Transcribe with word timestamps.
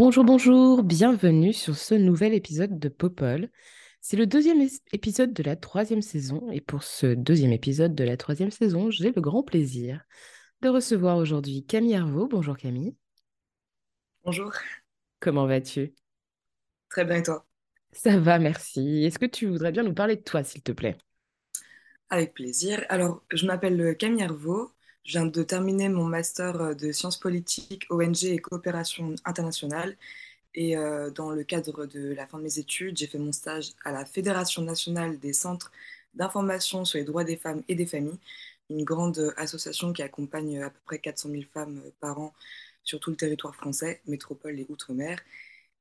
Bonjour, 0.00 0.24
bonjour, 0.24 0.82
bienvenue 0.82 1.52
sur 1.52 1.76
ce 1.76 1.94
nouvel 1.94 2.32
épisode 2.32 2.78
de 2.78 2.88
Popol. 2.88 3.50
C'est 4.00 4.16
le 4.16 4.26
deuxième 4.26 4.66
épisode 4.92 5.34
de 5.34 5.42
la 5.42 5.56
troisième 5.56 6.00
saison 6.00 6.50
et 6.50 6.62
pour 6.62 6.84
ce 6.84 7.08
deuxième 7.08 7.52
épisode 7.52 7.94
de 7.94 8.02
la 8.04 8.16
troisième 8.16 8.50
saison, 8.50 8.90
j'ai 8.90 9.12
le 9.12 9.20
grand 9.20 9.42
plaisir 9.42 10.02
de 10.62 10.70
recevoir 10.70 11.18
aujourd'hui 11.18 11.66
Camille 11.66 11.92
Hervaux. 11.92 12.28
Bonjour 12.28 12.56
Camille, 12.56 12.94
Bonjour, 14.24 14.52
comment 15.20 15.46
vas-tu? 15.46 15.94
très 16.88 17.04
bien 17.04 17.16
et 17.16 17.22
toi? 17.22 17.46
Ça 17.92 18.18
va, 18.18 18.38
merci. 18.40 19.04
Est-ce 19.04 19.18
que 19.20 19.26
tu 19.26 19.46
voudrais 19.46 19.70
bien 19.70 19.84
nous 19.84 19.94
parler 19.94 20.16
de 20.16 20.22
toi, 20.22 20.42
s'il 20.42 20.62
te 20.62 20.72
plaît? 20.72 20.96
Avec 22.08 22.34
plaisir. 22.34 22.84
Alors, 22.88 23.24
je 23.32 23.46
m'appelle 23.46 23.96
Camille 23.96 24.22
Hervaux, 24.22 24.72
je 25.10 25.18
viens 25.18 25.26
de 25.26 25.42
terminer 25.42 25.88
mon 25.88 26.04
master 26.04 26.76
de 26.76 26.92
sciences 26.92 27.18
politiques, 27.18 27.84
ONG 27.90 28.22
et 28.26 28.38
coopération 28.38 29.16
internationale. 29.24 29.96
Et 30.54 30.76
euh, 30.76 31.10
dans 31.10 31.30
le 31.30 31.42
cadre 31.42 31.86
de 31.86 32.12
la 32.14 32.28
fin 32.28 32.38
de 32.38 32.44
mes 32.44 32.60
études, 32.60 32.96
j'ai 32.96 33.08
fait 33.08 33.18
mon 33.18 33.32
stage 33.32 33.72
à 33.84 33.90
la 33.90 34.04
Fédération 34.04 34.62
nationale 34.62 35.18
des 35.18 35.32
centres 35.32 35.72
d'information 36.14 36.84
sur 36.84 36.98
les 36.98 37.04
droits 37.04 37.24
des 37.24 37.36
femmes 37.36 37.64
et 37.66 37.74
des 37.74 37.86
familles, 37.86 38.20
une 38.68 38.84
grande 38.84 39.34
association 39.36 39.92
qui 39.92 40.02
accompagne 40.02 40.62
à 40.62 40.70
peu 40.70 40.78
près 40.84 41.00
400 41.00 41.30
000 41.30 41.42
femmes 41.52 41.82
par 41.98 42.20
an 42.20 42.32
sur 42.84 43.00
tout 43.00 43.10
le 43.10 43.16
territoire 43.16 43.56
français, 43.56 44.02
métropole 44.06 44.60
et 44.60 44.66
outre-mer. 44.68 45.18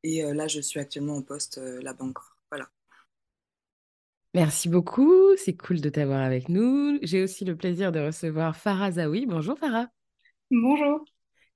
Et 0.04 0.24
euh, 0.26 0.34
là, 0.34 0.48
je 0.48 0.60
suis 0.60 0.80
actuellement 0.80 1.18
en 1.18 1.22
poste 1.22 1.60
euh, 1.60 1.80
là-bas 1.84 2.06
encore. 2.06 2.39
Merci 4.34 4.70
beaucoup, 4.70 5.36
c'est 5.38 5.56
cool 5.58 5.82
de 5.82 5.90
t'avoir 5.90 6.22
avec 6.22 6.50
nous. 6.50 6.98
J'ai 7.04 7.22
aussi 7.24 7.46
le 7.46 7.56
plaisir 7.56 7.92
de 7.92 8.00
recevoir 8.00 8.56
Farah 8.56 8.92
Zawi. 8.94 9.26
Bonjour 9.28 9.58
Farah, 9.58 9.88
Bonjour, 10.52 11.06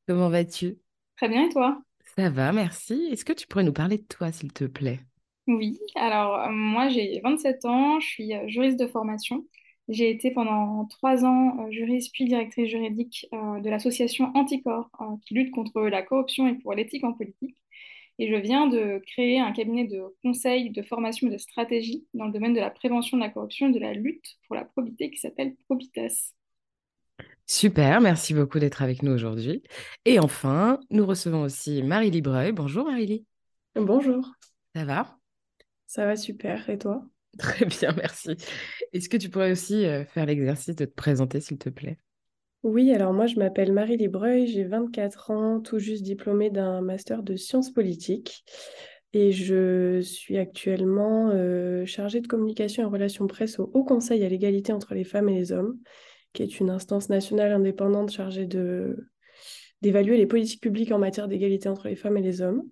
comment 0.07 0.29
vas-tu? 0.29 0.77
très 1.17 1.27
bien 1.29 1.45
et 1.47 1.49
toi? 1.49 1.81
Ça 2.15 2.29
va, 2.29 2.53
merci. 2.53 3.09
Est-ce 3.11 3.25
que 3.25 3.33
tu 3.33 3.45
pourrais 3.45 3.65
nous 3.65 3.73
parler 3.73 3.97
de 3.97 4.03
toi, 4.05 4.31
s'il 4.31 4.53
te 4.53 4.63
plaît? 4.63 5.01
Oui, 5.47 5.79
alors 5.95 6.35
euh, 6.39 6.49
moi 6.51 6.87
j'ai 6.89 7.19
27 7.21 7.65
ans, 7.65 7.99
je 7.99 8.07
suis 8.07 8.33
euh, 8.33 8.47
juriste 8.47 8.79
de 8.79 8.87
formation. 8.87 9.45
J'ai 9.89 10.09
été 10.09 10.31
pendant 10.31 10.85
trois 10.85 11.25
ans 11.25 11.57
euh, 11.67 11.71
juriste 11.71 12.11
puis 12.13 12.25
directrice 12.25 12.69
juridique 12.69 13.27
de 13.33 13.69
l'association 13.69 14.31
Anticorps 14.35 14.89
qui 15.25 15.33
lutte 15.33 15.51
contre 15.51 15.81
la 15.81 16.01
corruption 16.01 16.47
et 16.47 16.55
pour 16.55 16.73
l'éthique 16.73 17.03
en 17.03 17.13
politique. 17.13 17.55
Et 18.23 18.29
je 18.29 18.35
viens 18.35 18.67
de 18.67 19.01
créer 19.05 19.41
un 19.41 19.51
cabinet 19.51 19.83
de 19.85 20.01
conseil, 20.21 20.69
de 20.69 20.81
formation 20.81 21.27
et 21.27 21.31
de 21.31 21.37
stratégie 21.37 22.07
dans 22.13 22.23
le 22.27 22.31
domaine 22.31 22.53
de 22.53 22.61
la 22.61 22.69
prévention 22.69 23.17
de 23.17 23.21
la 23.21 23.29
corruption 23.29 23.67
et 23.67 23.73
de 23.73 23.79
la 23.79 23.91
lutte 23.91 24.37
pour 24.47 24.55
la 24.55 24.63
probité 24.63 25.11
qui 25.11 25.17
s'appelle 25.17 25.57
Probitas. 25.65 26.31
Super, 27.45 28.01
merci 28.01 28.33
beaucoup 28.33 28.59
d'être 28.59 28.81
avec 28.81 29.03
nous 29.03 29.11
aujourd'hui. 29.11 29.63
Et 30.05 30.19
enfin, 30.19 30.79
nous 30.89 31.05
recevons 31.05 31.41
aussi 31.43 31.83
Marie-Lie 31.83 32.21
Breuil. 32.21 32.51
Bonjour 32.53 32.85
Marie-Lie, 32.85 33.25
Bonjour, 33.75 34.31
ça 34.75 34.85
va? 34.85 35.19
ça 35.87 36.05
va 36.05 36.15
super. 36.17 36.69
Et 36.69 36.77
toi? 36.77 37.07
Très 37.37 37.65
bien, 37.65 37.91
merci. 37.93 38.35
Est-ce 38.93 39.09
que 39.09 39.17
tu 39.17 39.29
pourrais 39.29 39.51
aussi 39.51 39.85
euh, 39.85 40.05
faire 40.05 40.25
l'exercice 40.25 40.75
de 40.75 40.85
te 40.85 40.91
présenter, 40.93 41.41
s'il 41.41 41.57
te 41.57 41.69
plaît? 41.69 41.97
Oui, 42.63 42.93
alors 42.93 43.11
moi 43.11 43.27
je 43.27 43.35
m'appelle 43.35 43.73
Marie 43.73 43.97
Libreuil, 43.97 44.47
j'ai 44.47 44.63
24 44.63 45.31
ans, 45.31 45.59
tout 45.59 45.79
juste 45.79 46.01
diplômée 46.01 46.49
d'un 46.49 46.79
master 46.79 47.21
de 47.21 47.35
sciences 47.35 47.71
politiques 47.71 48.45
et 49.11 49.31
je 49.31 50.01
suis 50.01 50.37
actuellement 50.37 51.29
euh, 51.33 51.85
chargée 51.85 52.21
de 52.21 52.27
communication 52.27 52.83
et 52.83 52.85
relations 52.85 53.27
presse 53.27 53.59
au 53.59 53.69
Haut 53.73 53.83
Conseil 53.83 54.23
à 54.23 54.29
l'égalité 54.29 54.71
entre 54.71 54.95
les 54.95 55.03
femmes 55.03 55.29
et 55.29 55.35
les 55.35 55.51
hommes, 55.51 55.77
qui 56.31 56.41
est 56.41 56.59
une 56.59 56.69
instance 56.69 57.09
nationale 57.09 57.51
indépendante 57.51 58.11
chargée 58.11 58.45
de 58.45 59.09
d'évaluer 59.81 60.15
les 60.15 60.25
politiques 60.25 60.61
publiques 60.61 60.93
en 60.93 60.99
matière 60.99 61.27
d'égalité 61.27 61.67
entre 61.67 61.89
les 61.89 61.97
femmes 61.97 62.15
et 62.15 62.21
les 62.21 62.41
hommes. 62.41 62.63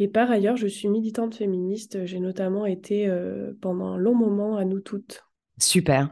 Et 0.00 0.08
par 0.08 0.28
ailleurs, 0.32 0.56
je 0.56 0.66
suis 0.66 0.88
militante 0.88 1.36
féministe, 1.36 2.04
j'ai 2.06 2.18
notamment 2.18 2.66
été 2.66 3.06
euh, 3.06 3.52
pendant 3.60 3.86
un 3.86 3.96
long 3.96 4.16
moment 4.16 4.56
à 4.56 4.64
Nous 4.64 4.80
Toutes. 4.80 5.22
Super. 5.58 6.10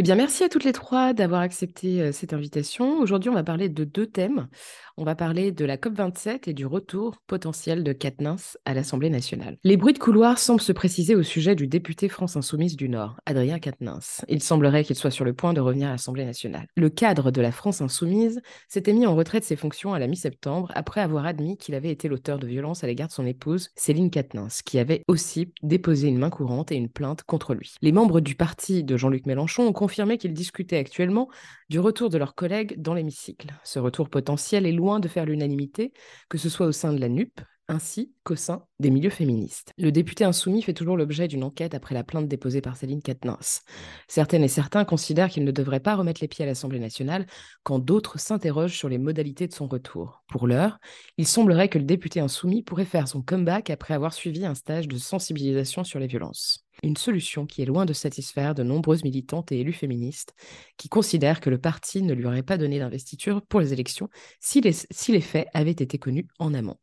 Eh 0.00 0.02
bien, 0.02 0.14
merci 0.14 0.44
à 0.44 0.48
toutes 0.48 0.64
les 0.64 0.72
trois 0.72 1.12
d'avoir 1.12 1.42
accepté 1.42 2.10
cette 2.12 2.32
invitation. 2.32 3.00
Aujourd'hui, 3.00 3.28
on 3.28 3.34
va 3.34 3.44
parler 3.44 3.68
de 3.68 3.84
deux 3.84 4.06
thèmes. 4.06 4.48
On 4.96 5.04
va 5.04 5.14
parler 5.14 5.50
de 5.50 5.64
la 5.64 5.78
COP27 5.78 6.50
et 6.50 6.52
du 6.52 6.66
retour 6.66 7.22
potentiel 7.26 7.84
de 7.84 7.94
Katnins 7.94 8.36
à 8.66 8.74
l'Assemblée 8.74 9.08
nationale. 9.08 9.56
Les 9.64 9.78
bruits 9.78 9.94
de 9.94 9.98
couloir 9.98 10.38
semblent 10.38 10.60
se 10.60 10.72
préciser 10.72 11.14
au 11.14 11.22
sujet 11.22 11.54
du 11.54 11.66
député 11.66 12.10
France 12.10 12.36
Insoumise 12.36 12.76
du 12.76 12.90
Nord, 12.90 13.16
Adrien 13.24 13.58
Quatennens. 13.58 14.22
Il 14.28 14.42
semblerait 14.42 14.84
qu'il 14.84 14.96
soit 14.96 15.10
sur 15.10 15.24
le 15.24 15.32
point 15.32 15.54
de 15.54 15.60
revenir 15.62 15.88
à 15.88 15.92
l'Assemblée 15.92 16.26
nationale. 16.26 16.66
Le 16.76 16.90
cadre 16.90 17.30
de 17.30 17.40
la 17.40 17.50
France 17.50 17.80
Insoumise 17.80 18.42
s'était 18.68 18.92
mis 18.92 19.06
en 19.06 19.14
retrait 19.14 19.40
de 19.40 19.44
ses 19.46 19.56
fonctions 19.56 19.94
à 19.94 19.98
la 19.98 20.06
mi-septembre 20.06 20.70
après 20.74 21.00
avoir 21.00 21.24
admis 21.24 21.56
qu'il 21.56 21.74
avait 21.74 21.90
été 21.90 22.06
l'auteur 22.06 22.38
de 22.38 22.46
violences 22.46 22.84
à 22.84 22.86
l'égard 22.86 23.08
de 23.08 23.14
son 23.14 23.24
épouse, 23.24 23.70
Céline 23.76 24.10
Quatennens, 24.10 24.60
qui 24.62 24.78
avait 24.78 25.02
aussi 25.08 25.54
déposé 25.62 26.08
une 26.08 26.18
main 26.18 26.30
courante 26.30 26.72
et 26.72 26.76
une 26.76 26.90
plainte 26.90 27.22
contre 27.22 27.54
lui. 27.54 27.72
Les 27.80 27.92
membres 27.92 28.20
du 28.20 28.34
parti 28.34 28.84
de 28.84 28.98
Jean-Luc 28.98 29.24
Mélenchon 29.24 29.66
ont 29.66 29.72
qu'ils 30.18 30.32
discutaient 30.32 30.78
actuellement 30.78 31.28
du 31.68 31.78
retour 31.78 32.10
de 32.10 32.18
leurs 32.18 32.34
collègues 32.34 32.80
dans 32.80 32.94
l'hémicycle. 32.94 33.54
Ce 33.64 33.78
retour 33.78 34.08
potentiel 34.08 34.66
est 34.66 34.72
loin 34.72 35.00
de 35.00 35.08
faire 35.08 35.26
l'unanimité, 35.26 35.92
que 36.28 36.38
ce 36.38 36.48
soit 36.48 36.66
au 36.66 36.72
sein 36.72 36.92
de 36.92 37.00
la 37.00 37.08
NUP, 37.08 37.40
ainsi 37.70 38.12
qu'au 38.24 38.34
sein 38.34 38.64
des 38.80 38.90
milieux 38.90 39.10
féministes. 39.10 39.72
Le 39.78 39.92
député 39.92 40.24
insoumis 40.24 40.62
fait 40.62 40.74
toujours 40.74 40.96
l'objet 40.96 41.28
d'une 41.28 41.44
enquête 41.44 41.74
après 41.74 41.94
la 41.94 42.02
plainte 42.02 42.26
déposée 42.26 42.60
par 42.60 42.76
Céline 42.76 43.00
Quatennens. 43.00 43.62
Certaines 44.08 44.42
et 44.42 44.48
certains 44.48 44.84
considèrent 44.84 45.30
qu'il 45.30 45.44
ne 45.44 45.52
devrait 45.52 45.80
pas 45.80 45.94
remettre 45.94 46.20
les 46.20 46.28
pieds 46.28 46.44
à 46.44 46.48
l'Assemblée 46.48 46.80
nationale, 46.80 47.26
quand 47.62 47.78
d'autres 47.78 48.18
s'interrogent 48.18 48.76
sur 48.76 48.88
les 48.88 48.98
modalités 48.98 49.46
de 49.46 49.52
son 49.52 49.68
retour. 49.68 50.24
Pour 50.28 50.48
l'heure, 50.48 50.78
il 51.16 51.26
semblerait 51.26 51.68
que 51.68 51.78
le 51.78 51.84
député 51.84 52.18
insoumis 52.18 52.62
pourrait 52.62 52.84
faire 52.84 53.06
son 53.06 53.22
comeback 53.22 53.70
après 53.70 53.94
avoir 53.94 54.12
suivi 54.12 54.44
un 54.44 54.54
stage 54.54 54.88
de 54.88 54.98
sensibilisation 54.98 55.84
sur 55.84 56.00
les 56.00 56.08
violences. 56.08 56.66
Une 56.82 56.96
solution 56.96 57.46
qui 57.46 57.62
est 57.62 57.66
loin 57.66 57.84
de 57.84 57.92
satisfaire 57.92 58.54
de 58.54 58.62
nombreuses 58.62 59.04
militantes 59.04 59.52
et 59.52 59.60
élus 59.60 59.72
féministes 59.72 60.34
qui 60.76 60.88
considèrent 60.88 61.40
que 61.40 61.50
le 61.50 61.58
parti 61.58 62.02
ne 62.02 62.14
lui 62.14 62.26
aurait 62.26 62.42
pas 62.42 62.56
donné 62.56 62.78
d'investiture 62.78 63.42
pour 63.42 63.60
les 63.60 63.72
élections 63.72 64.08
si 64.40 64.60
les, 64.60 65.20
faits 65.20 65.48
avaient 65.52 65.70
été 65.70 65.98
connus 65.98 66.26
en 66.38 66.54
amont. 66.54 66.76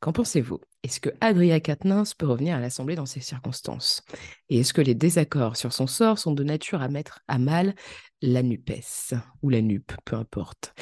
Qu'en 0.00 0.12
pensez-vous? 0.12 0.60
Est-ce 0.82 1.00
que 1.00 1.10
Adria 1.20 1.60
Quatennens 1.60 2.14
peut 2.14 2.26
revenir 2.26 2.56
à 2.56 2.60
l'Assemblée 2.60 2.94
dans 2.94 3.06
ces 3.06 3.20
circonstances? 3.20 4.02
Et 4.48 4.60
est-ce 4.60 4.72
que 4.72 4.80
les 4.80 4.94
désaccords 4.94 5.56
sur 5.56 5.72
son 5.72 5.86
sort 5.86 6.18
sont 6.18 6.32
de 6.32 6.44
nature 6.44 6.80
à 6.80 6.88
mettre 6.88 7.20
à 7.28 7.38
mal 7.38 7.74
la 8.22 8.42
NUPES 8.42 9.14
ou 9.42 9.50
la 9.50 9.60
NUP, 9.60 9.92
peu 10.04 10.16
importe? 10.16 10.74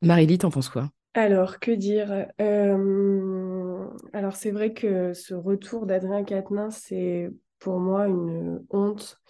Marie-Lie, 0.00 0.38
t'en 0.38 0.50
penses 0.50 0.68
quoi? 0.68 0.90
Alors, 1.14 1.58
que 1.58 1.72
dire? 1.72 2.26
Euh, 2.40 3.86
alors, 4.14 4.34
c'est 4.34 4.50
vrai 4.50 4.72
que 4.72 5.12
ce 5.12 5.34
retour 5.34 5.84
d'Adrien 5.84 6.24
Quatennens, 6.24 6.74
c'est 6.74 7.30
pour 7.62 7.78
moi 7.78 8.08
une 8.08 8.64
honte. 8.70 9.20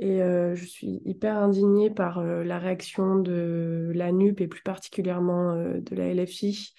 Et 0.00 0.22
euh, 0.22 0.54
je 0.54 0.64
suis 0.64 1.00
hyper 1.04 1.36
indignée 1.36 1.90
par 1.90 2.18
euh, 2.18 2.44
la 2.44 2.58
réaction 2.58 3.16
de 3.16 3.90
la 3.94 4.12
NUP 4.12 4.40
et 4.40 4.46
plus 4.46 4.62
particulièrement 4.62 5.52
euh, 5.52 5.80
de 5.80 5.96
la 5.96 6.14
LFI 6.14 6.72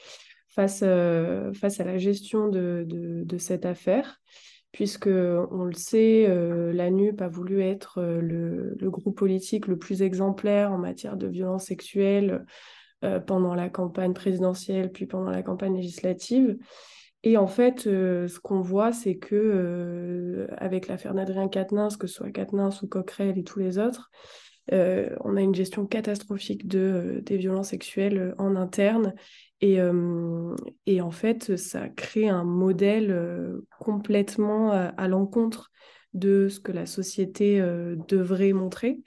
face, 0.48 0.81
euh, 0.84 1.51
face 1.54 1.80
à 1.80 1.84
la 1.84 1.98
gestion 1.98 2.48
de, 2.48 2.86
de, 2.88 3.38
cette 3.38 3.66
affaire. 3.66 4.19
Puisque, 4.72 5.07
on 5.07 5.63
le 5.63 5.74
sait, 5.74 6.28
euh, 6.30 6.72
la 6.72 6.92
NUP 6.92 7.22
a 7.22 7.28
voulu 7.28 7.62
être 7.62 7.98
euh, 7.98 8.22
le, 8.22 8.75
le 8.80 8.90
groupe 8.92 9.18
politique 9.18 9.68
le 9.68 9.78
plus 9.78 10.02
exemplaire 10.02 10.72
en 10.72 10.78
matière 10.78 11.18
de 11.18 11.28
violences 11.28 11.66
sexuelles 11.66 12.45
euh, 13.04 13.19
pendant 13.19 13.56
la 13.56 13.69
campagne 13.69 14.13
présidentielle, 14.13 14.92
puis 14.92 15.07
pendant 15.07 15.31
la 15.31 15.42
campagne 15.42 15.75
législative. 15.75 16.57
Et 17.24 17.38
en 17.38 17.48
fait, 17.48 17.86
euh, 17.86 18.27
ce 18.27 18.39
qu'on 18.39 18.62
voit, 18.62 18.94
c'est 18.94 19.18
que 19.18 19.36
euh, 19.36 20.48
avec 20.57 20.88
l'affaire 20.88 21.13
d'Adrien 21.13 21.50
Quatennens, 21.50 21.98
que 21.98 22.07
ce 22.07 22.16
soit 22.16 22.31
Quatennens 22.31 22.81
ou 22.81 22.88
Coquerel 22.88 23.38
et 23.38 23.44
tous 23.44 23.60
les 23.60 23.77
autres, 23.77 24.10
euh, 24.71 25.10
on 25.21 25.36
a 25.36 25.42
une 25.42 25.56
gestion 25.56 25.86
catastrophique 25.86 26.68
de, 26.68 27.21
des 27.25 27.38
violences 27.38 27.69
sexuelles 27.69 28.36
en 28.38 28.56
interne. 28.56 29.16
Et, 29.62 29.80
et 30.86 31.01
en 31.01 31.12
fait, 31.12 31.57
ça 31.57 31.89
crée 31.89 32.30
un 32.30 32.45
modèle 32.45 33.13
complètement 33.77 34.71
à, 34.71 35.07
l'encontre 35.10 35.69
de 36.13 36.48
ce 36.48 36.62
que 36.62 36.71
la 36.71 36.86
société 36.86 37.62
devrait 38.07 38.54
montrer. 38.54 39.01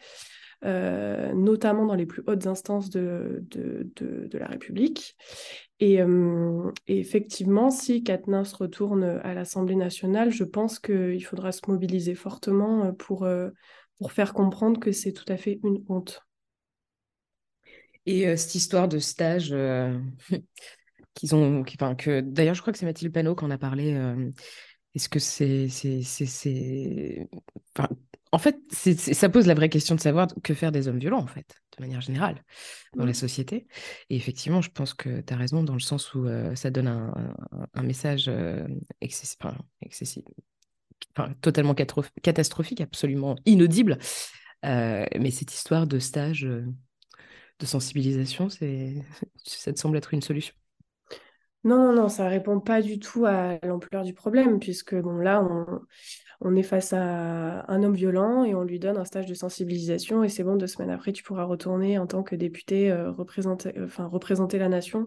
Notamment 0.62 1.86
dans 1.86 1.94
les 1.94 2.06
plus 2.06 2.22
hautes 2.26 2.46
instances 2.46 2.90
de, 2.90 3.44
de, 3.50 4.38
la 4.38 4.46
République. 4.46 5.16
Et, 5.80 6.00
effectivement, 6.86 7.70
si 7.70 8.02
Katnins 8.02 8.42
retourne 8.58 9.02
à 9.22 9.34
l'Assemblée 9.34 9.76
nationale, 9.76 10.30
je 10.30 10.44
pense 10.44 10.78
qu'il 10.78 11.24
faudra 11.24 11.52
se 11.52 11.62
mobiliser 11.68 12.14
fortement 12.14 12.92
pour, 12.92 13.28
pour 13.98 14.12
faire 14.12 14.32
comprendre 14.32 14.80
que 14.80 14.92
c'est 14.92 15.12
tout 15.12 15.24
à 15.28 15.36
fait 15.36 15.60
une 15.64 15.82
honte. 15.88 16.20
Et 18.06 18.36
cette 18.36 18.54
histoire 18.54 18.88
de 18.88 18.98
stage 18.98 19.50
qu'ils 21.14 21.34
ont, 21.34 21.62
que 21.62 22.20
d'ailleurs, 22.20 22.54
je 22.54 22.60
crois 22.60 22.72
que 22.72 22.78
c'est 22.78 22.86
Mathilde 22.86 23.12
Panot 23.12 23.34
qui 23.34 23.44
en 23.44 23.50
a 23.50 23.58
parlé. 23.58 23.96
Est-ce 24.94 25.08
que 25.08 25.18
c'est, 25.18 25.68
c'est, 25.68 27.28
enfin, 27.74 27.88
en 28.32 28.38
fait, 28.38 28.56
ça 28.72 29.28
pose 29.28 29.46
la 29.46 29.52
vraie 29.52 29.68
question 29.68 29.94
de 29.94 30.00
savoir 30.00 30.26
que 30.42 30.54
faire 30.54 30.72
des 30.72 30.88
hommes 30.88 30.98
violents, 30.98 31.20
en 31.20 31.26
fait, 31.26 31.54
de 31.76 31.84
manière 31.84 32.00
générale, 32.00 32.42
dans 32.96 33.04
la 33.04 33.12
société. 33.12 33.66
Et 34.08 34.16
effectivement, 34.16 34.62
je 34.62 34.70
pense 34.70 34.94
que 34.94 35.20
tu 35.20 35.34
as 35.34 35.36
raison 35.36 35.62
dans 35.62 35.74
le 35.74 35.80
sens 35.80 36.14
où 36.14 36.26
ça 36.54 36.70
donne 36.70 36.88
un, 36.88 37.82
message 37.82 38.30
excessif, 39.02 39.36
totalement 41.42 41.74
catastrophique, 41.74 42.80
absolument 42.80 43.36
inaudible. 43.44 43.98
mais 44.62 45.30
cette 45.30 45.52
histoire 45.52 45.86
de 45.86 45.98
stage 45.98 46.42
de 46.42 47.66
sensibilisation, 47.66 48.48
ça 49.44 49.72
te 49.72 49.78
semble 49.78 49.98
être 49.98 50.14
une 50.14 50.22
solution? 50.22 50.54
Non, 51.64 51.76
non, 51.76 51.92
non, 51.92 52.08
ça 52.08 52.28
répond 52.28 52.58
pas 52.58 52.82
du 52.82 52.98
tout 52.98 53.24
à 53.24 53.58
l'ampleur 53.62 54.02
du 54.02 54.14
problème, 54.14 54.58
puisque 54.58 54.96
bon, 54.96 55.18
là, 55.18 55.40
on, 55.42 55.80
est 56.56 56.62
face 56.62 56.92
à 56.92 57.64
un 57.70 57.82
homme 57.82 57.94
violent 57.94 58.44
et 58.44 58.54
on 58.54 58.64
lui 58.64 58.78
donne 58.78 58.96
un 58.96 59.04
stage 59.04 59.26
de 59.26 59.34
sensibilisation, 59.34 60.24
et 60.24 60.28
c'est 60.28 60.42
bon, 60.42 60.56
deux 60.56 60.66
semaines 60.66 60.90
après, 60.90 61.12
tu 61.12 61.22
pourras 61.22 61.44
retourner 61.44 61.98
en 61.98 62.06
tant 62.06 62.22
que 62.22 62.34
député 62.34 62.90
euh, 62.90 63.10
représenter, 63.10 63.72
enfin, 63.82 64.06
représenter 64.06 64.58
la 64.58 64.68
nation. 64.68 65.06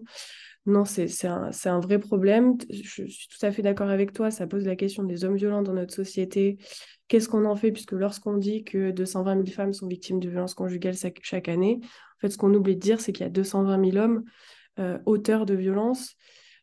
Non, 0.64 0.84
c'est 0.84 1.08
un, 1.26 1.50
un, 1.64 1.80
vrai 1.80 2.00
problème. 2.00 2.56
Je 2.70 3.04
suis 3.06 3.28
tout 3.28 3.46
à 3.46 3.52
fait 3.52 3.62
d'accord 3.62 3.88
avec 3.88 4.12
toi, 4.12 4.32
ça 4.32 4.48
pose 4.48 4.64
la 4.64 4.74
question 4.74 5.04
des 5.04 5.24
hommes 5.24 5.36
violents 5.36 5.62
dans 5.62 5.74
notre 5.74 5.94
société. 5.94 6.58
Qu'est-ce 7.06 7.28
qu'on 7.28 7.44
en 7.44 7.54
fait, 7.54 7.70
puisque 7.70 7.92
lorsqu'on 7.92 8.36
dit 8.36 8.64
que 8.64 8.90
220 8.90 9.34
000 9.34 9.46
femmes 9.46 9.72
sont 9.72 9.86
victimes 9.86 10.18
de 10.18 10.28
violences 10.28 10.54
conjugales 10.54 10.96
chaque 11.22 11.48
année, 11.48 11.78
en 11.82 12.20
fait, 12.20 12.30
ce 12.30 12.38
qu'on 12.38 12.52
oublie 12.52 12.74
de 12.74 12.80
dire, 12.80 13.00
c'est 13.00 13.12
qu'il 13.12 13.24
y 13.24 13.28
a 13.28 13.30
220 13.30 13.92
000 13.92 14.04
hommes 14.04 14.24
euh, 14.80 14.98
auteurs 15.06 15.46
de 15.46 15.54
violences 15.54 16.16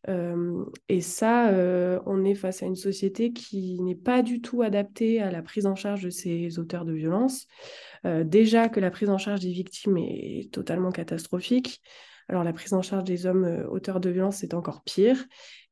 et 0.08 1.02
ça, 1.02 1.50
on 2.06 2.26
est 2.26 2.36
face 2.36 2.62
à 2.62 2.66
une 2.66 2.76
société 2.76 3.32
qui 3.32 3.82
n'est 3.82 3.96
pas 3.96 4.22
du 4.22 4.42
tout 4.42 4.62
adaptée 4.62 5.22
à 5.22 5.32
la 5.32 5.42
prise 5.42 5.66
en 5.66 5.76
charge 5.76 6.04
de 6.04 6.10
ces 6.10 6.60
auteurs 6.60 6.86
de 6.86 6.94
violences. 6.94 7.48
Euh, 8.06 8.24
déjà 8.24 8.68
que 8.68 8.80
la 8.80 8.92
prise 8.92 9.10
en 9.10 9.18
charge 9.18 9.40
des 9.40 9.52
victimes 9.52 9.98
est 9.98 10.52
totalement 10.52 10.92
catastrophique. 10.92 11.82
Alors 12.28 12.44
la 12.44 12.54
prise 12.54 12.74
en 12.74 12.82
charge 12.82 13.06
des 13.06 13.26
hommes 13.26 13.66
auteurs 13.70 14.00
de 14.00 14.10
violences, 14.10 14.38
c'est 14.38 14.54
encore 14.54 14.84
pire. 14.84 15.26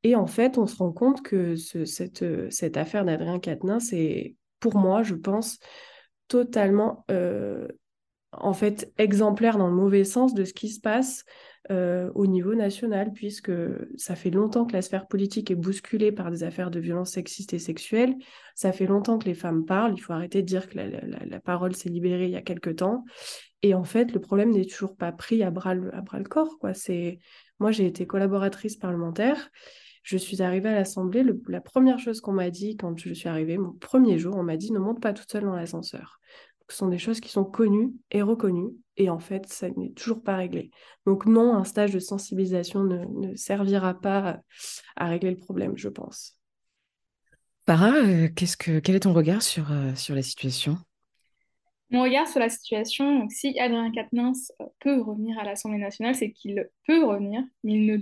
Et 0.03 0.15
en 0.15 0.27
fait, 0.27 0.57
on 0.57 0.65
se 0.65 0.77
rend 0.77 0.91
compte 0.91 1.21
que 1.21 1.55
cette, 1.55 2.25
cette 2.51 2.77
affaire 2.77 3.05
d'Adrien 3.05 3.39
Quatennens, 3.39 3.89
c'est, 3.89 4.35
pour 4.59 4.75
moi, 4.75 5.03
je 5.03 5.15
pense, 5.15 5.59
totalement 6.27 7.05
en 8.33 8.53
fait 8.53 8.91
exemplaire 8.97 9.57
dans 9.57 9.67
le 9.67 9.75
mauvais 9.75 10.05
sens 10.05 10.33
de 10.33 10.45
ce 10.45 10.53
qui 10.53 10.69
se 10.69 10.79
passe 10.79 11.25
euh, 11.69 12.09
au 12.15 12.25
niveau 12.25 12.55
national, 12.55 13.13
puisque 13.13 13.51
ça 13.95 14.15
fait 14.15 14.31
longtemps 14.31 14.65
que 14.65 14.73
la 14.73 14.81
sphère 14.81 15.07
politique 15.07 15.51
est 15.51 15.55
bousculée 15.55 16.11
par 16.11 16.31
des 16.31 16.43
affaires 16.43 16.71
de 16.71 16.79
violences 16.79 17.11
sexistes 17.11 17.53
et 17.53 17.59
sexuelles. 17.59 18.15
Ça 18.55 18.71
fait 18.71 18.87
longtemps 18.87 19.19
que 19.19 19.25
les 19.25 19.35
femmes 19.35 19.65
parlent. 19.65 19.93
Il 19.95 20.01
faut 20.01 20.13
arrêter 20.13 20.41
de 20.41 20.47
dire 20.47 20.67
que 20.67 20.79
la, 20.79 21.39
parole 21.39 21.75
s'est 21.75 21.89
libérée 21.89 22.25
il 22.25 22.31
y 22.31 22.35
a 22.35 22.41
quelque 22.41 22.71
temps. 22.71 23.05
Et 23.61 23.75
en 23.75 23.83
fait, 23.83 24.11
le 24.11 24.19
problème 24.19 24.49
n'est 24.49 24.65
toujours 24.65 24.95
pas 24.95 25.11
pris 25.11 25.43
à 25.43 25.51
bras 25.51 25.75
le, 25.75 25.93
à 25.95 26.01
bras 26.01 26.17
le 26.17 26.25
corps. 26.25 26.57
Quoi. 26.59 26.71
Moi, 27.59 27.71
j'ai 27.71 27.85
été 27.85 28.07
collaboratrice 28.07 28.75
parlementaire. 28.75 29.51
Je 30.01 30.17
suis 30.17 30.41
arrivée 30.41 30.69
à 30.69 30.75
l'Assemblée. 30.75 31.23
la 31.47 31.61
première 31.61 31.99
chose 31.99 32.21
qu'on 32.21 32.33
m'a 32.33 32.49
dit 32.49 32.75
quand 32.75 32.97
je 32.97 33.13
suis 33.13 33.29
arrivée, 33.29 33.59
mon 33.59 33.73
premier 33.73 34.17
jour, 34.17 34.35
on 34.35 34.43
m'a 34.43 34.57
dit 34.57 34.71
ne 34.71 34.79
monte 34.79 34.99
pas 34.99 35.13
toute 35.13 35.31
seule 35.31 35.43
dans 35.43 35.55
l'ascenseur 35.55 36.19
ce 36.71 36.77
sont 36.77 36.87
des 36.87 36.97
choses 36.97 37.19
qui 37.19 37.29
sont 37.29 37.45
connues 37.45 37.93
et 38.11 38.21
reconnues, 38.21 38.71
et 38.97 39.09
en 39.09 39.19
fait, 39.19 39.47
ça 39.47 39.69
n'est 39.69 39.91
toujours 39.91 40.23
pas 40.23 40.35
réglé. 40.35 40.71
Donc 41.05 41.25
non, 41.25 41.55
un 41.55 41.63
stage 41.63 41.91
de 41.91 41.99
sensibilisation 41.99 42.83
ne, 42.83 43.35
servira 43.35 43.93
pas 43.93 44.41
à 44.95 45.07
régler 45.07 45.31
le 45.31 45.37
problème, 45.37 45.73
je 45.75 45.89
pense. 45.89 46.37
Para, 47.65 47.93
euh, 47.95 48.29
qu'est-ce 48.35 48.57
que, 48.57 48.79
quel 48.79 48.95
est 48.95 49.01
ton 49.01 49.13
regard 49.13 49.41
sur, 49.41 49.71
euh, 49.71 49.93
sur 49.95 50.15
la 50.15 50.21
situation? 50.21 50.77
Mon 51.89 52.03
regard 52.03 52.27
sur 52.27 52.39
la 52.39 52.49
situation, 52.49 53.27
si 53.29 53.59
Adrien 53.59 53.91
Quatennens 53.91 54.53
peut 54.79 55.01
revenir 55.01 55.37
à 55.37 55.43
l'Assemblée 55.43 55.77
nationale, 55.77 56.15
c'est 56.15 56.31
qu'il 56.31 56.69
peut 56.87 57.03
revenir, 57.05 57.43
mais 57.63 57.73
il 57.73 57.85
ne 57.85 57.97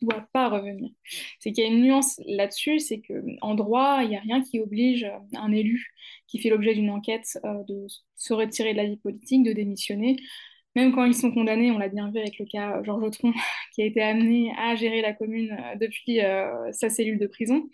doit 0.00 0.26
pas 0.32 0.48
revenir. 0.48 0.90
C'est 1.38 1.52
qu'il 1.52 1.64
y 1.64 1.66
a 1.66 1.70
une 1.70 1.82
nuance 1.82 2.20
là-dessus, 2.26 2.78
c'est 2.78 3.00
qu'en 3.00 3.54
droit, 3.54 4.00
il 4.02 4.10
n'y 4.10 4.16
a 4.16 4.20
rien 4.20 4.42
qui 4.42 4.60
oblige 4.60 5.06
un 5.34 5.52
élu 5.52 5.92
qui 6.26 6.38
fait 6.38 6.50
l'objet 6.50 6.74
d'une 6.74 6.90
enquête 6.90 7.38
euh, 7.44 7.62
de 7.68 7.86
se 8.16 8.32
retirer 8.32 8.72
de 8.72 8.78
la 8.78 8.86
vie 8.86 8.96
politique, 8.96 9.42
de 9.42 9.52
démissionner. 9.52 10.16
Même 10.76 10.94
quand 10.94 11.04
ils 11.04 11.14
sont 11.14 11.32
condamnés, 11.32 11.70
on 11.72 11.78
l'a 11.78 11.88
bien 11.88 12.10
vu 12.10 12.18
avec 12.20 12.38
le 12.38 12.46
cas 12.46 12.82
Georges 12.84 13.02
Autron, 13.02 13.32
a 13.82 13.86
été 13.86 14.02
amené 14.02 14.52
à 14.56 14.74
gérer 14.74 15.02
la 15.02 15.12
commune 15.12 15.52
euh, 15.52 15.76
depuis 15.76 16.20
euh, 16.20 16.72
sa 16.72 16.88
cellule 16.88 17.18
de 17.18 17.26
prison. 17.26 17.68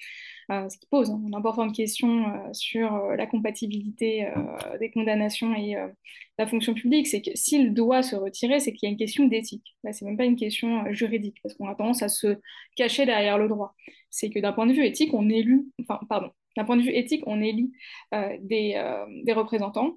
Euh, 0.50 0.68
ce 0.68 0.78
qui 0.78 0.86
pose 0.86 1.10
hein, 1.10 1.20
une 1.26 1.34
importante 1.34 1.74
question 1.74 2.52
sur 2.52 2.92
la 3.16 3.26
compatibilité 3.26 4.28
des 4.78 4.90
condamnations 4.92 5.54
et 5.56 5.74
la 6.38 6.46
fonction 6.46 6.72
publique, 6.72 7.08
c'est 7.08 7.20
que 7.20 7.32
s'il 7.34 7.74
doit 7.74 8.02
se 8.04 8.14
retirer, 8.14 8.60
c'est 8.60 8.72
qu'il 8.72 8.86
y 8.86 8.90
a 8.90 8.92
une 8.92 8.98
question 8.98 9.26
d'éthique. 9.26 9.76
Là, 9.82 9.92
c'est 9.92 10.04
même 10.04 10.16
pas 10.16 10.24
une 10.24 10.36
question 10.36 10.84
juridique, 10.92 11.38
parce 11.42 11.54
qu'on 11.56 11.68
a 11.68 11.74
tendance 11.74 12.02
à 12.02 12.08
se 12.08 12.36
cacher 12.76 13.06
derrière 13.06 13.38
le 13.38 13.48
droit. 13.48 13.74
C'est 14.10 14.30
que 14.30 14.38
d'un 14.38 14.52
point 14.52 14.66
de 14.66 14.72
vue 14.72 14.84
éthique, 14.84 15.12
on 15.14 15.28
enfin, 15.80 15.98
pardon, 16.08 16.30
d'un 16.56 16.64
point 16.64 16.76
de 16.76 16.82
vue 16.82 16.94
éthique, 16.94 17.24
on 17.26 17.42
élit 17.42 17.72
des 18.12 19.32
représentants 19.32 19.96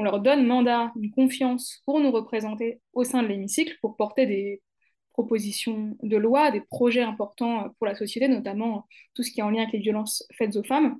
on 0.00 0.02
leur 0.02 0.20
donne 0.20 0.46
mandat, 0.46 0.92
une 0.96 1.10
confiance 1.10 1.82
pour 1.84 2.00
nous 2.00 2.10
représenter 2.10 2.80
au 2.94 3.04
sein 3.04 3.22
de 3.22 3.28
l'hémicycle, 3.28 3.76
pour 3.82 3.96
porter 3.96 4.26
des 4.26 4.62
propositions 5.12 5.96
de 6.02 6.16
loi, 6.16 6.50
des 6.50 6.60
projets 6.60 7.02
importants 7.02 7.70
pour 7.78 7.86
la 7.86 7.94
société, 7.94 8.28
notamment 8.28 8.86
tout 9.14 9.22
ce 9.22 9.30
qui 9.30 9.40
est 9.40 9.42
en 9.42 9.50
lien 9.50 9.62
avec 9.62 9.72
les 9.72 9.80
violences 9.80 10.26
faites 10.32 10.56
aux 10.56 10.64
femmes. 10.64 10.98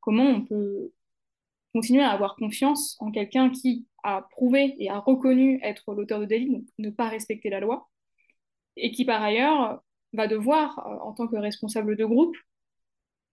Comment 0.00 0.24
on 0.24 0.44
peut 0.44 0.92
continuer 1.74 2.02
à 2.02 2.10
avoir 2.10 2.36
confiance 2.36 2.96
en 3.00 3.10
quelqu'un 3.10 3.50
qui 3.50 3.86
a 4.02 4.22
prouvé 4.30 4.74
et 4.78 4.90
a 4.90 4.98
reconnu 4.98 5.60
être 5.62 5.94
l'auteur 5.94 6.20
de 6.20 6.26
délit, 6.26 6.50
donc 6.50 6.64
ne 6.78 6.90
pas 6.90 7.08
respecter 7.08 7.50
la 7.50 7.60
loi, 7.60 7.88
et 8.76 8.90
qui 8.90 9.04
par 9.04 9.22
ailleurs 9.22 9.82
va 10.12 10.26
devoir, 10.26 10.78
euh, 10.86 10.98
en 11.00 11.12
tant 11.12 11.26
que 11.28 11.36
responsable 11.36 11.96
de 11.96 12.04
groupe, 12.04 12.36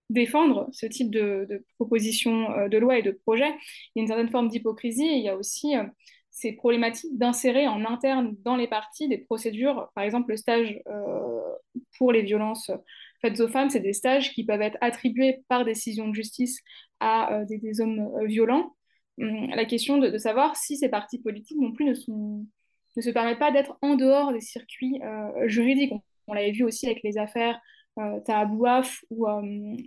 défendre 0.09 0.67
ce 0.71 0.85
type 0.85 1.11
de, 1.11 1.63
propositions 1.75 2.51
euh, 2.51 2.67
de 2.67 2.77
loi 2.77 2.97
et 2.97 3.03
de 3.03 3.11
projets. 3.11 3.53
Il 3.95 3.99
y 3.99 3.99
a 3.99 4.01
une 4.01 4.07
certaine 4.07 4.29
forme 4.29 4.49
d'hypocrisie, 4.49 5.05
il 5.05 5.23
y 5.23 5.29
a 5.29 5.35
aussi 5.37 5.75
euh, 5.77 5.83
c'est 6.31 6.53
problématique 6.53 7.17
d'insérer 7.17 7.67
en 7.67 7.85
interne 7.85 8.35
dans 8.43 8.55
les 8.55 8.67
partis 8.67 9.07
des 9.07 9.17
procédures, 9.17 9.89
par 9.95 10.03
exemple 10.03 10.31
le 10.31 10.37
stage 10.37 10.79
euh, 10.87 11.39
pour 11.97 12.11
les 12.11 12.21
violences 12.21 12.71
faites 13.21 13.39
aux 13.39 13.47
femmes, 13.47 13.69
c'est 13.69 13.79
des 13.79 13.93
stages 13.93 14.33
qui 14.33 14.45
peuvent 14.45 14.61
être 14.61 14.77
attribués 14.81 15.43
par 15.47 15.65
décision 15.65 16.07
de 16.07 16.13
justice 16.13 16.59
à 16.99 17.33
euh, 17.33 17.45
des, 17.45 17.81
hommes 17.81 18.11
euh, 18.21 18.25
violents. 18.25 18.75
Hum, 19.19 19.49
la 19.49 19.65
question 19.65 19.97
de, 19.97 20.17
savoir 20.17 20.55
si 20.55 20.77
ces 20.77 20.89
partis 20.89 21.19
politiques 21.19 21.59
non 21.59 21.73
plus 21.73 21.85
ne, 21.85 21.93
se 21.93 23.09
permettent 23.09 23.39
pas 23.39 23.51
d'être 23.51 23.77
en 23.81 23.95
dehors 23.95 24.31
des 24.31 24.41
circuits 24.41 25.01
juridiques. 25.45 25.93
On, 26.27 26.33
l'avait 26.33 26.51
vu 26.51 26.63
aussi 26.63 26.85
avec 26.85 27.01
les 27.03 27.17
affaires 27.17 27.59
euh, 27.99 28.19
Tahabouaf 28.21 29.03
ou, 29.09 29.27
ou 29.27 29.81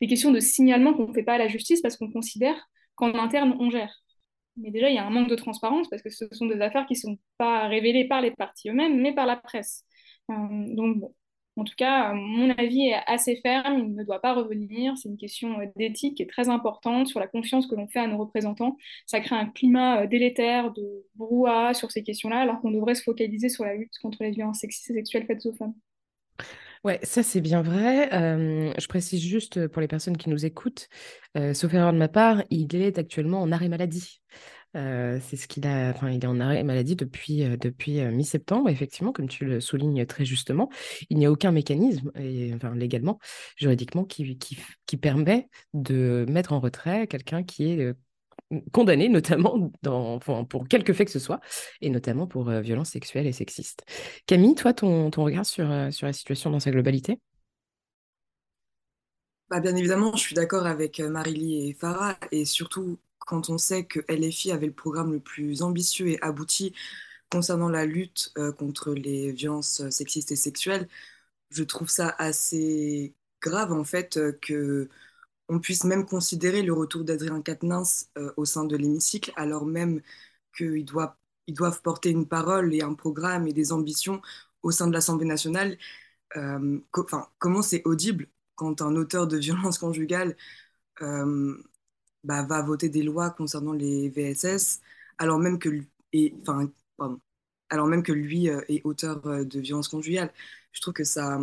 des 0.00 0.06
questions 0.08 0.32
de 0.32 0.40
signalement 0.40 0.94
qu'on 0.94 1.08
ne 1.08 1.12
fait 1.12 1.22
pas 1.22 1.34
à 1.34 1.38
la 1.38 1.46
justice 1.46 1.80
parce 1.80 1.96
qu'on 1.96 2.10
considère 2.10 2.56
qu'en 2.96 3.14
interne 3.14 3.56
on 3.60 3.70
gère. 3.70 4.02
Mais 4.56 4.70
déjà, 4.70 4.88
il 4.88 4.94
y 4.94 4.98
a 4.98 5.06
un 5.06 5.10
manque 5.10 5.28
de 5.28 5.34
transparence 5.34 5.88
parce 5.88 6.02
que 6.02 6.10
ce 6.10 6.26
sont 6.32 6.46
des 6.46 6.60
affaires 6.60 6.86
qui 6.86 6.94
ne 6.94 6.98
sont 6.98 7.18
pas 7.38 7.68
révélées 7.68 8.06
par 8.08 8.20
les 8.20 8.30
partis 8.30 8.70
eux-mêmes, 8.70 9.00
mais 9.00 9.14
par 9.14 9.26
la 9.26 9.36
presse. 9.36 9.84
Euh, 10.30 10.34
donc. 10.74 11.02
En 11.58 11.64
tout 11.64 11.74
cas, 11.76 12.12
mon 12.12 12.50
avis 12.50 12.88
est 12.88 13.00
assez 13.06 13.36
ferme, 13.36 13.78
il 13.78 13.94
ne 13.94 14.04
doit 14.04 14.20
pas 14.20 14.34
revenir. 14.34 14.96
C'est 14.98 15.08
une 15.08 15.16
question 15.16 15.58
euh, 15.58 15.66
d'éthique 15.76 16.16
qui 16.18 16.22
est 16.22 16.30
très 16.30 16.50
importante 16.50 17.06
sur 17.06 17.18
la 17.18 17.26
confiance 17.26 17.66
que 17.66 17.74
l'on 17.74 17.88
fait 17.88 18.00
à 18.00 18.06
nos 18.06 18.18
représentants. 18.18 18.76
Ça 19.06 19.20
crée 19.20 19.36
un 19.36 19.46
climat 19.46 20.02
euh, 20.02 20.06
délétère 20.06 20.70
de 20.72 21.06
brouhaha 21.14 21.72
sur 21.72 21.90
ces 21.90 22.02
questions-là, 22.02 22.40
alors 22.40 22.60
qu'on 22.60 22.70
devrait 22.72 22.94
se 22.94 23.02
focaliser 23.02 23.48
sur 23.48 23.64
la 23.64 23.74
lutte 23.74 23.98
contre 24.02 24.22
les 24.22 24.32
violences 24.32 24.60
sexistes 24.60 24.90
et 24.90 24.94
sexuelles 24.94 25.24
faites 25.26 25.46
aux 25.46 25.54
femmes. 25.54 25.74
Ouais, 26.84 27.00
ça 27.02 27.22
c'est 27.22 27.40
bien 27.40 27.62
vrai. 27.62 28.08
je 28.12 28.86
précise 28.86 29.20
juste 29.20 29.66
pour 29.68 29.80
les 29.80 29.88
personnes 29.88 30.16
qui 30.16 30.30
nous 30.30 30.44
écoutent, 30.44 30.88
sauf 31.52 31.72
erreur 31.74 31.92
de 31.92 31.98
ma 31.98 32.08
part, 32.08 32.42
il 32.50 32.74
est 32.76 32.98
actuellement 32.98 33.42
en 33.42 33.52
arrêt 33.52 33.68
maladie. 33.68 34.20
c'est 34.74 35.36
ce 35.36 35.48
qu'il 35.48 35.66
a, 35.66 35.90
enfin, 35.90 36.10
il 36.10 36.22
est 36.22 36.26
en 36.26 36.38
arrêt 36.40 36.62
maladie 36.64 36.96
depuis, 36.96 37.44
depuis 37.58 38.00
mi-septembre, 38.02 38.68
effectivement, 38.68 39.12
comme 39.12 39.28
tu 39.28 39.44
le 39.44 39.60
soulignes 39.60 40.06
très 40.06 40.24
justement. 40.24 40.70
Il 41.10 41.18
n'y 41.18 41.26
a 41.26 41.32
aucun 41.32 41.50
mécanisme, 41.52 42.12
enfin, 42.54 42.74
légalement, 42.74 43.18
juridiquement, 43.56 44.04
qui, 44.04 44.38
qui, 44.38 44.58
qui, 44.86 44.96
permet 44.96 45.48
de 45.74 46.26
mettre 46.28 46.52
en 46.52 46.60
retrait 46.60 47.06
quelqu'un 47.06 47.42
qui 47.42 47.70
est 47.70 47.94
condamnés, 48.72 49.08
notamment 49.08 49.70
pour, 50.48 50.68
quelques 50.68 50.92
faits 50.92 51.06
que 51.06 51.12
ce 51.12 51.18
soit, 51.18 51.40
et 51.80 51.90
notamment 51.90 52.26
pour 52.26 52.50
violences 52.50 52.90
sexuelles 52.90 53.26
et 53.26 53.32
sexistes. 53.32 53.84
Camille, 54.26 54.54
toi, 54.54 54.72
ton, 54.72 55.10
ton 55.10 55.24
regard 55.24 55.46
sur, 55.46 55.66
sur 55.92 56.06
la 56.06 56.12
situation 56.12 56.50
dans 56.50 56.60
sa 56.60 56.70
globalité? 56.70 57.20
Bah, 59.48 59.60
Bien 59.60 59.76
évidemment, 59.76 60.12
je 60.16 60.20
suis 60.20 60.34
d'accord 60.34 60.66
avec 60.66 61.00
Marily 61.00 61.68
et 61.68 61.74
Farah, 61.74 62.18
et 62.32 62.44
surtout 62.44 62.98
quand 63.18 63.50
on 63.50 63.58
sait 63.58 63.84
que 63.84 64.00
LFI 64.08 64.52
avait 64.52 64.66
le 64.66 64.72
programme 64.72 65.12
le 65.12 65.20
plus 65.20 65.62
ambitieux 65.62 66.08
et 66.08 66.22
abouti 66.22 66.72
concernant 67.30 67.68
la 67.68 67.84
lutte 67.84 68.32
contre 68.58 68.94
les 68.94 69.32
violences 69.32 69.88
sexistes 69.90 70.32
et 70.32 70.36
sexuelles, 70.36 70.88
je 71.50 71.64
trouve 71.64 71.88
ça 71.88 72.14
assez 72.18 73.14
grave 73.40 73.72
en 73.72 73.84
fait 73.84 74.18
que 74.40 74.88
on 75.48 75.60
puisse 75.60 75.84
même 75.84 76.06
considérer 76.06 76.62
le 76.62 76.72
retour 76.72 77.04
d'Adrien 77.04 77.40
Quatennens 77.42 78.08
euh, 78.18 78.32
au 78.36 78.44
sein 78.44 78.64
de 78.64 78.76
l'hémicycle, 78.76 79.32
alors 79.36 79.66
même 79.66 80.02
qu'ils 80.56 80.84
doivent, 80.84 81.82
porter 81.82 82.10
une 82.10 82.26
parole 82.26 82.74
et 82.74 82.82
un 82.82 82.94
programme 82.94 83.46
et 83.48 83.52
des 83.52 83.72
ambitions 83.72 84.20
au 84.62 84.70
sein 84.72 84.88
de 84.88 84.92
l'Assemblée 84.92 85.26
nationale. 85.26 85.78
Euh, 86.36 86.80
comment 87.38 87.62
c'est 87.62 87.82
audible 87.86 88.28
quand 88.56 88.82
un 88.82 88.96
auteur 88.96 89.26
de 89.28 89.36
violence 89.38 89.78
conjugale 89.78 90.36
euh, 91.02 91.56
bah, 92.24 92.42
va 92.44 92.62
voter 92.62 92.88
des 92.88 93.02
lois 93.02 93.30
concernant 93.30 93.72
les 93.72 94.08
VSS, 94.10 94.80
alors 95.18 95.38
même 95.38 95.58
que, 95.58 95.68
et, 96.12 96.34
enfin, 96.42 96.70
alors 97.70 97.86
même 97.86 98.02
que 98.02 98.12
lui 98.12 98.46
est 98.46 98.82
auteur 98.84 99.20
de 99.20 99.60
violence 99.60 99.88
conjugale 99.88 100.32
Je 100.72 100.80
trouve 100.80 100.94
que 100.94 101.04
ça, 101.04 101.40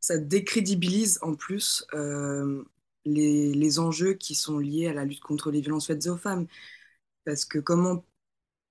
ça 0.00 0.18
décrédibilise 0.18 1.18
en 1.22 1.34
plus 1.34 1.86
les, 3.12 3.78
enjeux 3.78 4.14
qui 4.14 4.34
sont 4.34 4.58
liés 4.58 4.88
à 4.88 4.94
la 4.94 5.04
lutte 5.04 5.20
contre 5.20 5.50
les 5.50 5.60
violences 5.60 5.86
faites 5.86 6.06
aux 6.06 6.16
femmes. 6.16 6.46
Parce 7.24 7.44
que 7.44 7.58
comment, 7.58 8.04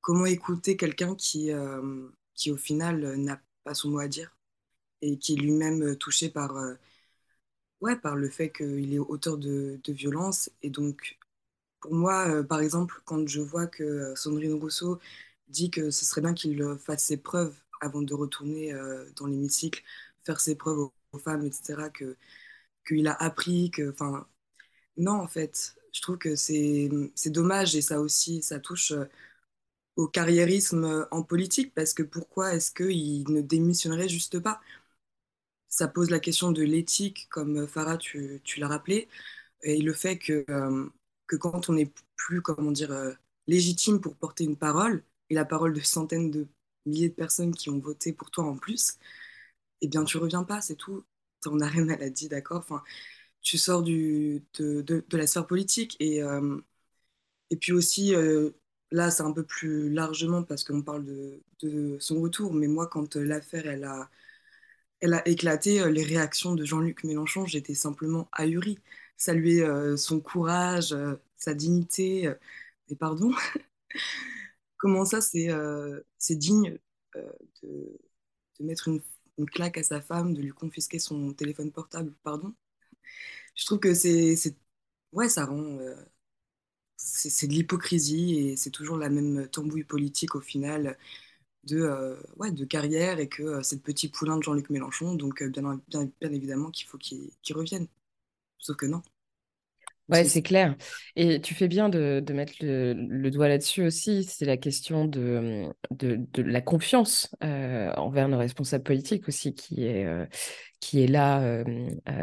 comment 0.02 0.26
écouter 0.26 0.78
quelqu'un 0.78 1.16
qui, 1.16 1.52
euh, 1.52 2.10
qui, 2.36 2.52
au 2.52 2.58
final, 2.58 3.18
n'a 3.18 3.42
pas 3.64 3.74
son 3.76 3.92
mot 3.92 4.00
à 4.00 4.08
dire 4.08 4.36
et 5.02 5.18
qui 5.20 5.34
est 5.34 5.38
lui-même 5.38 5.98
touché 5.98 6.30
par, 6.30 6.58
euh, 6.58 6.76
ouais, 7.82 7.96
par 7.98 8.16
le 8.16 8.30
fait 8.30 8.52
qu'il 8.52 8.94
est 8.94 9.00
auteur 9.00 9.38
de, 9.38 9.80
de 9.84 9.94
violences. 9.94 10.50
Et 10.62 10.70
donc, 10.70 11.18
pour 11.82 11.94
moi, 11.94 12.28
euh, 12.30 12.44
par 12.44 12.62
exemple, 12.62 13.02
quand 13.06 13.28
je 13.28 13.42
vois 13.42 13.68
que 13.68 14.14
Sandrine 14.16 14.54
Rousseau 14.56 15.00
dit 15.50 15.72
que 15.72 15.92
ce 15.92 16.06
serait 16.06 16.22
bien 16.22 16.34
qu'il 16.34 16.64
fasse 16.80 17.06
ses 17.06 17.18
preuves 17.18 17.56
avant 17.82 18.02
de 18.02 18.14
retourner 18.14 18.74
dans 19.16 19.28
l'hémicycle, 19.28 19.84
faire 20.26 20.40
ses 20.40 20.56
preuves 20.56 20.80
aux, 20.80 20.94
aux 21.14 21.20
femmes, 21.20 21.46
etc., 21.46 21.90
que 21.94 22.18
qu'il 22.88 23.08
a 23.08 23.14
appris, 23.14 23.72
que, 23.72 23.94
non, 24.98 25.14
en 25.14 25.28
fait, 25.28 25.76
je 25.94 26.02
trouve 26.02 26.18
que 26.18 26.36
c'est 26.36 26.90
dommage 27.28 27.76
et 27.76 27.82
ça 27.82 28.00
aussi, 28.02 28.42
ça 28.44 28.60
touche 28.60 28.92
euh, 28.92 29.06
au 29.98 30.08
carriérisme 30.08 30.86
euh, 30.86 31.06
en 31.12 31.24
politique 31.24 31.74
parce 31.76 31.94
que 31.94 32.04
pourquoi 32.04 32.56
est-ce 32.56 32.72
qu'il 32.72 33.32
ne 33.32 33.42
démissionnerait 33.42 34.10
juste 34.10 34.40
pas? 34.40 34.62
Ça 35.70 35.88
pose 35.88 36.10
la 36.10 36.20
question 36.20 36.52
de 36.52 36.64
l'éthique, 36.64 37.28
comme 37.30 37.58
euh, 37.58 37.68
Farah, 37.68 37.98
tu, 37.98 38.42
l'as 38.58 38.68
rappelé, 38.68 39.08
et 39.64 39.82
le 39.82 39.94
fait 39.94 40.18
que, 40.18 40.46
que 41.28 41.36
quand 41.36 41.70
on 41.70 41.74
n'est 41.74 41.92
plus, 42.16 42.42
comment 42.42 42.72
dire, 42.72 42.94
légitime 43.48 44.02
pour 44.02 44.16
porter 44.16 44.44
une 44.46 44.58
parole, 44.58 45.04
et 45.30 45.36
la 45.36 45.46
parole 45.46 45.74
de 45.74 45.82
centaines 45.82 46.32
de 46.32 46.48
milliers 46.86 47.10
de 47.10 47.14
personnes 47.16 47.56
qui 47.56 47.70
ont 47.70 47.80
voté 47.80 48.14
pour 48.14 48.32
toi 48.32 48.46
en 48.46 48.58
plus, 48.58 48.98
eh 49.82 49.88
bien, 49.88 50.04
tu 50.06 50.18
reviens 50.18 50.44
pas, 50.44 50.62
c'est 50.62 50.76
tout 50.76 51.04
ton 51.42 51.60
arrêt 51.62 51.82
maladie, 51.84 52.30
d'accord? 52.30 52.60
Enfin, 52.60 52.84
Tu 53.42 53.58
sors 53.60 53.84
du, 53.84 54.44
de, 54.60 54.82
de, 54.84 55.18
la 55.18 55.28
sphère 55.28 55.48
politique. 55.48 55.98
Et, 56.02 56.24
euh, 56.24 56.58
et 57.50 57.58
puis 57.58 57.72
aussi, 57.74 58.16
euh, 58.16 58.52
là, 58.92 59.12
c'est 59.12 59.24
un 59.24 59.32
peu 59.34 59.44
plus 59.46 59.90
largement 59.92 60.44
parce 60.44 60.64
qu'on 60.64 60.82
parle 60.84 61.06
de, 61.06 61.42
de, 61.62 61.98
son 62.00 62.22
retour. 62.22 62.54
Mais 62.54 62.68
moi, 62.68 62.88
quand 62.88 63.18
euh, 63.18 63.24
l'affaire, 63.24 63.68
elle 63.68 63.84
a, 63.86 64.10
elle 65.02 65.14
a 65.14 65.28
éclaté, 65.28 65.90
les 65.92 66.04
réactions 66.04 66.56
de 66.56 66.66
Jean-Luc 66.66 67.04
Mélenchon, 67.04 67.46
j'étais 67.46 67.76
simplement 67.76 68.30
ahurie. 68.34 68.80
Saluer 69.18 69.66
son 69.98 70.20
courage, 70.22 70.96
sa 71.38 71.54
dignité. 71.56 72.32
et 72.90 72.96
pardon 72.96 73.32
Comment 74.78 75.06
ça, 75.06 75.22
c'est 75.22 75.50
c'est 76.18 76.36
digne 76.36 76.78
de, 77.64 78.00
de 78.60 78.66
mettre 78.66 78.88
une 78.88 79.02
une 79.38 79.50
claque 79.50 79.78
à 79.78 79.84
sa 79.84 80.02
femme, 80.02 80.34
de 80.34 80.42
lui 80.42 80.52
confisquer 80.52 81.00
son 81.00 81.34
téléphone 81.34 81.72
portable, 81.72 82.14
pardon? 82.24 82.54
Je 83.56 83.66
trouve 83.66 83.80
que 83.80 83.94
c'est. 83.94 84.36
Ouais, 85.14 85.30
ça 85.30 85.46
rend. 85.46 85.60
Euh, 85.80 85.96
c'est 86.98 87.48
de 87.48 87.54
l'hypocrisie 87.54 88.40
et 88.40 88.58
c'est 88.58 88.72
toujours 88.72 88.98
la 88.98 89.10
même 89.10 89.48
tambouille 89.50 89.84
politique 89.84 90.36
au 90.36 90.42
final 90.42 90.98
de, 91.66 91.78
euh, 91.82 92.18
ouais, 92.38 92.52
de 92.52 92.66
carrière 92.66 93.20
et 93.20 93.30
que 93.30 93.44
euh, 93.44 93.64
c'est 93.64 93.78
le 93.78 93.82
petit 93.84 94.10
poulain 94.10 94.38
de 94.38 94.44
Jean-Luc 94.44 94.70
Mélenchon, 94.72 95.16
donc 95.16 95.44
bien, 95.44 95.82
bien, 95.90 96.10
bien, 96.22 96.32
évidemment 96.34 96.72
qu'il 96.72 96.88
faut 96.88 96.98
qu'il 97.00 97.32
revienne. 97.52 97.88
Sauf 98.60 98.78
que 98.78 98.86
non. 98.88 99.04
Ouais, 100.10 100.24
c'est 100.24 100.42
clair. 100.42 100.76
Et 101.18 101.42
tu 101.42 101.54
fais 101.54 101.68
bien 101.68 101.90
de, 101.90 102.22
de 102.26 102.34
mettre 102.34 102.54
le, 102.62 103.30
doigt 103.30 103.50
là-dessus 103.50 103.84
aussi. 103.84 104.24
C'est 104.24 104.46
la 104.46 104.56
question 104.56 105.04
de, 105.04 105.66
de, 105.92 106.22
de 106.32 106.42
la 106.44 106.62
confiance 106.62 107.30
euh, 107.44 107.92
envers 107.98 108.30
nos 108.30 108.38
responsables 108.38 108.86
politiques 108.86 109.28
aussi 109.28 109.54
qui 109.54 109.86
est, 109.86 110.06
euh, 110.06 110.26
qui 110.80 111.04
est 111.04 111.08
là 111.08 111.42
euh, 111.42 111.66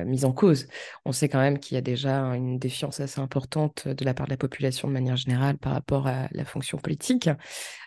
mise 0.07 0.25
en 0.25 0.33
cause. 0.33 0.67
On 1.05 1.13
sait 1.13 1.29
quand 1.29 1.41
même 1.41 1.59
qu'il 1.59 1.75
y 1.75 1.79
a 1.79 1.83
déjà 1.83 2.21
une 2.35 2.59
défiance 2.59 3.01
assez 3.01 3.21
importante 3.21 3.87
de 3.87 4.05
la 4.07 4.15
part 4.15 4.29
de 4.29 4.33
la 4.33 4.39
population 4.39 4.89
de 4.89 4.95
manière 4.95 5.17
générale 5.17 5.59
par 5.59 5.75
rapport 5.75 6.07
à 6.07 6.29
la 6.33 6.47
fonction 6.47 6.79
politique, 6.79 7.29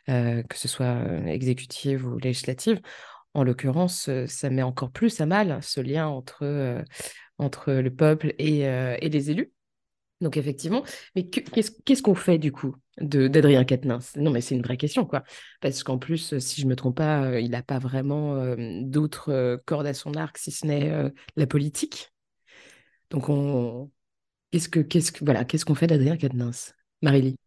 que 0.06 0.44
ce 0.54 0.68
soit 0.68 1.02
exécutive 1.26 2.06
ou 2.06 2.20
législative. 2.20 2.82
En 3.34 3.44
l'occurrence, 3.44 4.10
ça 4.28 4.50
met 4.52 4.62
encore 4.62 4.92
plus 4.92 5.20
à 5.22 5.26
mal 5.26 5.58
ce 5.64 5.82
lien 5.82 6.08
entre, 6.08 6.84
entre 7.40 7.74
le 7.74 7.94
peuple 7.94 8.36
et, 8.38 8.60
et 8.62 9.10
les 9.10 9.32
élus. 9.32 9.52
Donc 10.22 10.36
effectivement, 10.36 10.84
mais 11.16 11.30
qu'est-ce 11.30 12.02
qu'on 12.02 12.16
fait 12.16 12.40
du 12.40 12.52
coup 12.52 12.76
d'Adrien 13.00 13.64
Quatennens? 13.64 14.16
Non, 14.16 14.32
mais 14.32 14.42
c'est 14.42 14.56
une 14.56 14.64
vraie 14.64 14.78
question, 14.78 15.06
quoi. 15.06 15.24
Parce 15.62 15.84
qu'en 15.84 16.00
plus, 16.00 16.40
si 16.40 16.62
je 16.62 16.68
me 16.68 16.76
trompe 16.76 16.98
pas, 16.98 17.24
euh, 17.26 17.40
il 17.40 17.52
n'a 17.52 17.62
pas 17.62 17.78
vraiment 17.78 18.36
euh, 18.36 18.56
d'autres 18.82 19.32
euh, 19.32 19.58
cordes 19.66 19.86
à 19.86 19.94
son 19.94 20.16
arc 20.16 20.38
si 20.40 20.52
ce 20.52 20.66
n'est 20.66 21.12
la 21.36 21.48
politique. 21.48 22.12
Donc 23.12 23.30
on, 23.30 23.92
qu'est-ce 24.52 25.66
qu'on 25.66 25.76
fait 25.76 25.88
d'Adrien 25.88 26.18
Quatennens 26.18 26.74
Marélie 27.02 27.38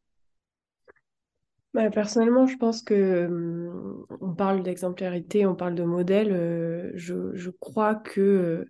bah, 1.73 1.89
personnellement, 1.89 2.49
je 2.49 2.57
pense 2.57 2.83
que 2.83 3.27
hum, 3.27 4.05
on 4.21 4.35
parle 4.35 4.65
d'exemplarité, 4.65 5.47
on 5.47 5.55
parle 5.55 5.77
de 5.77 5.85
modèle. 5.85 6.93
je, 6.97 7.51
crois 7.51 7.95
que 7.95 8.67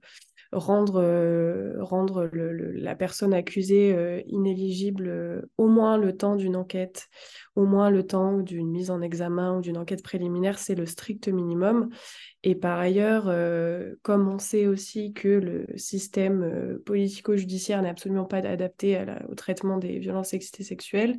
rendre, 0.52 1.00
euh, 1.00 1.82
rendre 1.82 2.28
la 2.32 2.96
personne 2.96 3.32
accusée 3.32 3.94
euh, 3.94 4.20
inéligible 4.26 5.06
euh, 5.08 5.42
au 5.58 5.68
moins 5.68 5.96
le 5.96 6.16
temps 6.16 6.34
d'une 6.34 6.56
enquête, 6.56 7.08
au 7.54 7.66
moins 7.66 7.90
le 7.90 8.04
temps 8.04 8.38
d'une 8.38 8.70
mise 8.70 8.90
en 8.90 9.00
examen 9.00 9.56
ou 9.56 9.60
d'une 9.60 9.78
enquête 9.78 10.02
préliminaire, 10.02 10.58
c'est 10.58 10.74
le 10.74 10.86
strict 10.86 11.28
minimum. 11.28 11.90
Et 12.42 12.54
par 12.54 12.78
ailleurs, 12.78 13.30
comme 14.02 14.28
on 14.28 14.38
sait 14.38 14.66
aussi 14.66 15.12
que 15.12 15.28
le 15.28 15.66
système 15.76 16.78
politico-judiciaire 16.86 17.82
n'est 17.82 17.90
absolument 17.90 18.24
pas 18.24 18.38
adapté 18.38 19.04
au 19.28 19.34
traitement 19.34 19.76
des 19.76 19.98
violences 19.98 20.30
sexuelles, 20.30 21.18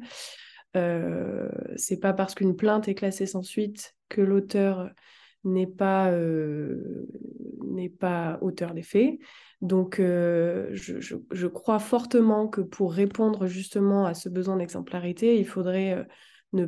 c'est 0.74 2.00
pas 2.02 2.14
parce 2.14 2.34
qu'une 2.34 2.56
plainte 2.56 2.88
est 2.88 2.96
classée 2.96 3.28
sans 3.28 3.44
suite 3.44 3.94
que 4.10 4.22
l'auteur 4.22 4.90
n'est 5.44 5.68
pas, 5.68 6.12
euh, 6.12 7.08
pas 8.00 8.38
auteur 8.42 8.74
des 8.74 8.84
faits. 8.84 9.20
Donc, 9.62 10.00
euh, 10.00 10.70
je, 10.72 11.00
je, 11.00 11.48
crois 11.48 11.80
fortement 11.80 12.48
que 12.48 12.62
pour 12.62 12.94
répondre 12.94 13.48
justement 13.48 14.06
à 14.06 14.14
ce 14.14 14.30
besoin 14.30 14.58
d'exemplarité, 14.58 15.38
il 15.38 15.46
faudrait 15.46 15.94
euh, 15.94 16.04
ne 16.54 16.68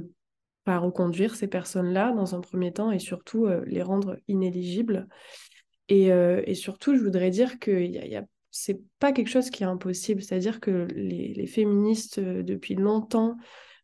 pas 0.64 0.78
reconduire 0.78 1.36
ces 1.36 1.48
personnes-là 1.48 2.12
dans 2.14 2.36
un 2.36 2.42
premier 2.42 2.72
temps 2.72 2.92
et 2.92 3.00
surtout 3.00 3.48
les 3.66 3.82
rendre 3.82 4.18
inéligibles. 4.30 5.08
Et, 5.90 6.06
et, 6.06 6.56
surtout, 6.56 6.96
je 6.96 7.02
voudrais 7.04 7.32
dire 7.32 7.60
que 7.60 7.72
y 7.72 7.98
a, 7.98 8.06
y 8.08 8.16
a 8.16 8.24
c'est 8.50 8.80
pas 9.00 9.12
quelque 9.12 9.28
chose 9.28 9.50
qui 9.50 9.64
est 9.64 9.66
impossible. 9.66 10.22
C'est-à-dire 10.22 10.62
que 10.62 10.88
les, 10.96 11.34
les 11.34 11.48
féministes, 11.48 12.22
depuis 12.22 12.76
longtemps, 12.76 13.36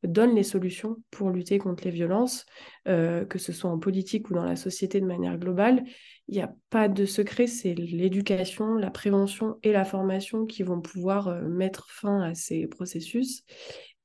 donne 0.04 0.36
les 0.36 0.44
solutions 0.44 0.98
pour 1.12 1.30
lutter 1.30 1.58
contre 1.58 1.84
les 1.84 1.92
violences, 1.92 2.46
euh, 2.88 3.26
que 3.26 3.38
ce 3.38 3.52
soit 3.52 3.70
en 3.70 3.80
politique 3.80 4.30
ou 4.30 4.34
dans 4.34 4.46
la 4.46 4.56
société 4.56 5.02
de 5.02 5.06
manière 5.06 5.38
globale. 5.38 5.84
Il 6.28 6.36
n'y 6.36 6.42
a 6.42 6.54
pas 6.70 6.88
de 6.88 7.06
secret, 7.06 7.48
c'est 7.48 7.74
l'éducation, 7.74 8.76
la 8.76 8.92
prévention 8.92 9.58
et 9.64 9.72
la 9.72 9.86
formation 9.86 10.46
qui 10.46 10.64
vont 10.64 10.82
pouvoir 10.82 11.28
euh, 11.28 11.42
mettre 11.42 11.90
fin 11.90 12.22
à 12.22 12.34
ces 12.34 12.68
processus 12.68 13.44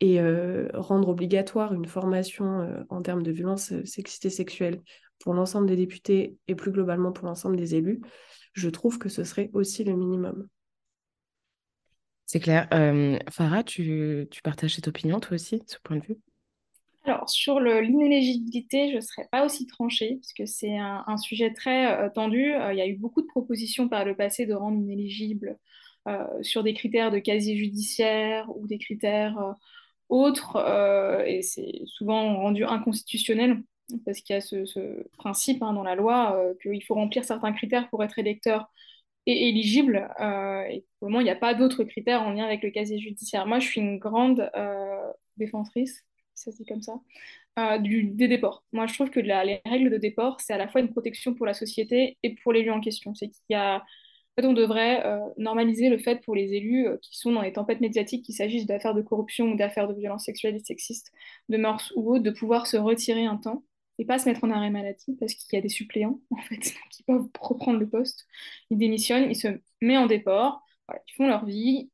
et 0.01 0.21
euh, 0.21 0.69
rendre 0.75 1.09
obligatoire 1.09 1.73
une 1.73 1.87
formation 1.87 2.85
en 2.89 3.01
termes 3.01 3.23
de 3.23 3.31
violences 3.31 3.73
sexistes 3.85 4.25
et 4.27 4.31
sexuelles 4.31 4.83
pour 5.21 5.35
l'ensemble 5.35 5.69
des 5.69 5.77
députés 5.77 6.37
et 6.49 6.55
plus 6.55 6.73
globalement 6.73 7.13
pour 7.13 7.27
l'ensemble 7.27 7.57
des 7.57 7.77
élus. 7.77 8.01
Je 8.53 8.69
trouve 8.69 8.99
que 8.99 9.09
ce 9.09 9.25
serait 9.25 9.51
aussi 9.53 9.85
le 9.85 9.95
minimum. 9.95 10.49
C'est 12.35 12.41
clair. 12.41 12.67
Farah, 13.31 13.63
tu, 13.63 14.27
partages 14.43 14.75
cette 14.75 14.89
opinion, 14.89 15.21
toi 15.21 15.37
aussi, 15.37 15.63
ce 15.69 15.77
point 15.85 15.95
de 15.95 16.03
vue? 16.03 16.17
Alors, 17.05 17.31
sur 17.31 17.61
l'inéligibilité, 17.61 18.91
je 18.91 18.97
ne 18.97 19.01
serais 19.03 19.29
pas 19.31 19.45
aussi 19.45 19.69
tranchée, 19.69 20.17
parce 20.17 20.33
que 20.33 20.45
c'est 20.45 20.77
un, 20.77 21.17
sujet 21.17 21.53
très 21.53 21.97
euh, 21.97 22.11
tendu. 22.11 22.53
Euh, 22.53 22.73
il 22.73 22.79
y 22.79 22.81
a 22.81 22.89
eu 22.89 22.97
beaucoup 22.97 23.23
de 23.23 23.29
propositions 23.29 23.89
par 23.89 24.05
le 24.05 24.17
passé 24.17 24.47
de 24.47 24.55
rendre 24.55 24.77
inéligible 24.79 25.61
euh, 26.09 26.27
sur 26.43 26.65
des 26.65 26.75
critères 26.75 27.13
de 27.13 27.21
casier 27.21 27.57
judiciaire 27.57 28.49
ou 28.57 28.67
des 28.67 28.79
critères 28.79 29.55
autres, 30.09 30.57
et 31.29 31.43
c'est 31.43 31.83
souvent 31.87 32.35
rendu 32.35 32.65
inconstitutionnel, 32.65 33.63
parce 34.05 34.19
qu'il 34.23 34.35
y 34.35 34.37
a 34.37 34.41
ce, 34.41 35.07
principe 35.19 35.63
hein, 35.63 35.73
dans 35.73 35.85
la 35.85 35.95
loi 35.95 36.37
qu'il 36.61 36.83
faut 36.83 36.95
remplir 36.95 37.25
certains 37.25 37.53
critères 37.53 37.89
pour 37.91 38.03
être 38.03 38.19
électeur 38.19 38.73
et 39.27 39.49
éligible. 39.49 40.09
et 40.71 40.85
pour 40.99 41.09
le 41.09 41.13
moment, 41.13 41.21
il 41.21 41.25
n'y 41.25 41.31
a 41.31 41.37
pas 41.37 41.55
d'autres 41.55 41.85
critères 41.85 42.23
en 42.23 42.31
lien 42.31 42.45
avec 42.45 42.63
le 42.63 42.71
casier 42.71 42.99
judiciaire. 42.99 43.47
Moi, 43.47 43.59
je 43.59 43.67
suis 43.69 43.81
une 43.81 43.99
grande 43.99 44.51
défentrice 45.37 46.05
ça 46.35 46.53
se 46.53 46.57
dit 46.57 46.67
comme 46.67 46.83
ça, 46.83 47.01
euh, 47.59 47.79
du, 47.79 48.05
des 48.05 48.29
déports. 48.29 48.65
Moi, 48.73 48.87
je 48.87 48.95
trouve 48.95 49.11
que 49.11 49.21
les 49.21 49.61
règles 49.65 49.91
de 49.91 49.97
déport, 49.99 50.41
c'est 50.41 50.53
à 50.53 50.59
la 50.59 50.69
fois 50.69 50.81
une 50.81 50.91
protection 50.91 51.35
pour 51.35 51.47
la 51.47 51.55
société 51.55 52.19
et 52.23 52.35
pour 52.37 52.53
l'élu 52.53 52.71
en 52.71 52.81
question. 52.81 53.15
C'est 53.15 53.29
qu'il 53.29 53.43
y 53.51 53.55
a, 53.55 53.77
en 53.77 53.83
fait, 54.43 54.47
on 54.47 54.53
devrait 54.53 55.05
euh, 55.07 55.21
normaliser 55.39 55.89
le 55.89 55.99
fait 55.99 56.23
pour 56.25 56.35
les 56.35 56.55
élus 56.55 56.89
euh, 56.89 56.97
qui 57.03 57.19
sont 57.19 57.33
dans 57.33 57.43
les 57.43 57.53
tempêtes 57.53 57.81
médiatiques, 57.81 58.25
qu'il 58.25 58.35
s'agisse 58.35 58.67
d'affaires 58.67 58.95
de 58.95 59.03
corruption 59.03 59.47
ou 59.53 59.57
d'affaires 59.57 59.89
de 59.89 59.95
violences 59.95 60.25
sexuelles 60.25 60.57
et 60.57 60.61
sexistes, 60.61 61.13
de 61.49 61.57
mœurs 61.57 61.93
ou 61.97 62.15
autres, 62.15 62.25
de 62.25 62.31
pouvoir 62.31 62.67
se 62.67 62.77
retirer 62.77 63.27
un 63.27 63.37
temps 63.37 63.65
et 63.99 64.05
pas 64.05 64.19
se 64.19 64.29
mettre 64.29 64.45
en 64.45 64.51
arrêt 64.51 64.71
maladie 64.71 65.17
parce 65.19 65.35
qu'il 65.35 65.57
y 65.57 65.59
a 65.59 65.63
des 65.63 65.69
suppléants 65.69 66.21
en 66.31 66.43
fait 66.43 66.59
qui 66.91 67.03
peuvent 67.05 67.29
reprendre 67.41 67.79
le 67.79 67.89
poste. 67.89 68.27
Ils 68.71 68.79
démissionnent, 68.79 69.31
ils 69.31 69.37
se 69.37 69.49
mettent 69.81 69.99
en 69.99 70.07
déport, 70.07 70.63
ils 71.09 71.15
font 71.15 71.27
leur 71.27 71.45
vie 71.45 71.91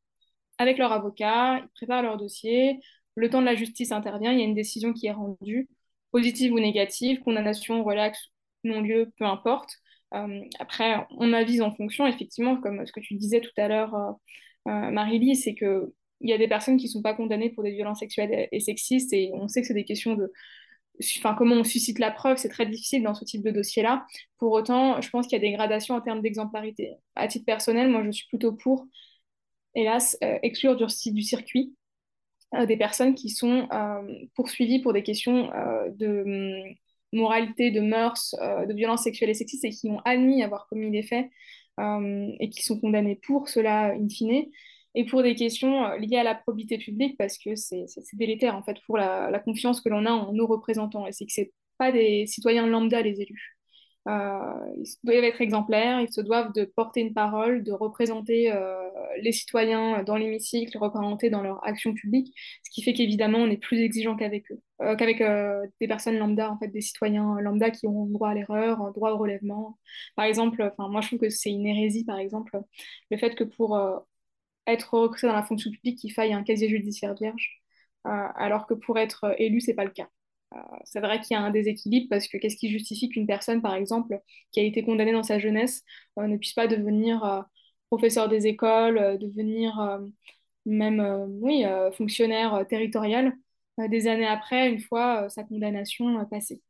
avec 0.59 0.79
leur 0.79 0.93
avocat, 0.93 1.59
ils 1.59 1.69
préparent 1.75 2.03
leur 2.03 2.19
dossier, 2.19 2.81
le 3.15 3.31
temps 3.31 3.41
de 3.41 3.47
la 3.47 3.55
justice 3.55 3.93
intervient, 3.93 4.33
il 4.33 4.39
y 4.39 4.43
a 4.43 4.45
une 4.45 4.55
décision 4.55 4.93
qui 4.93 5.07
est 5.07 5.13
rendue, 5.13 5.69
positive 6.13 6.53
ou 6.53 6.61
négative, 6.61 7.21
condamnation, 7.21 7.85
relax, 7.85 8.31
non-lieu, 8.65 9.13
peu 9.19 9.25
importe. 9.25 9.71
Euh, 10.15 10.43
après, 10.59 11.07
on 11.19 11.33
avise 11.33 11.63
en 11.63 11.71
fonction, 11.73 12.07
effectivement, 12.07 12.57
comme 12.61 12.85
ce 12.87 12.93
que 12.93 13.01
tu 13.01 13.15
disais 13.15 13.41
tout 13.41 13.53
à 13.57 13.69
l'heure, 13.69 13.95
euh, 13.95 14.13
euh 14.69 14.91
Marie-Lise, 14.91 15.45
c'est 15.45 15.55
qu'il 15.55 15.91
y 16.21 16.33
a 16.33 16.39
des 16.39 16.49
personnes 16.49 16.77
qui 16.77 16.87
ne 16.87 16.91
sont 16.91 17.03
pas 17.03 17.15
condamnées 17.15 17.51
pour 17.51 17.65
des 17.65 17.73
violences 17.73 18.01
sexuelles 18.01 18.49
et 18.51 18.61
sexistes, 18.61 19.13
et 19.13 19.31
on 19.35 19.49
sait 19.49 19.61
que 19.63 19.67
c'est 19.67 19.75
des 19.75 19.85
questions 19.85 20.15
de... 20.15 20.33
Enfin, 21.19 21.35
comment 21.35 21.57
on 21.57 21.65
suscite 21.65 21.99
la 21.99 22.11
preuve, 22.11 22.37
c'est 22.37 22.49
très 22.49 22.67
difficile 22.67 23.03
dans 23.03 23.15
ce 23.15 23.25
type 23.25 23.43
de 23.43 23.51
dossier-là. 23.51 24.07
Pour 24.39 24.53
autant, 24.53 25.01
je 25.01 25.09
pense 25.11 25.27
qu'il 25.27 25.37
y 25.37 25.41
a 25.41 25.47
des 25.47 25.53
gradations 25.53 25.95
en 25.95 26.01
termes 26.01 26.21
d'exemplarité. 26.21 26.95
À 27.15 27.29
titre 27.29 27.47
personnel, 27.47 27.89
moi, 27.91 28.03
je 28.05 28.11
suis 28.11 28.29
plutôt 28.29 28.53
pour, 28.53 28.87
hélas, 29.75 30.17
euh, 30.23 30.39
exclure 30.43 30.77
du, 30.77 31.23
circuit 31.23 31.75
euh, 32.55 32.67
des 32.67 32.77
personnes 32.77 33.15
qui 33.15 33.31
sont 33.31 33.69
euh, 33.73 34.27
poursuivies 34.35 34.81
pour 34.81 34.93
des 34.93 35.03
questions 35.03 35.51
de 35.97 36.65
hum, 36.67 36.75
moralité, 37.13 37.71
de 37.71 37.81
mœurs, 37.81 38.35
de 38.41 38.75
violences 38.75 39.05
sexuelles 39.05 39.31
et 39.31 39.35
sexistes 39.35 39.65
et 39.65 39.71
qui 39.71 39.89
ont 39.89 40.01
admis 40.05 40.43
avoir 40.43 40.69
commis 40.69 40.91
des 40.91 41.03
faits 41.03 41.27
et 41.79 42.51
qui 42.51 42.63
sont 42.63 42.79
condamnées 42.79 43.17
pour 43.17 43.49
cela 43.49 43.95
in 43.95 44.09
fine 44.09 44.45
et 44.95 45.05
pour 45.05 45.23
des 45.23 45.35
questions 45.35 45.93
liées 45.97 46.19
à 46.19 46.25
la 46.25 46.35
probité 46.35 46.79
publique 46.79 47.17
parce 47.17 47.39
que 47.39 47.55
c'est 47.55 47.87
délétère 48.15 48.57
en 48.57 48.63
fait 48.63 48.77
pour 48.87 48.97
la, 48.97 49.39
confiance 49.41 49.81
que 49.81 49.89
l'on 49.89 50.07
a 50.07 50.11
en 50.11 50.33
nos 50.33 50.47
représentants 50.47 51.07
et 51.07 51.13
c'est 51.13 51.27
que 51.27 51.33
c'est 51.33 51.53
pas 51.79 51.93
des 51.93 52.27
citoyens 52.27 52.67
lambda 52.67 53.01
les 53.03 53.21
élus. 53.23 53.57
Euh, 54.09 54.39
ils 54.79 54.87
doivent 55.05 55.25
être 55.25 55.41
exemplaires, 55.43 56.01
ils 56.01 56.13
se 56.13 56.21
doivent 56.23 56.53
de 56.55 56.65
porter 56.65 57.01
une 57.01 57.13
parole, 57.13 57.63
de 57.63 57.73
représenter 57.73 58.51
euh, 58.51 58.89
les 59.23 59.33
citoyens 59.33 60.03
dans 60.05 60.17
l'hémicycle, 60.17 60.77
représenter 60.79 61.29
dans 61.29 61.43
leur 61.43 61.67
action 61.67 61.93
publique, 61.93 62.35
ce 62.65 62.71
qui 62.71 62.83
fait 62.83 62.95
qu'évidemment 62.95 63.39
on 63.39 63.51
est 63.51 63.59
plus 63.59 63.79
exigeant 63.81 64.17
qu'avec 64.17 64.51
eux, 64.53 64.61
euh, 64.81 64.97
qu'avec 64.97 65.19
des 65.81 65.89
personnes 65.89 66.17
lambda, 66.19 66.51
en 66.51 66.59
fait, 66.59 66.69
des 66.69 66.81
citoyens 66.81 67.41
lambda 67.41 67.71
qui 67.71 67.87
ont 67.87 68.07
droit 68.07 68.31
à 68.31 68.35
l'erreur, 68.35 68.91
droit 68.93 69.13
au 69.13 69.19
relèvement. 69.19 69.79
Par 70.17 70.25
exemple, 70.25 70.73
moi 70.79 71.03
je 71.03 71.09
trouve 71.09 71.21
que 71.21 71.31
c'est 71.31 71.51
une 71.51 71.67
hérésie, 71.67 72.05
par 72.05 72.19
exemple, 72.19 72.59
le 73.11 73.19
fait 73.19 73.35
que 73.35 73.45
pour 73.45 73.79
être 74.73 74.95
recruté 74.95 75.27
dans 75.27 75.35
la 75.35 75.43
fonction 75.43 75.71
publique, 75.71 76.03
il 76.05 76.11
faille 76.11 76.33
un 76.33 76.43
casier 76.43 76.69
judiciaire 76.69 77.15
vierge, 77.15 77.63
alors 78.05 78.67
que 78.67 78.75
pour 78.75 78.99
être 78.99 79.35
élu, 79.39 79.61
c'est 79.61 79.75
pas 79.75 79.85
le 79.85 79.91
cas. 79.91 80.09
Euh, 80.55 80.59
c'est 80.85 81.01
vrai 81.01 81.21
qu'il 81.21 81.37
y 81.37 81.39
a 81.39 81.43
un 81.43 81.51
déséquilibre 81.51 82.09
parce 82.11 82.27
que 82.27 82.37
qu'est-ce 82.37 82.57
qui 82.57 82.71
justifie 82.71 83.09
qu'une 83.09 83.27
personne, 83.27 83.63
par 83.63 83.75
exemple, 83.75 84.21
qui 84.53 84.61
a 84.61 84.65
été 84.65 84.83
condamnée 84.83 85.13
dans 85.13 85.23
sa 85.23 85.39
jeunesse, 85.39 85.85
euh, 86.19 86.27
ne 86.27 86.37
puisse 86.37 86.55
pas 86.55 86.67
devenir 86.67 87.25
euh, 87.25 87.43
professeur 87.89 88.29
des 88.29 88.47
écoles, 88.47 89.19
devenir 89.19 90.01
même 90.65 91.01
oui, 91.41 91.65
fonctionnaire 91.97 92.65
territorial 92.69 93.33
des 93.79 94.07
années 94.07 94.29
après, 94.29 94.71
une 94.71 94.79
fois 94.79 95.29
sa 95.29 95.43
condamnation 95.43 96.25
passée. 96.27 96.63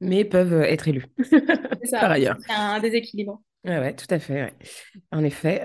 Mais 0.00 0.24
peuvent 0.24 0.62
être 0.62 0.88
élus, 0.88 1.06
ça, 1.84 2.00
par 2.00 2.10
ailleurs. 2.10 2.38
C'est 2.44 2.52
un 2.52 2.80
déséquilibre. 2.80 3.40
Oui, 3.64 3.70
ouais, 3.70 3.94
tout 3.94 4.06
à 4.10 4.18
fait. 4.18 4.54
En 5.12 5.22
effet. 5.22 5.62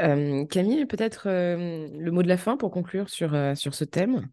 Camille, 0.50 0.86
peut-être 0.86 1.28
le 1.28 2.10
mot 2.12 2.22
de 2.24 2.28
la 2.28 2.38
fin 2.38 2.56
pour 2.58 2.72
conclure 2.72 3.10
sur, 3.10 3.36
sur 3.58 3.74
ce 3.74 3.84
thème? 3.84 4.30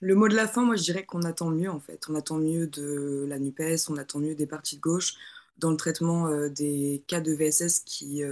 Le 0.00 0.14
mot 0.14 0.28
de 0.28 0.34
la 0.34 0.48
fin, 0.48 0.64
moi, 0.64 0.76
je 0.76 0.82
dirais 0.82 1.04
qu'on 1.04 1.22
attend 1.22 1.50
mieux, 1.50 1.70
en 1.70 1.80
fait. 1.80 2.06
On 2.08 2.14
attend 2.14 2.38
mieux 2.38 2.66
de 2.66 3.26
la 3.28 3.38
NUPES, 3.38 3.88
on 3.90 3.96
attend 3.96 4.18
mieux 4.18 4.34
des 4.34 4.46
partis 4.46 4.76
de 4.76 4.80
gauche 4.80 5.14
dans 5.58 5.70
le 5.70 5.76
traitement 5.76 6.28
des 6.48 7.02
cas 7.06 7.20
de 7.20 7.32
VSS 7.32 7.80
qui... 7.80 8.22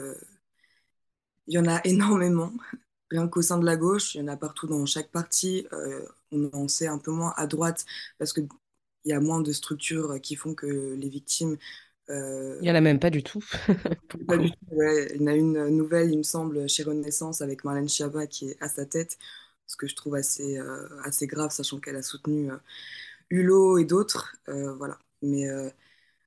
Il 1.48 1.54
y 1.54 1.58
en 1.58 1.66
a 1.66 1.80
énormément, 1.84 2.52
rien 3.10 3.26
qu'au 3.28 3.42
sein 3.42 3.58
de 3.58 3.64
la 3.66 3.76
gauche, 3.76 4.14
il 4.14 4.18
y 4.18 4.24
en 4.24 4.28
a 4.28 4.36
partout 4.36 4.66
dans 4.66 4.84
chaque 4.86 5.10
parti. 5.10 5.66
on 6.32 6.50
en 6.52 6.68
sait 6.68 6.86
un 6.88 6.98
peu 6.98 7.10
moins 7.10 7.32
à 7.36 7.46
droite 7.46 7.84
parce 8.18 8.32
qu'il 9.08 9.14
y 9.14 9.16
a 9.16 9.20
moins 9.20 9.40
de 9.40 9.52
structures 9.52 10.20
qui 10.20 10.36
font 10.36 10.54
que 10.54 10.94
les 10.94 11.08
victimes... 11.08 11.56
il 12.08 12.58
n'y 12.60 12.70
en 12.70 12.74
a 12.74 12.80
même 12.80 12.98
pas 12.98 13.10
du 13.10 13.22
tout. 13.22 13.42
pas 14.26 14.36
du 14.36 14.50
tout 14.50 14.56
Il 14.70 15.16
y 15.20 15.24
en 15.24 15.26
a 15.26 15.34
une 15.34 15.68
nouvelle, 15.68 16.10
il 16.10 16.18
me 16.18 16.22
semble, 16.22 16.68
chez 16.68 16.82
Renaissance 16.82 17.40
avec 17.40 17.64
Marlène 17.64 17.88
Schiappa 17.88 18.26
qui 18.26 18.50
est 18.50 18.56
à 18.60 18.68
sa 18.68 18.84
tête 18.84 19.18
ce 19.68 19.76
que 19.76 19.86
je 19.86 19.94
trouve 19.94 20.16
assez, 20.16 20.58
euh, 20.58 20.88
assez 21.04 21.26
grave, 21.28 21.52
sachant 21.52 21.78
qu'elle 21.78 21.96
a 21.96 22.02
soutenu 22.02 22.50
euh, 22.50 22.56
Hulot 23.30 23.78
et 23.78 23.84
d'autres. 23.84 24.36
Euh, 24.48 24.74
voilà. 24.74 24.98
Mais 25.22 25.46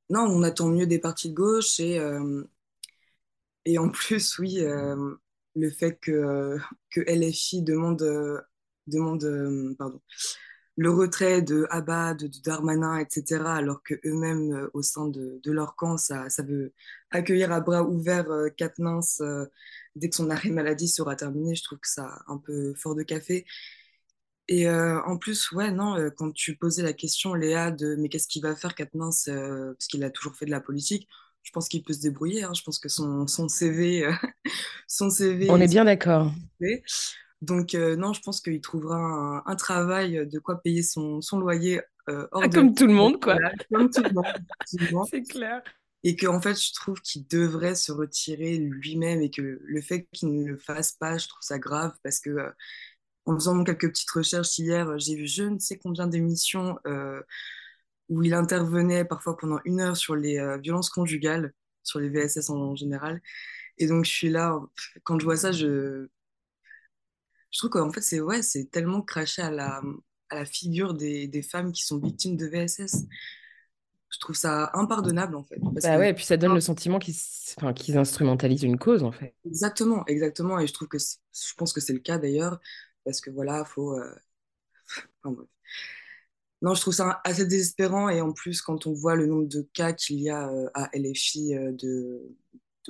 non, 0.09 0.21
on 0.21 0.43
attend 0.43 0.67
mieux 0.67 0.85
des 0.87 0.99
partis 0.99 1.29
de 1.29 1.33
gauche 1.35 1.79
et, 1.79 1.97
et 3.65 3.77
en 3.77 3.89
plus, 3.89 4.37
oui, 4.39 4.59
le 4.59 5.69
fait 5.71 5.97
que, 6.01 6.57
que 6.89 7.01
LFI 7.01 7.61
demande, 7.61 8.03
demande 8.87 9.75
pardon, 9.77 10.01
le 10.81 10.89
retrait 10.89 11.41
de 11.41 11.67
Abad, 11.69 12.17
de 12.17 12.41
Darmanin, 12.43 12.97
etc., 12.97 13.43
alors 13.45 13.83
qu'eux-mêmes, 13.83 14.69
au 14.73 14.81
sein 14.81 15.07
de, 15.07 15.39
de, 15.43 15.51
leur 15.51 15.75
camp, 15.75 15.97
ça, 15.97 16.29
ça 16.29 16.43
veut 16.43 16.73
accueillir 17.11 17.51
à 17.51 17.59
bras 17.59 17.83
ouverts 17.83 18.29
Katnins 18.57 19.01
dès 19.95 20.09
que 20.09 20.15
son 20.15 20.29
arrêt 20.29 20.49
maladie 20.49 20.87
sera 20.87 21.15
terminé, 21.15 21.55
je 21.55 21.63
trouve 21.63 21.79
que 21.79 21.89
ça 21.89 22.23
un 22.27 22.37
peu 22.37 22.73
fort 22.75 22.95
de 22.95 23.03
café. 23.03 23.45
Et 24.47 24.67
euh, 24.67 25.01
en 25.03 25.17
plus, 25.17 25.51
ouais, 25.51 25.71
non, 25.71 25.95
euh, 25.95 26.09
quand 26.09 26.31
tu 26.31 26.55
posais 26.55 26.83
la 26.83 26.93
question, 26.93 27.33
Léa, 27.33 27.71
de 27.71 27.95
mais 27.95 28.09
qu'est-ce 28.09 28.27
qu'il 28.27 28.41
va 28.41 28.55
faire 28.55 28.75
Katniss, 28.75 29.27
euh, 29.27 29.73
parce 29.73 29.87
qu'il 29.87 30.03
a 30.03 30.09
toujours 30.09 30.35
fait 30.35 30.45
de 30.45 30.51
la 30.51 30.59
politique, 30.59 31.07
je 31.43 31.51
pense 31.51 31.69
qu'il 31.69 31.83
peut 31.83 31.93
se 31.93 32.01
débrouiller. 32.01 32.43
Hein. 32.43 32.51
je 32.53 32.61
pense 32.63 32.79
que 32.79 32.89
son, 32.89 33.27
son 33.27 33.47
CV, 33.47 34.09
son 34.87 35.09
CV. 35.09 35.49
On 35.49 35.61
est 35.61 35.67
bien 35.67 35.85
d'accord. 35.85 36.31
Donc 37.41 37.73
non, 37.73 38.13
je 38.13 38.21
pense 38.21 38.39
qu'il 38.41 38.61
trouvera 38.61 39.43
un, 39.45 39.55
travail 39.55 40.27
de 40.27 40.39
quoi 40.39 40.61
payer 40.61 40.83
son, 40.83 41.21
son 41.21 41.39
loyer 41.39 41.81
hors 42.07 42.43
ah, 42.43 42.49
Comme 42.49 42.75
tout 42.75 42.85
le 42.85 42.93
monde, 42.93 43.19
quoi. 43.21 43.37
comme 43.71 43.89
tout 43.89 44.03
le 44.03 44.13
monde. 44.13 45.05
C'est 45.09 45.23
clair 45.23 45.61
et 46.03 46.15
que 46.15 46.27
en 46.27 46.41
fait 46.41 46.55
je 46.55 46.73
trouve 46.73 46.99
qu'il 47.01 47.27
devrait 47.27 47.75
se 47.75 47.91
retirer 47.91 48.57
lui-même 48.57 49.21
et 49.21 49.29
que 49.29 49.59
le 49.63 49.81
fait 49.81 50.07
qu'il 50.11 50.33
ne 50.33 50.45
le 50.45 50.57
fasse 50.57 50.93
pas 50.93 51.17
je 51.17 51.27
trouve 51.27 51.41
ça 51.41 51.59
grave 51.59 51.93
parce 52.03 52.19
que 52.19 52.29
euh, 52.29 52.49
en 53.25 53.35
faisant 53.35 53.63
quelques 53.63 53.89
petites 53.89 54.09
recherches 54.11 54.57
hier 54.57 54.97
j'ai 54.99 55.15
vu 55.15 55.27
je 55.27 55.43
ne 55.43 55.59
sais 55.59 55.77
combien 55.77 56.07
d'émissions 56.07 56.79
euh, 56.87 57.21
où 58.09 58.23
il 58.23 58.33
intervenait 58.33 59.05
parfois 59.05 59.37
pendant 59.37 59.59
une 59.65 59.79
heure 59.81 59.97
sur 59.97 60.15
les 60.15 60.39
euh, 60.39 60.57
violences 60.57 60.89
conjugales 60.89 61.53
sur 61.83 61.99
les 61.99 62.09
VSS 62.09 62.49
en, 62.49 62.75
général 62.75 63.21
et 63.77 63.87
donc 63.87 64.05
je 64.05 64.11
suis 64.11 64.29
là 64.29 64.59
quand 65.03 65.19
je 65.19 65.25
vois 65.25 65.37
ça 65.37 65.51
je 65.51 66.07
je 67.51 67.59
trouve 67.59 67.69
qu'en 67.69 67.91
fait 67.91 68.01
c'est 68.01 68.21
ouais 68.21 68.41
c'est 68.41 68.71
tellement 68.71 69.01
craché 69.01 69.41
à 69.41 69.51
la 69.51 69.81
à 70.29 70.35
la 70.35 70.45
figure 70.45 70.93
des, 70.93 71.27
des 71.27 71.41
femmes 71.41 71.71
qui 71.71 71.83
sont 71.83 71.99
victimes 71.99 72.37
de 72.37 72.47
VSS 72.47 73.05
je 74.11 74.19
trouve 74.19 74.35
ça 74.35 74.69
impardonnable 74.73 75.35
en 75.35 75.43
fait. 75.43 75.57
bah 75.61 75.97
ouais, 75.97 76.09
et 76.09 76.13
puis 76.13 76.25
ça 76.25 76.37
donne 76.37 76.53
le 76.53 76.61
sentiment 76.61 76.99
qu'ils 76.99 77.15
enfin, 77.57 77.73
instrumentalisent 77.97 78.63
une 78.63 78.77
cause 78.77 79.03
en 79.03 79.11
fait. 79.11 79.33
Exactement, 79.45 80.05
exactement. 80.05 80.59
Et 80.59 80.67
je 80.67 80.73
trouve 80.73 80.89
que 80.89 80.97
je 80.97 81.53
pense 81.55 81.71
que 81.73 81.79
c'est 81.79 81.93
le 81.93 81.99
cas 81.99 82.17
d'ailleurs, 82.17 82.59
parce 83.05 83.21
que 83.21 83.29
voilà, 83.29 83.63
faut. 83.63 83.97
Euh, 83.97 84.13
non, 86.61 86.75
je 86.75 86.81
trouve 86.81 86.93
ça 86.93 87.21
assez 87.23 87.45
désespérant 87.45 88.09
et 88.09 88.21
en 88.21 88.33
plus 88.33 88.61
quand 88.61 88.85
on 88.85 88.93
voit 88.93 89.15
le 89.15 89.25
nombre 89.25 89.47
de 89.47 89.61
cas 89.73 89.93
qu'il 89.93 90.19
y 90.19 90.29
a 90.29 90.49
euh, 90.49 90.69
à 90.73 90.89
LFI 90.93 91.55
euh, 91.55 91.71
de 91.71 92.35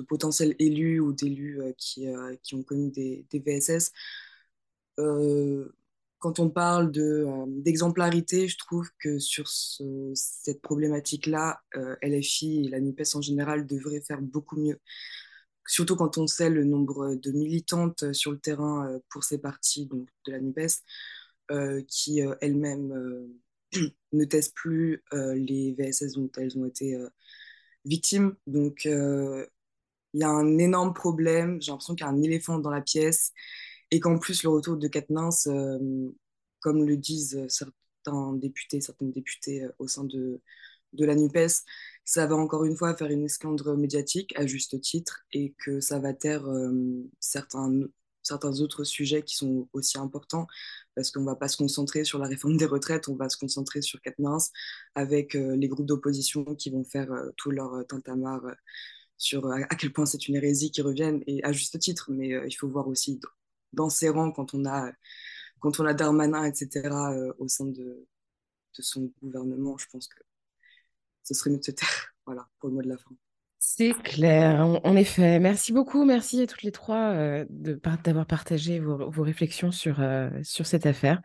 potentiels 0.08 0.56
élus 0.58 0.98
ou 0.98 1.12
d'élus 1.12 1.60
qui, 1.78 2.08
qui 2.42 2.54
ont 2.56 2.62
connu 2.64 2.90
des, 2.90 3.24
des 3.30 3.38
VSS 3.38 3.92
quand 4.96 6.38
on 6.38 6.50
parle 6.50 6.92
d'exemplarité, 6.92 8.46
je 8.46 8.56
trouve 8.56 8.88
que 9.00 9.18
sur 9.18 9.48
cette 9.48 10.62
problématique-là, 10.62 11.60
LFI 12.02 12.66
et 12.66 12.68
la 12.68 12.80
NUPES 12.80 13.14
en 13.14 13.20
général 13.20 13.66
devraient 13.66 14.00
faire 14.00 14.22
beaucoup 14.22 14.56
mieux. 14.56 14.78
Surtout 15.66 15.96
quand 15.96 16.18
on 16.18 16.26
sait 16.26 16.50
le 16.50 16.64
nombre 16.64 17.16
de 17.16 17.32
militantes 17.32 18.12
sur 18.12 18.30
le 18.30 18.38
terrain 18.38 19.00
pour 19.08 19.24
ces 19.24 19.38
partis 19.38 19.86
de 19.86 20.06
la 20.32 20.40
NUPES, 20.40 20.84
qui 21.88 22.20
elles-mêmes 22.40 23.28
ne 24.12 24.24
testent 24.24 24.54
plus 24.54 25.02
les 25.12 25.74
VSS 25.76 26.12
dont 26.12 26.30
elles 26.36 26.56
ont 26.56 26.66
été 26.66 26.96
victimes. 27.84 28.36
Donc 28.46 28.84
il 28.84 30.20
y 30.20 30.24
a 30.24 30.30
un 30.30 30.58
énorme 30.58 30.94
problème, 30.94 31.60
j'ai 31.60 31.72
l'impression 31.72 31.96
qu'il 31.96 32.06
y 32.06 32.08
a 32.08 32.12
un 32.12 32.22
éléphant 32.22 32.58
dans 32.58 32.70
la 32.70 32.80
pièce 32.80 33.32
et 33.92 34.00
qu'en 34.00 34.18
plus 34.18 34.42
le 34.42 34.48
retour 34.48 34.78
de 34.78 34.88
Katnins, 34.88 35.28
euh, 35.46 36.10
comme 36.60 36.84
le 36.84 36.96
disent 36.96 37.46
certains 37.48 38.32
députés, 38.32 38.80
certaines 38.80 39.12
députées 39.12 39.64
euh, 39.64 39.72
au 39.78 39.86
sein 39.86 40.04
de, 40.04 40.40
de 40.94 41.04
la 41.04 41.14
NUPES, 41.14 41.64
ça 42.04 42.26
va 42.26 42.34
encore 42.34 42.64
une 42.64 42.74
fois 42.74 42.96
faire 42.96 43.10
une 43.10 43.24
esclandre 43.24 43.76
médiatique 43.76 44.32
à 44.36 44.46
juste 44.46 44.80
titre 44.80 45.20
et 45.32 45.54
que 45.58 45.80
ça 45.80 45.98
va 45.98 46.14
taire 46.14 46.48
euh, 46.48 47.04
certains, 47.20 47.70
certains 48.22 48.60
autres 48.60 48.84
sujets 48.84 49.22
qui 49.22 49.36
sont 49.36 49.68
aussi 49.74 49.98
importants 49.98 50.46
parce 50.94 51.10
qu'on 51.10 51.20
ne 51.20 51.26
va 51.26 51.36
pas 51.36 51.48
se 51.48 51.58
concentrer 51.58 52.04
sur 52.04 52.18
la 52.18 52.28
réforme 52.28 52.56
des 52.56 52.66
retraites, 52.66 53.08
on 53.08 53.16
va 53.16 53.28
se 53.28 53.36
concentrer 53.36 53.82
sur 53.82 54.00
Katnins 54.00 54.38
avec 54.94 55.34
les 55.34 55.68
groupes 55.68 55.86
d'opposition 55.86 56.44
qui 56.54 56.70
vont 56.70 56.84
faire 56.84 57.10
tout 57.36 57.50
leur 57.50 57.86
tintamarre 57.86 58.54
sur 59.16 59.46
à, 59.50 59.64
quel 59.76 59.92
point 59.92 60.04
c'est 60.04 60.28
une 60.28 60.36
hérésie 60.36 60.70
qui 60.70 60.82
revienne 60.82 61.22
et 61.26 61.42
à 61.44 61.52
juste 61.52 61.78
titre, 61.78 62.10
mais 62.10 62.28
il 62.46 62.52
faut 62.52 62.68
voir 62.68 62.88
aussi 62.88 63.18
dans 63.72 63.90
ses 63.90 64.08
rangs 64.08 64.32
quand 64.32 64.54
on 64.54 64.64
a, 64.66 64.92
quand 65.60 65.80
on 65.80 65.86
a 65.86 65.94
Darmanin, 65.94 66.44
etc., 66.44 66.70
euh, 66.84 67.32
au 67.38 67.48
sein 67.48 67.66
de, 67.66 67.74
de 67.74 68.82
son 68.82 69.10
gouvernement, 69.22 69.76
je 69.78 69.86
pense 69.90 70.08
que 70.08 70.22
ce 71.22 71.34
serait 71.34 71.50
mieux 71.50 71.58
de 71.58 71.64
se 71.64 71.70
taire. 71.72 71.88
Voilà, 72.24 72.46
pour 72.60 72.68
le 72.68 72.76
mot 72.76 72.82
de 72.82 72.88
la 72.88 72.96
fin. 72.96 73.10
C'est 73.58 73.94
clair, 73.94 74.60
en, 74.60 74.96
effet. 74.96 75.40
Merci 75.40 75.72
beaucoup, 75.72 76.04
merci 76.04 76.40
à 76.42 76.46
toutes 76.46 76.62
les 76.62 76.70
trois 76.70 77.10
euh, 77.14 77.44
d'avoir 77.48 78.26
partagé 78.26 78.78
vos, 78.78 79.10
réflexions 79.22 79.72
sur, 79.72 80.00
euh, 80.00 80.30
sur 80.42 80.66
cette 80.66 80.86
affaire. 80.86 81.20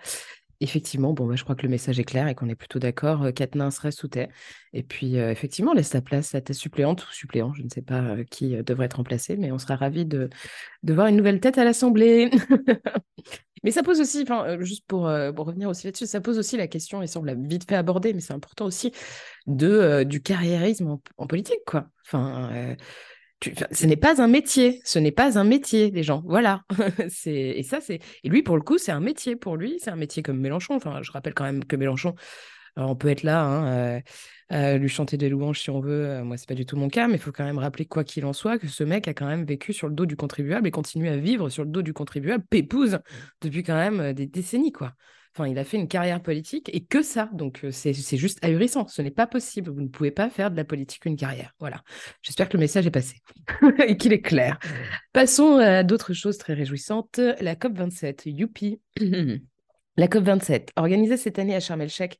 Effectivement, 0.59 1.13
bon, 1.13 1.27
bah, 1.27 1.35
je 1.35 1.43
crois 1.43 1.55
que 1.55 1.63
le 1.63 1.69
message 1.69 1.99
est 1.99 2.03
clair 2.03 2.27
et 2.27 2.35
qu'on 2.35 2.49
est 2.49 2.55
plutôt 2.55 2.79
d'accord. 2.79 3.27
Katnin 3.33 3.69
reste 3.69 3.99
sous 3.99 4.07
tes. 4.07 4.27
Et 4.73 4.83
puis, 4.83 5.15
effectivement, 5.17 5.73
laisse 5.73 5.91
ta 5.91 6.01
place 6.01 6.33
à 6.35 6.41
ta 6.41 6.53
suppléante 6.53 7.03
ou 7.07 7.11
suppléant, 7.13 7.53
je 7.53 7.63
ne 7.63 7.69
sais 7.69 7.81
pas 7.81 8.15
qui 8.29 8.55
devrait 8.63 8.85
être 8.85 8.97
remplacé, 8.97 9.37
mais 9.37 9.51
on 9.51 9.59
sera 9.59 9.75
ravis 9.75 10.05
de, 10.05 10.29
de 10.83 10.93
voir 10.93 11.07
une 11.07 11.17
nouvelle 11.17 11.39
tête 11.39 11.57
à 11.57 11.63
l'Assemblée. 11.63 12.31
mais 13.63 13.71
ça 13.71 13.83
pose 13.83 13.99
aussi, 13.99 14.25
juste 14.59 14.85
pour, 14.87 15.11
pour, 15.35 15.45
revenir 15.45 15.69
aussi 15.69 15.85
là-dessus, 15.85 16.07
ça 16.07 16.21
pose 16.21 16.39
aussi 16.39 16.57
la 16.57 16.67
question, 16.67 17.01
et 17.01 17.07
ça 17.07 17.19
on 17.19 17.23
l'a 17.23 17.35
vite 17.35 17.67
fait 17.69 17.75
aborder, 17.75 18.13
mais 18.13 18.21
c'est 18.21 18.33
important 18.33 18.65
aussi, 18.65 18.91
de, 19.45 20.03
du 20.03 20.21
carriérisme 20.21 20.87
en, 20.87 21.01
en 21.17 21.27
politique, 21.27 21.63
quoi. 21.65 21.87
Enfin, 22.05 22.75
ce 23.43 23.85
n'est 23.85 23.95
pas 23.95 24.21
un 24.21 24.27
métier, 24.27 24.81
ce 24.83 24.99
n'est 24.99 25.11
pas 25.11 25.37
un 25.37 25.43
métier, 25.43 25.91
les 25.91 26.03
gens. 26.03 26.23
Voilà. 26.25 26.63
c'est 27.09 27.31
et 27.31 27.63
ça 27.63 27.79
c'est 27.81 27.99
et 28.23 28.29
lui 28.29 28.41
pour 28.41 28.55
le 28.55 28.63
coup 28.63 28.77
c'est 28.77 28.91
un 28.91 28.99
métier 28.99 29.35
pour 29.35 29.57
lui, 29.57 29.77
c'est 29.79 29.91
un 29.91 29.95
métier 29.95 30.23
comme 30.23 30.39
Mélenchon. 30.39 30.75
Enfin, 30.75 31.01
je 31.01 31.11
rappelle 31.11 31.33
quand 31.33 31.43
même 31.43 31.63
que 31.63 31.75
Mélenchon, 31.75 32.15
on 32.75 32.95
peut 32.95 33.09
être 33.09 33.23
là, 33.23 33.43
hein, 33.43 34.01
euh, 34.53 34.77
lui 34.77 34.87
chanter 34.87 35.17
des 35.17 35.29
louanges 35.29 35.59
si 35.59 35.69
on 35.69 35.79
veut. 35.81 36.05
Euh, 36.05 36.23
moi 36.23 36.37
c'est 36.37 36.47
pas 36.47 36.55
du 36.55 36.65
tout 36.65 36.77
mon 36.77 36.89
cas, 36.89 37.07
mais 37.07 37.15
il 37.15 37.19
faut 37.19 37.31
quand 37.31 37.43
même 37.43 37.57
rappeler 37.57 37.85
quoi 37.85 38.03
qu'il 38.03 38.25
en 38.25 38.33
soit 38.33 38.57
que 38.57 38.67
ce 38.67 38.83
mec 38.83 39.07
a 39.07 39.13
quand 39.13 39.27
même 39.27 39.45
vécu 39.45 39.73
sur 39.73 39.87
le 39.87 39.93
dos 39.93 40.05
du 40.05 40.15
contribuable 40.15 40.67
et 40.67 40.71
continue 40.71 41.09
à 41.09 41.17
vivre 41.17 41.49
sur 41.49 41.63
le 41.63 41.69
dos 41.69 41.81
du 41.81 41.93
contribuable, 41.93 42.43
pépouse 42.49 42.99
depuis 43.41 43.63
quand 43.63 43.75
même 43.75 43.99
euh, 43.99 44.13
des 44.13 44.27
décennies 44.27 44.71
quoi. 44.71 44.93
Enfin, 45.37 45.47
il 45.47 45.59
a 45.59 45.63
fait 45.63 45.77
une 45.77 45.87
carrière 45.87 46.19
politique 46.19 46.67
et 46.73 46.83
que 46.83 47.03
ça. 47.03 47.29
Donc, 47.31 47.63
euh, 47.63 47.69
c'est 47.69 47.93
juste 47.93 48.43
ahurissant. 48.43 48.87
Ce 48.87 49.03
n'est 49.03 49.11
pas 49.11 49.27
possible. 49.27 49.69
Vous 49.69 49.81
ne 49.81 49.87
pouvez 49.87 50.09
pas 50.09 50.31
faire 50.31 50.49
de 50.49 50.55
la 50.55 50.63
politique 50.63 51.05
une 51.05 51.15
carrière. 51.15 51.53
Voilà. 51.59 51.83
J'espère 52.23 52.49
que 52.49 52.57
le 52.57 52.61
message 52.61 52.87
est 52.87 52.91
passé 52.91 53.17
et 53.87 53.97
qu'il 53.97 54.13
est 54.13 54.21
clair. 54.21 54.57
Passons 55.13 55.57
à 55.57 55.83
d'autres 55.83 56.13
choses 56.13 56.39
très 56.39 56.55
réjouissantes. 56.55 57.19
La 57.39 57.53
COP27, 57.53 58.27
youpi. 58.27 58.81
La 59.99 60.07
COP27, 60.07 60.69
organisée 60.75 61.17
cette 61.17 61.37
année 61.37 61.55
à 61.55 61.59
Sharm 61.59 61.81
el-Sheikh 61.81 62.19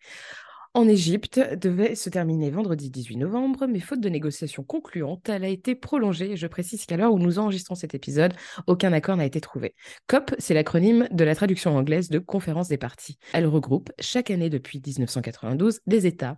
en 0.77 0.87
Égypte 0.87 1.41
devait 1.59 1.95
se 1.95 2.07
terminer 2.07 2.51
vendredi 2.51 2.91
18 2.91 3.17
novembre, 3.17 3.65
mais 3.65 3.79
faute 3.79 3.99
de 3.99 4.09
négociations 4.09 4.61
concluantes, 4.61 5.27
elle 5.27 5.43
a 5.43 5.47
été 5.47 5.73
prolongée. 5.73 6.37
Je 6.37 6.45
précise 6.45 6.85
qu'à 6.85 6.97
l'heure 6.97 7.11
où 7.11 7.17
nous 7.17 7.39
enregistrons 7.39 7.73
cet 7.73 7.95
épisode, 7.95 8.35
aucun 8.67 8.93
accord 8.93 9.17
n'a 9.17 9.25
été 9.25 9.41
trouvé. 9.41 9.73
COP, 10.05 10.35
c'est 10.37 10.53
l'acronyme 10.53 11.07
de 11.09 11.23
la 11.23 11.33
traduction 11.33 11.75
anglaise 11.75 12.09
de 12.09 12.19
Conférence 12.19 12.67
des 12.67 12.77
parties. 12.77 13.17
Elle 13.33 13.47
regroupe 13.47 13.89
chaque 13.99 14.29
année 14.29 14.51
depuis 14.51 14.79
1992 14.85 15.79
des 15.87 16.05
États, 16.05 16.37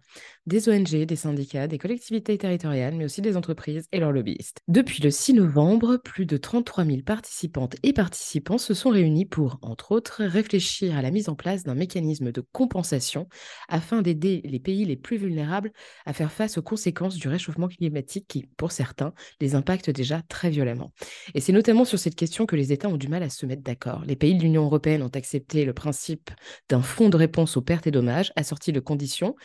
des 0.49 0.67
ONG, 0.67 1.05
des 1.05 1.15
syndicats, 1.15 1.67
des 1.67 1.77
collectivités 1.77 2.37
territoriales, 2.37 2.95
mais 2.95 3.05
aussi 3.05 3.21
des 3.21 3.37
entreprises 3.37 3.87
et 3.91 3.99
leurs 3.99 4.11
lobbyistes. 4.11 4.61
Depuis 4.67 5.01
le 5.01 5.11
6 5.11 5.35
novembre, 5.35 5.97
plus 6.03 6.25
de 6.25 6.37
33 6.37 6.85
000 6.85 6.97
participantes 7.05 7.75
et 7.83 7.93
participants 7.93 8.57
se 8.57 8.73
sont 8.73 8.89
réunis 8.89 9.27
pour, 9.27 9.59
entre 9.61 9.91
autres, 9.91 10.23
réfléchir 10.23 10.97
à 10.97 11.03
la 11.03 11.11
mise 11.11 11.29
en 11.29 11.35
place 11.35 11.63
d'un 11.63 11.75
mécanisme 11.75 12.31
de 12.31 12.43
compensation 12.51 13.27
afin 13.67 14.01
d'aider 14.01 14.41
les 14.43 14.59
pays 14.59 14.85
les 14.85 14.95
plus 14.95 15.17
vulnérables 15.17 15.71
à 16.07 16.13
faire 16.13 16.31
face 16.31 16.57
aux 16.57 16.63
conséquences 16.63 17.15
du 17.15 17.27
réchauffement 17.27 17.67
climatique 17.67 18.25
qui, 18.27 18.47
pour 18.57 18.71
certains, 18.71 19.13
les 19.39 19.53
impactent 19.53 19.91
déjà 19.91 20.23
très 20.29 20.49
violemment. 20.49 20.91
Et 21.35 21.41
c'est 21.41 21.53
notamment 21.53 21.85
sur 21.85 21.99
cette 21.99 22.15
question 22.15 22.47
que 22.47 22.55
les 22.55 22.73
États 22.73 22.89
ont 22.89 22.97
du 22.97 23.07
mal 23.07 23.21
à 23.21 23.29
se 23.29 23.45
mettre 23.45 23.61
d'accord. 23.61 24.03
Les 24.03 24.15
pays 24.15 24.35
de 24.35 24.41
l'Union 24.41 24.65
européenne 24.65 25.03
ont 25.03 25.09
accepté 25.09 25.63
le 25.63 25.73
principe 25.73 26.31
d'un 26.69 26.81
fonds 26.81 27.09
de 27.09 27.17
réponse 27.17 27.55
aux 27.55 27.61
pertes 27.61 27.85
et 27.85 27.91
dommages 27.91 28.33
assorti 28.35 28.71
de 28.71 28.79
conditions 28.79 29.35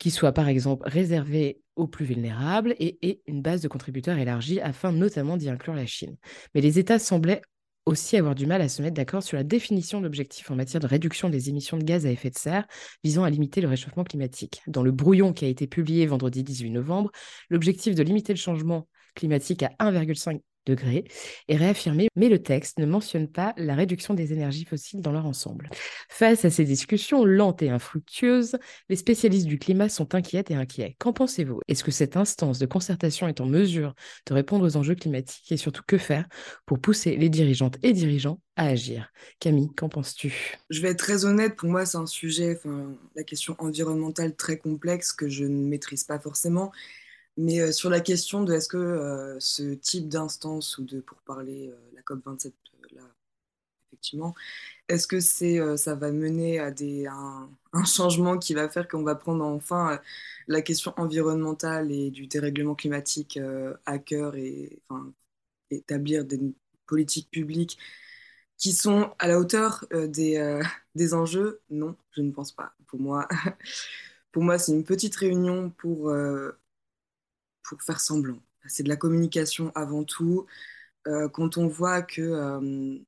qui 0.00 0.10
soient 0.10 0.32
par 0.32 0.48
exemple 0.48 0.88
réservées 0.88 1.60
aux 1.76 1.86
plus 1.86 2.04
vulnérables 2.04 2.74
et, 2.80 2.98
et 3.08 3.22
une 3.28 3.42
base 3.42 3.60
de 3.60 3.68
contributeurs 3.68 4.18
élargie 4.18 4.58
afin 4.60 4.90
notamment 4.90 5.36
d'y 5.36 5.48
inclure 5.48 5.74
la 5.74 5.86
Chine. 5.86 6.16
Mais 6.54 6.60
les 6.60 6.80
États 6.80 6.98
semblaient 6.98 7.42
aussi 7.86 8.16
avoir 8.16 8.34
du 8.34 8.46
mal 8.46 8.62
à 8.62 8.68
se 8.68 8.82
mettre 8.82 8.94
d'accord 8.94 9.22
sur 9.22 9.36
la 9.36 9.44
définition 9.44 10.00
d'objectifs 10.00 10.50
en 10.50 10.56
matière 10.56 10.80
de 10.80 10.86
réduction 10.86 11.28
des 11.28 11.48
émissions 11.48 11.76
de 11.76 11.84
gaz 11.84 12.06
à 12.06 12.10
effet 12.10 12.30
de 12.30 12.38
serre 12.38 12.66
visant 13.04 13.24
à 13.24 13.30
limiter 13.30 13.60
le 13.60 13.68
réchauffement 13.68 14.04
climatique. 14.04 14.62
Dans 14.66 14.82
le 14.82 14.90
brouillon 14.90 15.32
qui 15.32 15.44
a 15.44 15.48
été 15.48 15.66
publié 15.66 16.06
vendredi 16.06 16.42
18 16.42 16.70
novembre, 16.70 17.10
l'objectif 17.48 17.94
de 17.94 18.02
limiter 18.02 18.32
le 18.32 18.38
changement 18.38 18.88
climatique 19.14 19.62
à 19.62 19.70
1,5 19.80 20.40
degrés 20.66 21.04
est 21.48 21.56
réaffirmé, 21.56 22.08
mais 22.16 22.28
le 22.28 22.42
texte 22.42 22.78
ne 22.78 22.86
mentionne 22.86 23.28
pas 23.28 23.54
la 23.56 23.74
réduction 23.74 24.14
des 24.14 24.32
énergies 24.32 24.64
fossiles 24.64 25.00
dans 25.00 25.12
leur 25.12 25.26
ensemble. 25.26 25.70
Face 26.08 26.44
à 26.44 26.50
ces 26.50 26.64
discussions 26.64 27.24
lentes 27.24 27.62
et 27.62 27.70
infructueuses, 27.70 28.58
les 28.88 28.96
spécialistes 28.96 29.46
du 29.46 29.58
climat 29.58 29.88
sont 29.88 30.14
inquiets 30.14 30.44
et 30.48 30.54
inquiets. 30.54 30.96
Qu'en 30.98 31.12
pensez-vous? 31.12 31.60
Est-ce 31.68 31.84
que 31.84 31.90
cette 31.90 32.16
instance 32.16 32.58
de 32.58 32.66
concertation 32.66 33.28
est 33.28 33.40
en 33.40 33.46
mesure 33.46 33.94
de 34.26 34.34
répondre 34.34 34.66
aux 34.66 34.76
enjeux 34.76 34.94
climatiques 34.94 35.50
et 35.52 35.56
surtout 35.56 35.82
que 35.86 35.98
faire 35.98 36.26
pour 36.66 36.78
pousser 36.78 37.16
les 37.16 37.28
dirigeantes 37.28 37.78
et 37.82 37.92
dirigeants 37.92 38.40
à 38.56 38.66
agir? 38.66 39.10
Camille, 39.38 39.70
qu'en 39.76 39.88
penses-tu? 39.88 40.58
Je 40.68 40.80
vais 40.82 40.90
être 40.90 40.98
très 40.98 41.24
honnête, 41.24 41.56
pour 41.56 41.68
moi 41.68 41.86
c'est 41.86 41.98
un 41.98 42.06
sujet, 42.06 42.58
la 43.16 43.24
question 43.24 43.56
environnementale 43.58 44.36
très 44.36 44.58
complexe 44.58 45.12
que 45.12 45.28
je 45.28 45.44
ne 45.44 45.66
maîtrise 45.68 46.04
pas 46.04 46.18
forcément 46.18 46.72
mais 47.40 47.60
euh, 47.60 47.72
sur 47.72 47.90
la 47.90 48.00
question 48.00 48.44
de 48.44 48.52
est-ce 48.54 48.68
que 48.68 48.76
euh, 48.76 49.40
ce 49.40 49.74
type 49.74 50.08
d'instance 50.08 50.78
ou 50.78 50.84
de 50.84 51.00
pour 51.00 51.18
parler 51.22 51.70
euh, 51.70 51.76
la 51.94 52.02
COP 52.02 52.20
27 52.24 52.54
là 52.92 53.02
effectivement 53.88 54.34
est-ce 54.88 55.06
que 55.06 55.20
c'est 55.20 55.58
ça 55.76 55.94
va 55.94 56.10
mener 56.12 56.58
à 56.58 56.70
des 56.70 57.06
un, 57.06 57.48
changement 57.84 58.38
qui 58.38 58.54
va 58.54 58.68
faire 58.68 58.88
qu'on 58.88 59.04
va 59.04 59.14
prendre 59.14 59.44
enfin 59.44 60.00
la 60.48 60.62
question 60.62 60.92
environnementale 60.96 61.92
et 61.92 62.10
du 62.10 62.26
dérèglement 62.26 62.74
climatique 62.74 63.38
à 63.86 63.98
cœur 63.98 64.36
et 64.36 64.80
enfin, 64.88 65.12
établir 65.70 66.24
des 66.24 66.40
politiques 66.86 67.30
publiques 67.30 67.78
qui 68.58 68.72
sont 68.72 69.14
à 69.18 69.28
la 69.28 69.38
hauteur 69.38 69.86
des, 69.92 70.60
des 70.96 71.14
enjeux? 71.14 71.60
Non, 71.70 71.96
je 72.12 72.22
ne 72.22 72.32
pense 72.32 72.52
pas. 72.52 72.74
Pour 72.88 73.00
moi, 73.00 73.28
pour 74.32 74.42
moi, 74.42 74.58
c'est 74.58 74.72
une 74.72 74.84
petite 74.84 75.16
réunion 75.16 75.70
pour 75.70 76.12
pour 77.62 77.82
faire 77.82 78.00
semblant. 78.00 78.42
C'est 78.66 78.82
de 78.82 78.88
la 78.88 78.96
communication 78.96 79.72
avant 79.74 80.04
tout. 80.04 80.46
Euh, 81.06 81.28
quand 81.28 81.56
on 81.56 81.66
voit 81.66 82.02
que, 82.02 82.20
euh, 82.20 82.98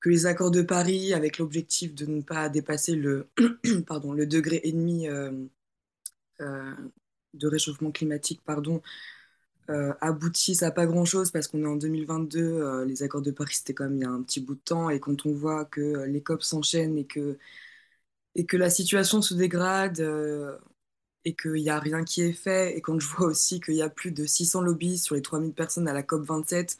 que 0.00 0.10
les 0.10 0.26
accords 0.26 0.50
de 0.50 0.62
Paris, 0.62 1.14
avec 1.14 1.38
l'objectif 1.38 1.94
de 1.94 2.06
ne 2.06 2.22
pas 2.22 2.48
dépasser 2.48 2.94
le, 2.94 3.28
pardon, 3.86 4.12
le 4.12 4.26
degré 4.26 4.60
et 4.64 4.72
demi 4.72 5.08
euh, 5.08 5.30
de 6.40 7.46
réchauffement 7.48 7.90
climatique, 7.90 8.42
pardon, 8.44 8.82
aboutissent 10.00 10.62
à 10.62 10.70
pas 10.70 10.84
grand-chose 10.86 11.30
parce 11.30 11.48
qu'on 11.48 11.62
est 11.62 11.66
en 11.66 11.76
2022, 11.76 12.84
les 12.84 13.02
accords 13.02 13.22
de 13.22 13.30
Paris 13.30 13.54
c'était 13.54 13.72
quand 13.72 13.84
même 13.84 13.96
il 13.96 14.02
y 14.02 14.04
a 14.04 14.10
un 14.10 14.22
petit 14.22 14.40
bout 14.40 14.56
de 14.56 14.60
temps, 14.60 14.90
et 14.90 15.00
quand 15.00 15.24
on 15.24 15.32
voit 15.32 15.64
que 15.64 16.04
les 16.04 16.22
COP 16.22 16.42
s'enchaînent 16.42 16.98
et 16.98 17.06
que, 17.06 17.38
et 18.34 18.44
que 18.46 18.56
la 18.58 18.68
situation 18.68 19.22
se 19.22 19.34
dégrade, 19.34 20.00
et 21.24 21.34
qu'il 21.34 21.52
n'y 21.54 21.70
a 21.70 21.78
rien 21.80 22.04
qui 22.04 22.22
est 22.22 22.32
fait, 22.32 22.76
et 22.76 22.80
quand 22.82 22.98
je 23.00 23.06
vois 23.08 23.26
aussi 23.28 23.60
qu'il 23.60 23.74
y 23.74 23.82
a 23.82 23.90
plus 23.90 24.12
de 24.12 24.26
600 24.26 24.60
lobbies 24.62 24.98
sur 24.98 25.14
les 25.14 25.22
3000 25.22 25.54
personnes 25.54 25.88
à 25.88 25.92
la 25.94 26.02
COP27, 26.02 26.78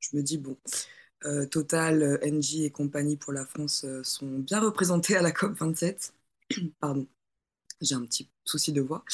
je 0.00 0.16
me 0.16 0.22
dis, 0.22 0.38
bon, 0.38 0.56
euh, 1.26 1.46
Total, 1.46 2.20
Engie 2.24 2.64
et 2.64 2.70
compagnie 2.70 3.16
pour 3.16 3.32
la 3.32 3.46
France 3.46 3.84
euh, 3.84 4.02
sont 4.04 4.38
bien 4.40 4.60
représentés 4.60 5.16
à 5.16 5.22
la 5.22 5.32
COP27. 5.32 6.14
Pardon, 6.80 7.06
j'ai 7.82 7.94
un 7.96 8.02
petit 8.06 8.30
souci 8.44 8.72
de 8.72 8.80
voix. 8.82 9.04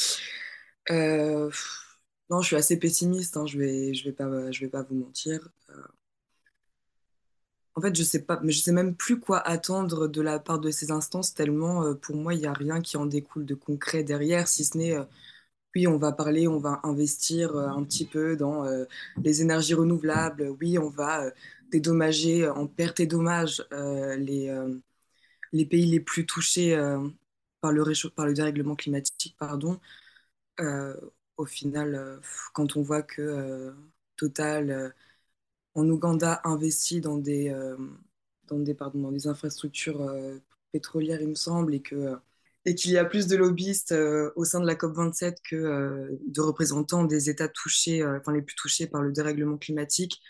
Euh, 0.91 1.51
non, 2.31 2.41
je 2.43 2.49
suis 2.49 2.57
assez 2.57 2.79
pessimiste, 2.79 3.37
je 3.47 3.59
vais, 3.59 3.95
je 3.95 4.05
vais 4.11 4.53
je 4.53 4.61
vais 4.61 4.69
pas 4.71 4.83
vous 4.83 4.95
mentir. 4.97 5.49
En 7.77 7.81
fait, 7.81 7.95
je 7.95 8.03
sais 8.03 8.23
pas, 8.23 8.41
mais 8.43 8.53
je 8.53 8.61
sais 8.61 8.73
même 8.73 8.95
plus 8.95 9.21
quoi 9.21 9.39
attendre 9.39 10.09
de 10.09 10.21
la 10.21 10.39
part 10.39 10.59
de 10.59 10.71
ces 10.71 10.91
instances, 10.91 11.35
tellement 11.35 11.95
pour 11.95 12.17
moi, 12.17 12.35
il 12.35 12.41
n'y 12.41 12.47
a 12.47 12.53
rien 12.53 12.81
qui 12.81 12.97
en 12.97 13.07
découle 13.07 13.47
de 13.47 13.55
concret 13.55 14.03
derrière, 14.05 14.49
si 14.49 14.65
ce 14.65 14.77
n'est 14.77 14.97
oui, 15.77 15.87
on 15.87 15.99
va 15.99 16.13
parler, 16.13 16.49
on 16.49 16.59
va 16.59 16.81
investir 16.83 17.57
un 17.57 17.85
petit 17.85 18.05
peu 18.07 18.37
dans 18.37 18.65
les 19.23 19.43
énergies 19.43 19.75
renouvelables, 19.75 20.51
oui, 20.61 20.79
on 20.79 20.89
va 20.91 21.31
dédommager 21.71 22.49
en 22.49 22.67
perte 22.67 23.01
et 23.01 23.07
dommages 23.07 23.65
les, 23.71 24.53
les 25.53 25.67
pays 25.67 25.87
les 25.87 26.01
plus 26.01 26.27
touchés 26.27 26.77
par, 27.61 27.73
le 27.73 27.85
par 28.11 28.27
le 28.27 28.35
dérèglement 28.35 28.77
climatique. 28.77 29.37
Pardon. 29.39 29.81
au 31.37 31.47
final, 31.47 32.21
quand 32.53 32.77
on 32.77 32.83
voit 32.83 33.03
que 33.03 33.73
Total 34.17 34.95
en 35.75 35.89
Ouganda 35.89 36.41
investit 36.45 37.01
dans 37.01 37.17
des, 37.17 37.55
dans 38.49 38.59
des, 38.59 38.75
pardon, 38.75 39.01
dans 39.01 39.13
des 39.13 39.27
infrastructures 39.27 40.11
pétrolières, 40.73 41.21
il 41.21 41.29
me 41.29 41.35
semble, 41.35 41.75
et 41.75 41.81
que 41.81 42.17
et 42.67 42.75
qu'il 42.75 42.91
y 42.91 42.99
a 42.99 43.07
plus 43.07 43.27
de 43.27 43.37
lobbyistes 43.37 43.95
au 44.37 44.45
sein 44.45 44.61
de 44.61 44.67
la 44.67 44.75
COP27 44.75 45.37
que 45.43 46.19
de 46.27 46.41
représentants 46.41 47.05
des 47.05 47.31
États 47.31 47.49
touchés, 47.49 48.05
enfin 48.05 48.33
les 48.33 48.43
plus 48.43 48.57
touchés 48.57 48.87
par 48.87 49.01
le 49.03 49.13
dérèglement 49.13 49.57
climatique 49.57 50.21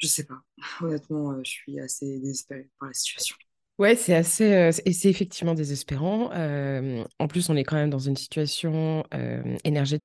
je 0.00 0.06
sais 0.06 0.24
pas. 0.24 0.42
Honnêtement, 0.80 1.32
euh, 1.32 1.40
je 1.44 1.50
suis 1.50 1.80
assez 1.80 2.18
désespérée 2.18 2.68
par 2.78 2.88
la 2.88 2.94
situation. 2.94 3.36
Ouais, 3.78 3.96
c'est 3.96 4.14
assez, 4.14 4.52
euh, 4.52 4.70
et 4.84 4.92
c'est 4.92 5.08
effectivement 5.08 5.54
désespérant. 5.54 6.30
Euh, 6.32 7.04
en 7.18 7.28
plus, 7.28 7.48
on 7.48 7.56
est 7.56 7.64
quand 7.64 7.76
même 7.76 7.90
dans 7.90 7.98
une 7.98 8.16
situation 8.16 9.04
énergétique. 9.64 10.04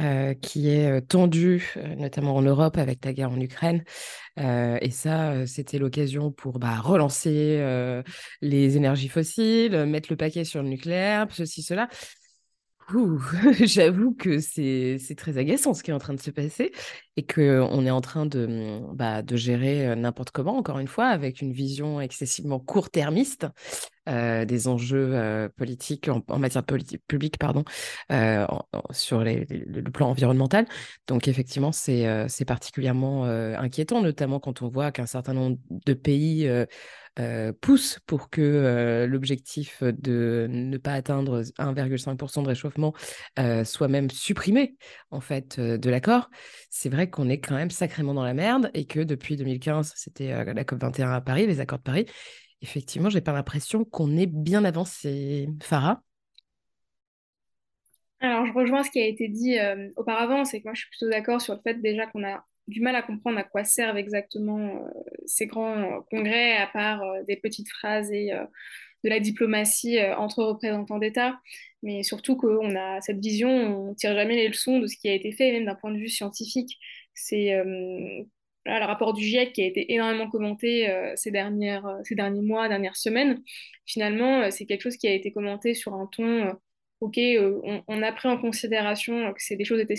Euh, 0.00 0.34
qui 0.34 0.70
est 0.70 0.90
euh, 0.90 1.00
tendu, 1.00 1.72
euh, 1.76 1.94
notamment 1.94 2.34
en 2.34 2.42
Europe 2.42 2.78
avec 2.78 3.04
la 3.04 3.12
guerre 3.12 3.30
en 3.30 3.40
Ukraine. 3.40 3.84
et 4.36 4.90
ça, 4.90 5.46
c'était 5.46 5.78
l'occasion 5.78 6.32
pour 6.32 6.58
bah, 6.58 6.80
relancer 6.80 7.62
les 8.42 8.76
énergies 8.76 9.08
fossiles, 9.08 9.86
mettre 9.86 10.08
le 10.10 10.16
paquet 10.16 10.42
sur 10.44 10.60
le 10.62 10.68
nucléaire, 10.68 11.28
ceci, 11.30 11.62
cela. 11.62 11.88
J'avoue 13.64 14.14
que 14.14 14.40
c'est 14.40 14.98
très 15.16 15.38
agaçant 15.38 15.74
ce 15.74 15.82
qui 15.82 15.90
est 15.90 15.94
en 15.94 15.98
train 15.98 16.14
de 16.14 16.20
se 16.20 16.30
passer 16.30 16.72
et 17.16 17.24
qu'on 17.24 17.86
est 17.86 17.90
en 17.90 18.00
train 18.00 18.26
de, 18.26 18.46
mmh, 18.46 18.96
bah, 18.96 19.22
gérer 19.32 19.96
n'importe 19.96 20.30
comment, 20.30 20.56
encore 20.56 20.78
une 20.78 20.88
fois, 20.88 21.06
avec 21.06 21.40
une 21.40 21.52
vision 21.52 22.00
excessivement 22.00 22.58
court-termiste 22.58 23.46
des 24.06 24.68
enjeux 24.68 25.48
politiques 25.56 26.10
en, 26.28 26.38
matière 26.38 26.62
politique 26.62 27.00
publique 27.08 27.38
pardon, 27.38 27.64
sur 28.90 29.24
le 29.24 29.82
plan 29.90 30.10
environnemental. 30.10 30.66
Donc 31.06 31.26
effectivement, 31.26 31.72
c'est 31.72 32.44
particulièrement 32.46 33.24
inquiétant, 33.24 34.02
notamment 34.02 34.40
quand 34.40 34.60
on 34.60 34.68
voit 34.68 34.92
qu'un 34.92 35.06
certain 35.06 35.32
nombre 35.32 35.56
de 35.70 35.94
pays 35.94 36.46
euh, 37.20 37.52
pousse 37.52 38.00
pour 38.06 38.28
que 38.28 38.40
euh, 38.40 39.06
l'objectif 39.06 39.84
de 39.84 40.48
ne 40.50 40.76
pas 40.78 40.94
atteindre 40.94 41.42
1,5% 41.42 42.42
de 42.42 42.48
réchauffement 42.48 42.92
euh, 43.38 43.62
soit 43.62 43.86
même 43.86 44.10
supprimé 44.10 44.76
en 45.12 45.20
fait 45.20 45.60
de 45.60 45.90
l'accord, 45.90 46.28
c'est 46.70 46.88
vrai 46.88 47.08
qu'on 47.08 47.28
est 47.28 47.38
quand 47.38 47.54
même 47.54 47.70
sacrément 47.70 48.14
dans 48.14 48.24
la 48.24 48.34
merde 48.34 48.68
et 48.74 48.84
que 48.84 48.98
depuis 48.98 49.36
2015, 49.36 49.92
c'était 49.94 50.44
la 50.52 50.64
COP 50.64 50.80
21 50.80 51.12
à 51.12 51.20
Paris, 51.20 51.46
les 51.46 51.60
accords 51.60 51.78
de 51.78 51.84
Paris. 51.84 52.06
Effectivement, 52.62 53.10
j'ai 53.10 53.20
pas 53.20 53.32
l'impression 53.32 53.84
qu'on 53.84 54.16
est 54.16 54.26
bien 54.26 54.64
avancé. 54.64 55.48
Farah? 55.62 56.02
Alors, 58.18 58.46
je 58.46 58.52
rejoins 58.52 58.82
ce 58.82 58.90
qui 58.90 59.00
a 59.00 59.06
été 59.06 59.28
dit 59.28 59.56
auparavant, 59.96 60.44
c'est 60.44 60.60
que 60.60 60.64
moi, 60.64 60.74
je 60.74 60.80
suis 60.80 60.90
plutôt 60.90 61.10
d'accord 61.10 61.40
sur 61.40 61.54
le 61.54 61.60
fait 61.62 61.80
déjà 61.80 62.06
qu'on 62.06 62.24
a 62.24 62.44
du 62.68 62.80
mal 62.80 62.96
à 62.96 63.02
comprendre 63.02 63.38
à 63.38 63.44
quoi 63.44 63.64
servent 63.64 63.98
exactement 63.98 64.58
euh, 64.58 64.88
ces 65.26 65.46
grands 65.46 66.02
congrès, 66.10 66.56
à 66.56 66.66
part 66.66 67.02
euh, 67.02 67.22
des 67.28 67.36
petites 67.36 67.68
phrases 67.68 68.10
et 68.10 68.32
euh, 68.32 68.44
de 69.04 69.10
la 69.10 69.20
diplomatie 69.20 70.00
entre 70.16 70.42
représentants 70.42 70.98
d'État, 70.98 71.38
mais 71.82 72.02
surtout 72.02 72.36
qu'on 72.36 72.74
a 72.74 73.02
cette 73.02 73.20
vision, 73.20 73.50
on 73.50 73.90
ne 73.90 73.94
tire 73.94 74.14
jamais 74.14 74.36
les 74.36 74.48
leçons 74.48 74.78
de 74.78 74.86
ce 74.86 74.96
qui 74.96 75.10
a 75.10 75.12
été 75.12 75.30
fait, 75.32 75.52
même 75.52 75.66
d'un 75.66 75.74
point 75.74 75.92
de 75.92 75.98
vue 75.98 76.08
scientifique. 76.08 76.78
C'est 77.12 77.52
le 77.54 78.86
rapport 78.86 79.12
du 79.12 79.22
GIEC 79.22 79.52
qui 79.52 79.60
a 79.60 79.66
été 79.66 79.92
énormément 79.92 80.30
commenté 80.30 80.90
ces, 81.16 81.30
dernières, 81.30 81.86
ces 82.04 82.14
derniers 82.14 82.40
mois, 82.40 82.66
dernières 82.66 82.96
semaines. 82.96 83.42
Finalement, 83.84 84.50
c'est 84.50 84.64
quelque 84.64 84.80
chose 84.80 84.96
qui 84.96 85.06
a 85.06 85.12
été 85.12 85.32
commenté 85.32 85.74
sur 85.74 85.92
un 85.92 86.06
ton 86.06 86.56
ok, 87.04 87.18
euh, 87.18 87.60
on, 87.86 88.02
a 88.02 88.12
pris 88.12 88.28
en 88.28 88.38
considération 88.38 89.32
que 89.34 89.42
c'est 89.42 89.56
des 89.56 89.64
choses 89.66 89.80
étaient 89.80 89.94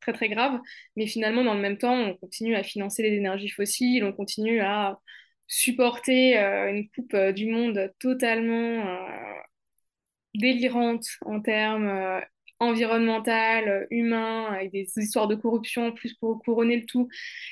très 0.00 0.12
très 0.12 0.28
graves, 0.28 0.60
mais 0.96 1.06
finalement, 1.06 1.44
dans 1.44 1.54
le 1.54 1.60
même 1.60 1.78
temps, 1.78 1.94
on 1.94 2.16
continue 2.16 2.56
à 2.56 2.64
financer 2.64 3.02
les 3.02 3.16
énergies 3.16 3.48
fossiles, 3.48 4.04
on 4.04 4.12
continue 4.12 4.60
à 4.60 4.98
supporter 5.46 6.38
euh, 6.38 6.70
une 6.70 6.88
coupe 6.90 7.14
euh, 7.14 7.32
du 7.32 7.46
monde 7.46 7.92
totalement 8.00 8.84
délirante 10.34 11.06
en 11.26 11.40
termes 11.40 12.20
environnemental, 12.58 13.86
humains, 13.90 14.46
avec 14.46 14.72
des 14.72 14.88
histoires 14.96 15.28
de 15.28 15.34
corruption 15.34 15.88
en 15.88 15.92
plus 15.92 16.14
pour 16.14 16.42
couronner 16.42 16.76
le 16.76 16.86
tout. 16.86 17.08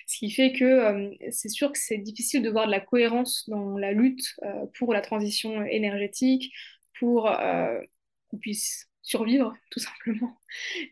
Ce 0.06 0.18
qui 0.18 0.30
fait 0.30 0.52
que 0.52 1.10
c'est 1.30 1.48
sûr 1.48 1.72
que 1.72 1.78
c'est 1.78 1.98
difficile 1.98 2.42
de 2.42 2.50
voir 2.50 2.66
de 2.66 2.70
la 2.70 2.80
cohérence 2.80 3.48
dans 3.48 3.76
la 3.76 3.92
lutte 3.92 4.36
pour 4.78 4.94
la 4.94 5.00
transition 5.00 5.64
énergétique, 5.64 6.52
pour 6.98 7.28
qu'on 8.30 8.38
puisse 8.38 8.90
survivre, 9.02 9.54
tout 9.70 9.80
simplement. 9.80 10.38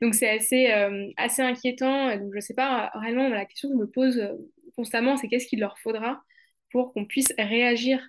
Donc 0.02 0.14
c'est 0.14 0.28
assez, 0.28 0.70
euh, 0.72 1.10
assez 1.16 1.42
inquiétant. 1.42 2.16
Donc 2.16 2.30
je 2.32 2.36
ne 2.36 2.40
sais 2.40 2.54
pas, 2.54 2.90
réellement, 2.94 3.28
la 3.28 3.44
question 3.44 3.68
que 3.68 3.74
je 3.74 3.80
me 3.80 3.90
pose 3.90 4.18
euh, 4.18 4.34
constamment, 4.76 5.16
c'est 5.16 5.28
qu'est-ce 5.28 5.46
qu'il 5.46 5.60
leur 5.60 5.78
faudra 5.78 6.22
pour 6.70 6.92
qu'on 6.92 7.04
puisse 7.04 7.32
réagir 7.38 8.00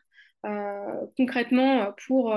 euh, 0.46 1.06
concrètement 1.18 1.94
pour 2.06 2.36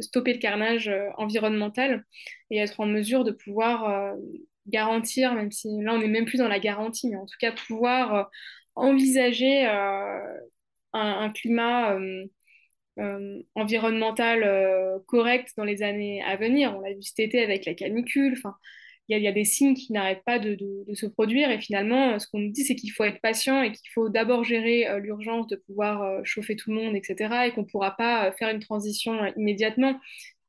stopper 0.00 0.32
le 0.32 0.38
carnage 0.38 0.90
environnemental 1.16 2.04
et 2.50 2.58
être 2.58 2.80
en 2.80 2.86
mesure 2.86 3.24
de 3.24 3.32
pouvoir 3.32 4.14
garantir, 4.68 5.34
même 5.34 5.50
si 5.50 5.68
là 5.82 5.94
on 5.94 5.98
n'est 5.98 6.08
même 6.08 6.24
plus 6.24 6.38
dans 6.38 6.48
la 6.48 6.60
garantie, 6.60 7.08
mais 7.08 7.16
en 7.16 7.26
tout 7.26 7.36
cas 7.40 7.52
pouvoir 7.52 8.30
envisager 8.76 9.66
un, 9.66 11.30
climat 11.30 11.98
environnementale 13.54 14.42
euh, 14.44 14.98
correcte 15.06 15.52
dans 15.56 15.64
les 15.64 15.82
années 15.82 16.22
à 16.22 16.36
venir. 16.36 16.74
On 16.76 16.80
l'a 16.80 16.92
vu 16.92 17.02
cet 17.02 17.20
été 17.20 17.42
avec 17.42 17.64
la 17.64 17.74
canicule. 17.74 18.34
Enfin, 18.36 18.54
il 19.08 19.18
y, 19.18 19.28
a 19.28 19.32
des 19.32 19.44
signes 19.44 19.74
qui 19.74 19.92
n'arrêtent 19.92 20.24
pas 20.24 20.38
de, 20.38 20.58
se 20.92 21.06
produire. 21.06 21.50
Et 21.50 21.58
finalement, 21.60 22.18
ce 22.18 22.26
qu'on 22.26 22.40
nous 22.40 22.50
dit, 22.50 22.64
c'est 22.64 22.74
qu'il 22.74 22.92
faut 22.92 23.04
être 23.04 23.20
patient 23.20 23.62
et 23.62 23.72
qu'il 23.72 23.90
faut 23.94 24.10
d'abord 24.10 24.44
gérer 24.44 24.86
euh, 24.86 24.98
l'urgence 24.98 25.46
de 25.46 25.56
pouvoir 25.56 26.24
chauffer 26.24 26.56
tout 26.56 26.70
le 26.70 26.76
monde, 26.76 26.94
etc. 26.94 27.46
Et 27.46 27.52
qu'on 27.52 27.62
ne 27.62 27.66
pourra 27.66 27.96
pas 27.96 28.32
faire 28.32 28.50
une 28.50 28.60
transition 28.60 29.14
immédiatement. 29.36 29.98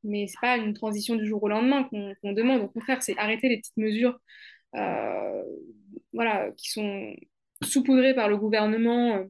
Mais 0.03 0.27
ce 0.27 0.33
n'est 0.33 0.41
pas 0.41 0.57
une 0.57 0.73
transition 0.73 1.15
du 1.15 1.25
jour 1.25 1.41
au 1.43 1.47
lendemain 1.47 1.83
qu'on 1.83 2.33
demande. 2.33 2.61
Au 2.61 2.67
contraire, 2.67 3.01
c'est 3.01 3.17
arrêter 3.17 3.49
les 3.49 3.57
petites 3.57 3.77
mesures 3.77 4.19
voilà, 6.13 6.51
qui 6.57 6.69
sont 6.71 7.15
saupoudrer 7.61 8.13
par 8.13 8.29
le 8.29 8.37
gouvernement 8.37 9.17
euh, 9.17 9.23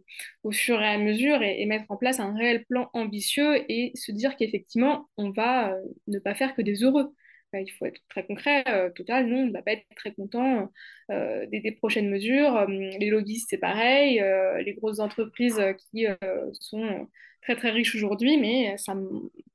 au 0.43 0.51
fur 0.51 0.81
et 0.81 0.87
à 0.87 0.97
mesure 0.97 1.41
et, 1.41 1.65
mettre 1.65 1.85
en 1.89 1.97
place 1.97 2.19
un 2.19 2.35
réel 2.35 2.65
plan 2.65 2.89
ambitieux 2.93 3.63
et 3.69 3.91
se 3.95 4.11
dire 4.11 4.35
qu'effectivement, 4.35 5.09
on 5.17 5.31
va 5.31 5.73
euh, 5.73 5.81
ne 6.07 6.19
pas 6.19 6.35
faire 6.35 6.55
que 6.55 6.61
des 6.61 6.83
heureux. 6.83 7.13
il 7.53 7.69
faut 7.71 7.85
être 7.85 8.01
très 8.09 8.25
concret. 8.25 8.63
Total, 8.95 9.27
non, 9.27 9.39
on 9.39 9.45
ne 9.47 9.51
va 9.51 9.61
pas 9.63 9.73
être 9.73 9.85
très 9.95 10.13
content 10.13 10.71
des, 11.09 11.59
des, 11.61 11.71
prochaines 11.71 12.09
mesures. 12.09 12.65
les 12.67 13.09
lobbyistes, 13.09 13.47
c'est 13.49 13.57
pareil. 13.57 14.21
les 14.63 14.73
grosses 14.75 14.99
entreprises 14.99 15.59
qui 15.91 16.05
sont 16.53 17.07
très 17.41 17.55
très 17.55 17.71
riches 17.71 17.95
aujourd'hui, 17.95 18.37
mais 18.37 18.77
ça, 18.77 18.93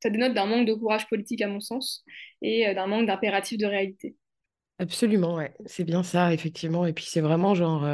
ça 0.02 0.10
dénote 0.10 0.34
d'un 0.34 0.46
manque 0.46 0.66
de 0.66 0.74
courage 0.74 1.08
politique 1.08 1.42
à 1.42 1.48
mon 1.48 1.60
sens 1.60 2.04
et 2.42 2.74
d'un 2.74 2.88
manque 2.88 3.06
d'impératif 3.06 3.58
de 3.58 3.66
réalité. 3.66 4.16
Absolument, 4.80 5.36
ouais. 5.36 5.54
C'est 5.66 5.84
bien 5.84 6.02
ça, 6.02 6.34
effectivement. 6.34 6.86
Et 6.86 6.92
puis 6.92 7.04
c'est 7.04 7.20
vraiment 7.20 7.54
genre. 7.54 7.84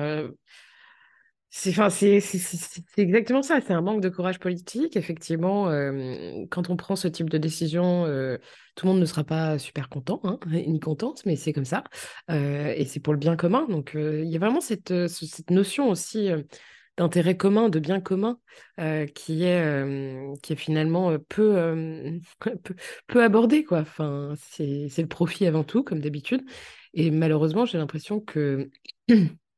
C'est 1.53 1.71
enfin, 1.71 1.89
exactement 2.97 3.43
ça. 3.43 3.61
C'est 3.61 3.73
un 3.73 3.81
manque 3.81 4.01
de 4.01 4.09
courage 4.09 4.39
politique. 4.39 4.97
Effectivement, 4.97 5.67
quand 6.49 6.71
on 6.71 6.77
prend 6.77 6.95
ce 6.95 7.09
type 7.09 7.29
de 7.29 7.39
décision, 7.39 8.05
tout 8.77 8.87
le 8.87 8.93
monde 8.93 9.01
ne 9.01 9.05
sera 9.05 9.25
pas 9.25 9.59
super 9.59 9.89
content, 9.89 10.21
hein, 10.23 10.39
ni 10.47 10.79
contente, 10.79 11.23
mais 11.27 11.35
c'est 11.35 11.53
comme 11.53 11.65
ça. 11.65 11.83
et 12.29 12.85
c'est 12.87 13.01
pour 13.01 13.13
le 13.13 13.19
bien 13.19 13.35
commun. 13.37 13.67
Donc, 13.69 13.93
il 13.95 14.29
y 14.29 14.37
a 14.37 14.39
vraiment 14.39 14.61
cette, 14.61 15.09
cette 15.09 15.51
notion 15.51 15.89
aussi 15.89 16.31
d'intérêt 16.97 17.37
commun, 17.37 17.69
de 17.69 17.81
bien 17.81 18.01
commun, 18.01 18.39
qui 19.15 19.43
est, 19.43 20.41
qui 20.43 20.53
est 20.53 20.57
finalement 20.57 21.19
peu, 21.29 22.21
peu, 22.39 22.57
peu 23.09 23.25
abordé, 23.25 23.65
quoi. 23.65 23.81
Enfin, 23.81 24.35
c'est 24.37 24.89
le 24.99 25.07
profit 25.09 25.47
avant 25.47 25.65
tout, 25.65 25.83
comme 25.83 26.01
d'habitude. 26.01 26.43
Et 26.95 27.11
malheureusement, 27.11 27.65
j'ai 27.65 27.79
l'impression 27.79 28.21
que 28.21 28.71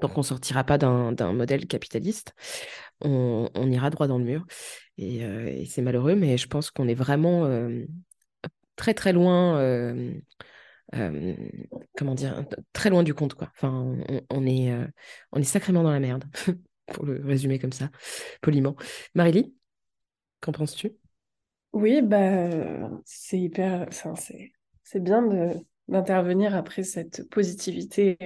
donc 0.00 0.16
on 0.16 0.22
sortira 0.22 0.64
pas 0.64 0.78
d'un 0.78 1.32
modèle 1.32 1.66
capitaliste, 1.66 2.34
on, 3.00 3.48
ira 3.70 3.90
droit 3.90 4.06
dans 4.06 4.18
le 4.18 4.24
mur. 4.24 4.46
Euh, 5.00 5.46
et, 5.46 5.66
c'est 5.66 5.82
malheureux, 5.82 6.14
mais 6.14 6.36
je 6.36 6.48
pense 6.48 6.70
qu'on 6.70 6.88
est 6.88 6.94
vraiment 6.94 7.44
euh, 7.46 7.84
très 8.76 8.94
très 8.94 9.12
loin, 9.12 9.58
euh, 9.58 10.12
comment 11.96 12.14
dire, 12.14 12.44
très 12.72 12.90
loin 12.90 13.02
du 13.02 13.14
compte 13.14 13.34
quoi. 13.34 13.50
Enfin, 13.54 13.96
on, 14.30 14.46
est 14.46 14.72
on 15.32 15.40
est 15.40 15.44
sacrément 15.44 15.82
dans 15.82 15.92
la 15.92 16.00
merde, 16.00 16.24
pour 16.92 17.04
le 17.06 17.24
résumer 17.24 17.58
comme 17.58 17.72
ça, 17.72 17.90
poliment. 18.40 18.76
Marélie, 19.14 19.54
qu'en 20.40 20.52
penses-tu? 20.52 20.92
Oui, 21.72 22.00
bah 22.02 22.90
c'est 23.04 23.38
hyper, 23.38 23.86
c'est 24.82 25.02
bien 25.02 25.22
d'intervenir 25.86 26.56
après 26.56 26.82
cette 26.82 27.28
positivité 27.28 28.16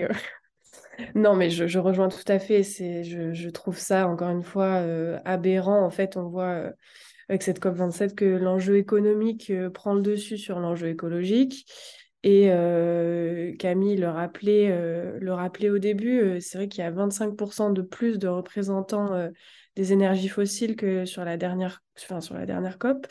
non, 1.15 1.35
mais 1.35 1.51
je, 1.51 1.79
rejoins 1.79 2.09
tout 2.09 2.25
à 2.27 2.39
fait. 2.39 2.63
Je, 2.63 3.49
trouve 3.51 3.79
ça, 3.79 4.09
encore 4.09 4.31
une 4.31 4.43
fois, 4.43 4.81
euh, 4.81 5.19
aberrant. 5.25 5.85
En 5.85 5.91
fait, 5.91 6.17
on 6.17 6.29
voit 6.29 6.51
euh, 6.51 6.71
avec 7.29 7.43
cette 7.43 7.61
COP27 7.61 8.15
que 8.15 8.25
l'enjeu 8.25 8.77
économique 8.77 9.51
euh, 9.51 9.71
prend 9.71 9.95
le 9.95 10.03
dessus 10.03 10.39
sur 10.39 10.59
l'enjeu 10.59 10.89
écologique. 10.89 11.67
Et 12.25 12.51
Camille 13.59 13.97
le 13.97 14.09
rappelait, 14.09 15.71
au 15.71 15.79
début, 15.79 16.41
c'est 16.41 16.57
vrai 16.57 16.69
qu'il 16.69 16.85
y 16.85 16.87
a 16.87 16.91
25% 16.93 17.73
de 17.73 17.83
plus 17.83 18.17
de 18.21 18.29
représentants 18.29 19.29
des 19.75 19.93
énergies 19.93 20.29
fossiles 20.29 20.77
que 20.77 21.05
sur 21.05 21.25
la 21.25 21.37
dernière 21.37 21.83
COP. 22.79 23.09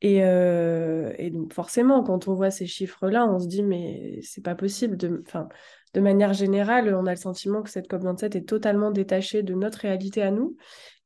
Et, 0.00 0.18
et, 0.18 1.30
donc 1.30 1.52
forcément, 1.52 2.04
quand 2.04 2.28
on 2.28 2.34
voit 2.34 2.52
ces 2.52 2.66
chiffres-là, 2.66 3.26
on 3.26 3.40
se 3.40 3.48
dit 3.48 3.64
mais 3.64 4.20
c'est 4.22 4.44
pas 4.44 4.54
possible. 4.54 4.96
De, 4.96 5.22
enfin, 5.26 5.48
de 5.94 6.00
manière 6.00 6.32
générale, 6.34 6.94
on 6.94 7.06
a 7.06 7.10
le 7.10 7.16
sentiment 7.16 7.62
que 7.62 7.70
cette 7.70 7.88
COP27 7.88 8.36
est 8.36 8.48
totalement 8.48 8.90
détachée 8.90 9.42
de 9.42 9.54
notre 9.54 9.80
réalité 9.80 10.22
à 10.22 10.30
nous 10.30 10.56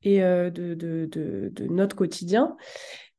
et 0.02 0.22
euh, 0.22 0.50
de, 0.50 0.74
de, 0.74 1.66
notre 1.68 1.96
quotidien. 1.96 2.56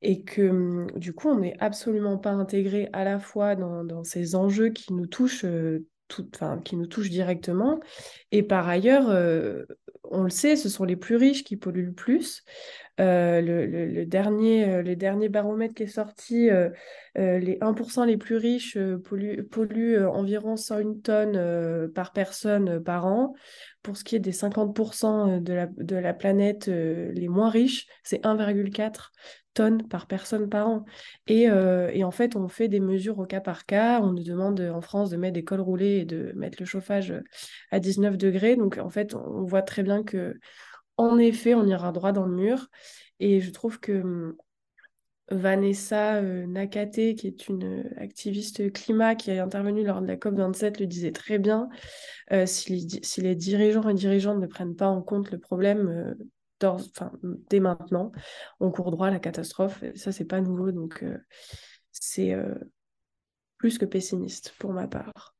Et 0.01 0.23
que 0.23 0.49
hum, 0.49 0.87
du 0.95 1.13
coup, 1.13 1.29
on 1.29 1.39
n'est 1.39 1.55
absolument 1.59 2.17
pas 2.17 2.31
intégré 2.31 2.89
à 2.91 3.03
la 3.03 3.19
fois 3.19 3.55
dans, 3.55 4.03
ces 4.03 4.35
enjeux 4.35 4.69
qui 4.69 4.93
nous 4.93 5.07
touchent. 5.07 5.45
Euh, 5.45 5.87
qui 6.63 6.75
nous 6.75 6.85
touchent 6.85 7.09
directement. 7.09 7.79
Et 8.31 8.43
par 8.43 8.69
ailleurs, 8.69 9.09
euh, 9.09 9.63
on 10.03 10.21
le 10.21 10.29
sait, 10.29 10.55
ce 10.55 10.69
sont 10.69 10.83
les 10.83 10.97
plus 10.97 11.15
riches 11.15 11.43
qui 11.43 11.57
polluent 11.57 11.87
le 11.87 11.93
plus. 11.93 12.43
Euh, 12.99 13.41
le, 13.41 14.05
dernier, 14.05 14.69
euh, 14.69 14.83
le 14.83 14.95
dernier 14.95 15.27
baromètre 15.27 15.73
qui 15.73 15.83
est 15.83 15.87
sorti, 15.87 16.51
euh, 16.51 16.69
les 17.15 17.57
1% 17.59 18.05
les 18.05 18.17
plus 18.17 18.37
riches 18.37 18.77
polluent, 19.49 20.05
environ 20.05 20.55
101 20.55 21.01
tonnes 21.01 21.91
par 21.93 22.13
personne 22.13 22.83
par 22.83 23.05
an. 23.07 23.33
Pour 23.81 23.97
ce 23.97 24.03
qui 24.03 24.15
est 24.15 24.19
des 24.19 24.31
50% 24.31 25.41
de 25.41 25.53
la, 25.53 25.67
de 25.67 25.95
la 25.95 26.13
planète 26.13 26.67
les 26.67 27.27
moins 27.27 27.49
riches, 27.49 27.87
c'est 28.03 28.23
1,4 28.23 29.11
tonnes 29.53 29.87
par 29.87 30.07
personne 30.07 30.47
par 30.49 30.67
an. 30.67 30.85
Et, 31.27 31.43
et, 31.43 32.03
en 32.03 32.11
fait, 32.11 32.35
on 32.35 32.47
fait 32.47 32.67
des 32.67 32.79
mesures 32.79 33.19
au 33.19 33.25
cas 33.25 33.41
par 33.41 33.65
cas. 33.65 33.99
On 34.01 34.13
nous 34.13 34.23
demande 34.23 34.61
en 34.61 34.81
France 34.81 35.09
de 35.09 35.17
mettre 35.17 35.33
des 35.33 35.43
cols 35.43 35.61
roulés 35.61 35.97
et 35.97 36.05
de 36.05 36.31
mettre 36.35 36.57
le 36.59 36.65
chauffage 36.65 37.13
à 37.71 37.79
19 37.79 38.17
degrés. 38.17 38.55
Donc, 38.55 38.77
en 38.77 38.89
fait, 38.89 39.13
on 39.13 39.43
voit 39.43 39.61
très 39.63 39.83
bien 39.83 40.03
que 40.03 40.39
en 40.97 41.17
effet, 41.17 41.55
on 41.55 41.65
ira 41.65 41.91
droit 41.91 42.11
dans 42.11 42.25
le 42.25 42.35
mur. 42.35 42.69
Et 43.19 43.39
je 43.41 43.51
trouve 43.51 43.79
que 43.79 44.01
hum, 44.01 44.35
Vanessa 45.31 46.15
euh, 46.15 46.45
Nakate, 46.45 47.15
qui 47.15 47.27
est 47.27 47.47
une 47.47 47.63
euh, 47.63 47.89
activiste 47.97 48.71
climat 48.73 49.15
qui 49.15 49.31
a 49.31 49.43
intervenu 49.43 49.83
lors 49.83 50.01
de 50.01 50.07
la 50.07 50.17
COP27, 50.17 50.79
le 50.79 50.87
disait 50.87 51.11
très 51.11 51.39
bien. 51.39 51.69
Euh, 52.31 52.45
si, 52.45 52.87
les, 53.17 53.35
dirigeants 53.35 53.87
et 53.87 53.93
dirigeantes 53.93 54.39
ne 54.39 54.47
prennent 54.47 54.75
pas 54.75 54.87
en 54.87 55.01
compte 55.01 55.31
le 55.31 55.39
problème 55.39 56.15
dès 57.49 57.59
maintenant, 57.59 58.13
on 58.61 58.71
court 58.71 58.91
droit 58.91 59.07
à 59.07 59.11
la 59.11 59.19
catastrophe. 59.19 59.83
Et 59.83 59.97
ça, 59.97 60.13
c'est 60.13 60.23
pas 60.23 60.39
nouveau. 60.39 60.71
Donc, 60.71 61.03
c'est 61.91 62.33
plus 63.57 63.77
que 63.77 63.83
pessimiste 63.83 64.55
pour 64.59 64.71
ma 64.71 64.87
part. 64.87 65.35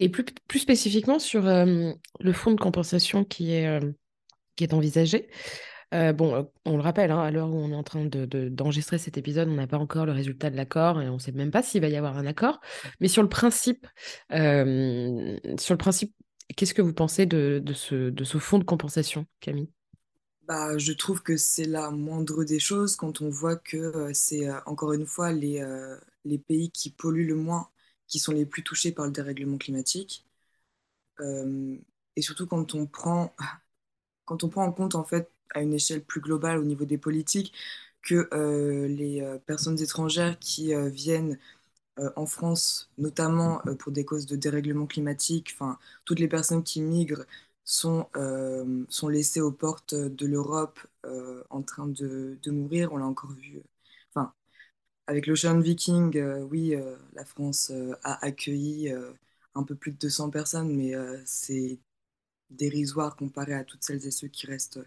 Et 0.00 0.08
plus, 0.08 0.24
plus 0.48 0.58
spécifiquement 0.58 1.18
sur 1.18 1.46
euh, 1.46 1.92
le 2.18 2.32
fonds 2.32 2.52
de 2.52 2.60
compensation 2.60 3.22
qui 3.22 3.52
est, 3.52 3.68
euh, 3.68 3.92
qui 4.56 4.64
est 4.64 4.72
envisagé. 4.72 5.28
Euh, 5.92 6.14
bon, 6.14 6.48
on 6.64 6.76
le 6.76 6.82
rappelle, 6.82 7.10
hein, 7.10 7.20
à 7.20 7.30
l'heure 7.30 7.50
où 7.50 7.56
on 7.56 7.70
est 7.70 7.76
en 7.76 7.82
train 7.82 8.06
d'enregistrer 8.06 8.96
de, 8.96 9.02
cet 9.02 9.18
épisode, 9.18 9.48
on 9.48 9.54
n'a 9.54 9.66
pas 9.66 9.76
encore 9.76 10.06
le 10.06 10.12
résultat 10.12 10.48
de 10.48 10.56
l'accord 10.56 11.02
et 11.02 11.08
on 11.08 11.14
ne 11.14 11.18
sait 11.18 11.32
même 11.32 11.50
pas 11.50 11.62
s'il 11.62 11.82
va 11.82 11.88
y 11.88 11.96
avoir 11.96 12.16
un 12.16 12.26
accord. 12.26 12.60
Mais 13.00 13.08
sur 13.08 13.22
le 13.22 13.28
principe, 13.28 13.86
sur 14.30 15.76
principe, 15.76 16.14
qu'est-ce 16.56 16.74
que 16.74 16.82
vous 16.82 16.94
pensez 16.94 17.26
de, 17.26 17.60
de, 17.62 17.72
ce, 17.74 18.08
de 18.08 18.24
ce 18.24 18.38
fonds 18.38 18.58
de 18.58 18.64
compensation, 18.64 19.26
Camille? 19.40 19.68
Bah, 20.46 20.78
je 20.78 20.92
trouve 20.92 21.22
que 21.22 21.36
c'est 21.36 21.66
la 21.66 21.90
moindre 21.90 22.44
des 22.44 22.60
choses 22.60 22.94
quand 22.96 23.20
on 23.20 23.28
voit 23.28 23.56
que 23.56 24.10
c'est 24.14 24.48
encore 24.66 24.92
une 24.92 25.06
fois 25.06 25.32
les, 25.32 25.60
les 26.24 26.38
pays 26.38 26.70
qui 26.70 26.90
polluent 26.90 27.26
le 27.26 27.34
moins 27.34 27.68
qui 28.10 28.20
sont 28.20 28.32
les 28.32 28.46
plus 28.46 28.64
touchés 28.64 28.92
par 28.92 29.06
le 29.06 29.12
dérèglement 29.12 29.58
climatique. 29.58 30.26
Euh, 31.20 31.76
et 32.16 32.22
surtout 32.22 32.46
quand 32.46 32.74
on 32.74 32.86
prend 32.86 33.34
quand 34.26 34.44
on 34.44 34.48
prend 34.48 34.64
en 34.66 34.72
compte 34.72 34.94
en 34.96 35.04
fait 35.04 35.30
à 35.54 35.62
une 35.62 35.74
échelle 35.74 36.02
plus 36.04 36.20
globale 36.20 36.58
au 36.58 36.64
niveau 36.64 36.84
des 36.86 36.98
politiques 36.98 37.54
que 38.02 38.28
euh, 38.34 38.88
les 38.88 39.22
euh, 39.22 39.38
personnes 39.38 39.80
étrangères 39.82 40.38
qui 40.38 40.74
viennent 40.90 41.38
en 42.16 42.26
France, 42.26 42.90
notamment 42.98 43.60
pour 43.78 43.92
des 43.92 44.04
causes 44.06 44.26
de 44.26 44.36
dérèglement 44.36 44.86
climatique, 44.86 45.56
toutes 46.06 46.20
les 46.20 46.28
personnes 46.28 46.62
qui 46.64 46.80
migrent 46.82 47.24
sont, 47.64 48.08
sont 48.88 49.08
laissées 49.08 49.40
aux 49.42 49.52
portes 49.52 49.94
de 49.94 50.26
l'Europe 50.26 50.80
en 51.50 51.62
train 51.62 51.88
de 51.88 52.38
mourir. 52.50 52.92
On 52.92 52.98
l'a 52.98 53.06
encore 53.06 53.32
vu. 53.32 53.62
Avec 55.10 55.26
l'Ocean 55.26 55.58
Viking, 55.58 56.16
euh, 56.18 56.44
oui, 56.44 56.76
euh, 56.76 56.94
la 57.14 57.24
France 57.24 57.72
euh, 57.74 57.96
a 58.04 58.24
accueilli 58.24 58.92
un 59.56 59.64
peu 59.64 59.74
plus 59.74 59.90
de 59.90 59.96
200 59.96 60.30
personnes, 60.30 60.72
mais 60.72 60.92
c'est 61.24 61.80
dérisoire 62.50 63.16
comparé 63.16 63.54
à 63.54 63.64
toutes 63.64 63.82
celles 63.82 64.06
et 64.06 64.12
ceux 64.12 64.28
qui 64.28 64.46
restent, 64.46 64.78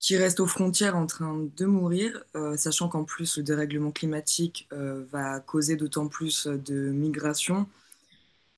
qui 0.00 0.18
restent 0.18 0.40
aux 0.40 0.46
frontières 0.46 0.96
en 0.96 1.06
train 1.06 1.48
de 1.56 1.64
mourir, 1.64 2.22
sachant 2.58 2.90
qu'en 2.90 3.04
plus 3.04 3.38
le 3.38 3.42
dérèglement 3.42 3.90
climatique 3.90 4.68
va 4.70 5.40
causer 5.40 5.76
d'autant 5.76 6.08
plus 6.08 6.46
de 6.46 6.90
migration. 6.90 7.66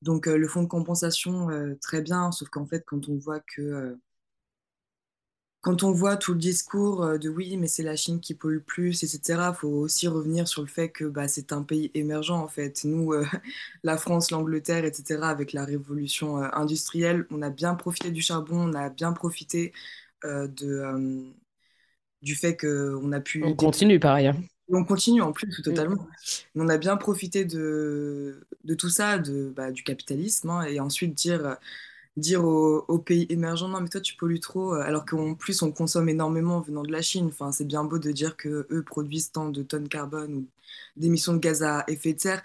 Donc 0.02 0.26
le 0.26 0.48
fonds 0.48 0.64
de 0.64 0.68
compensation, 0.68 1.76
très 1.80 2.02
bien, 2.02 2.32
sauf 2.32 2.48
qu'en 2.48 2.66
fait 2.66 2.84
quand 2.84 3.08
on 3.08 3.16
voit 3.16 3.40
que 3.40 3.96
quand 5.62 5.84
on 5.84 5.92
voit 5.92 6.16
tout 6.16 6.32
le 6.32 6.40
discours 6.40 7.04
euh, 7.04 7.18
de 7.18 7.28
oui, 7.28 7.56
mais 7.56 7.68
c'est 7.68 7.84
la 7.84 7.94
Chine 7.94 8.20
qui 8.20 8.34
pollue 8.34 8.58
plus, 8.58 9.04
etc., 9.04 9.20
il 9.50 9.54
faut 9.54 9.68
aussi 9.68 10.08
revenir 10.08 10.48
sur 10.48 10.60
le 10.60 10.68
fait 10.68 10.88
que 10.90 11.04
bah, 11.04 11.28
c'est 11.28 11.52
un 11.52 11.62
pays 11.62 11.90
émergent, 11.94 12.42
en 12.42 12.48
fait. 12.48 12.82
Nous, 12.84 13.12
euh, 13.12 13.24
la 13.84 13.96
France, 13.96 14.32
l'Angleterre, 14.32 14.84
etc., 14.84 15.20
avec 15.22 15.52
la 15.52 15.64
révolution 15.64 16.42
euh, 16.42 16.48
industrielle, 16.52 17.26
on 17.30 17.42
a 17.42 17.50
bien 17.50 17.76
profité 17.76 18.10
du 18.10 18.20
charbon, 18.20 18.56
on 18.56 18.74
a 18.74 18.90
bien 18.90 19.12
profité 19.12 19.72
de, 20.24 21.32
du 22.22 22.34
fait 22.36 22.56
qu'on 22.56 23.10
a 23.12 23.20
pu... 23.20 23.42
On 23.44 23.54
continue, 23.54 23.98
par 23.98 24.14
ailleurs. 24.14 24.36
On 24.68 24.84
continue 24.84 25.22
en 25.22 25.32
plus, 25.32 25.58
mm. 25.58 25.62
totalement. 25.62 26.08
On 26.56 26.68
a 26.68 26.76
bien 26.76 26.96
profité 26.96 27.44
de, 27.44 28.46
de 28.64 28.74
tout 28.74 28.88
ça, 28.88 29.18
de, 29.18 29.52
bah, 29.54 29.70
du 29.70 29.84
capitalisme, 29.84 30.50
hein, 30.50 30.62
et 30.64 30.80
ensuite 30.80 31.14
dire 31.14 31.56
dire 32.16 32.44
aux, 32.44 32.98
pays 32.98 33.26
émergents, 33.30 33.68
non, 33.68 33.80
mais 33.80 33.88
toi, 33.88 34.00
tu 34.00 34.16
pollues 34.16 34.40
trop, 34.40 34.74
alors 34.74 35.04
qu'en 35.06 35.34
plus, 35.34 35.62
on 35.62 35.72
consomme 35.72 36.08
énormément 36.08 36.60
venant 36.60 36.82
de 36.82 36.92
la 36.92 37.02
Chine. 37.02 37.26
Enfin, 37.28 37.52
c'est 37.52 37.64
bien 37.64 37.84
beau 37.84 37.98
de 37.98 38.12
dire 38.12 38.36
que 38.36 38.66
eux 38.70 38.82
produisent 38.84 39.32
tant 39.32 39.48
de 39.48 39.62
tonnes 39.62 39.88
carbone 39.88 40.34
ou 40.34 40.46
d'émissions 40.96 41.32
de 41.34 41.38
gaz 41.38 41.62
à 41.62 41.84
effet 41.88 42.12
de 42.14 42.20
serre 42.20 42.42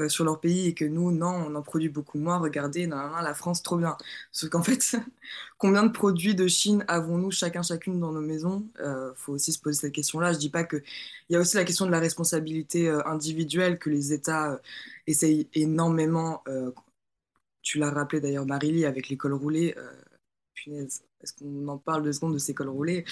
euh, 0.00 0.08
sur 0.08 0.24
leur 0.24 0.40
pays 0.40 0.68
et 0.68 0.74
que 0.74 0.84
nous, 0.84 1.10
non, 1.12 1.28
on 1.48 1.54
en 1.54 1.62
produit 1.62 1.88
beaucoup 1.88 2.18
moins. 2.18 2.38
Regardez, 2.38 2.86
la 2.86 3.34
France, 3.34 3.62
trop 3.62 3.76
bien. 3.76 3.96
Sauf 4.32 4.50
qu'en 4.50 4.62
fait, 4.64 4.96
combien 5.58 5.82
de 5.82 5.92
produits 5.92 6.34
de 6.34 6.46
Chine 6.48 6.84
avons-nous 6.88 7.30
chacun, 7.30 7.62
chacune 7.62 8.00
dans 8.00 8.12
nos 8.12 8.20
maisons? 8.20 8.66
Euh, 8.80 9.12
faut 9.16 9.32
aussi 9.32 9.52
se 9.52 9.60
poser 9.60 9.80
cette 9.80 9.92
question-là. 9.92 10.32
Je 10.32 10.38
dis 10.38 10.50
pas 10.50 10.64
que... 10.64 10.76
Il 11.28 11.34
y 11.34 11.36
a 11.36 11.40
aussi 11.40 11.56
la 11.56 11.64
question 11.64 11.86
de 11.86 11.90
la 11.90 12.00
responsabilité 12.00 12.88
euh, 12.88 13.06
individuelle 13.06 13.78
que 13.78 13.90
les 13.90 14.12
États 14.12 14.60
essayent 15.06 15.48
énormément 15.54 16.42
tu 17.62 17.78
l'as 17.78 17.90
rappelé 17.90 18.20
d'ailleurs, 18.20 18.46
Marily, 18.46 18.84
avec 18.84 19.08
l'école 19.08 19.34
roulée. 19.34 19.74
Euh, 19.76 19.92
punaise, 20.54 21.02
est-ce 21.22 21.32
qu'on 21.34 21.68
en 21.68 21.78
parle 21.78 22.02
deux 22.02 22.12
secondes 22.12 22.34
de 22.34 22.38
ces 22.38 22.54
cols 22.54 22.68
roulés 22.68 23.04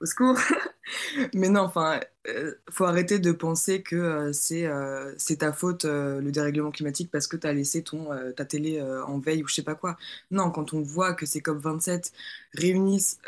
Au 0.00 0.06
secours 0.06 0.38
Mais 1.34 1.48
non, 1.48 1.62
enfin, 1.62 2.00
euh, 2.28 2.54
faut 2.70 2.84
arrêter 2.84 3.18
de 3.18 3.32
penser 3.32 3.82
que 3.82 3.96
euh, 3.96 4.32
c'est 4.32 4.66
euh, 4.66 5.12
c'est 5.18 5.38
ta 5.38 5.52
faute, 5.52 5.84
le 5.84 6.30
dérèglement 6.30 6.70
climatique, 6.70 7.10
parce 7.10 7.26
que 7.26 7.36
tu 7.36 7.46
as 7.46 7.52
laissé 7.52 7.82
ton, 7.82 8.08
ta 8.36 8.44
télé 8.44 8.80
en 8.82 9.18
veille 9.18 9.42
ou 9.42 9.48
je 9.48 9.54
sais 9.54 9.62
pas 9.62 9.74
quoi. 9.74 9.96
Non, 10.30 10.50
quand 10.50 10.72
on 10.74 10.80
voit 10.82 11.14
que 11.14 11.26
ces 11.26 11.40
COP27 11.40 12.12
réunissent 12.54 13.18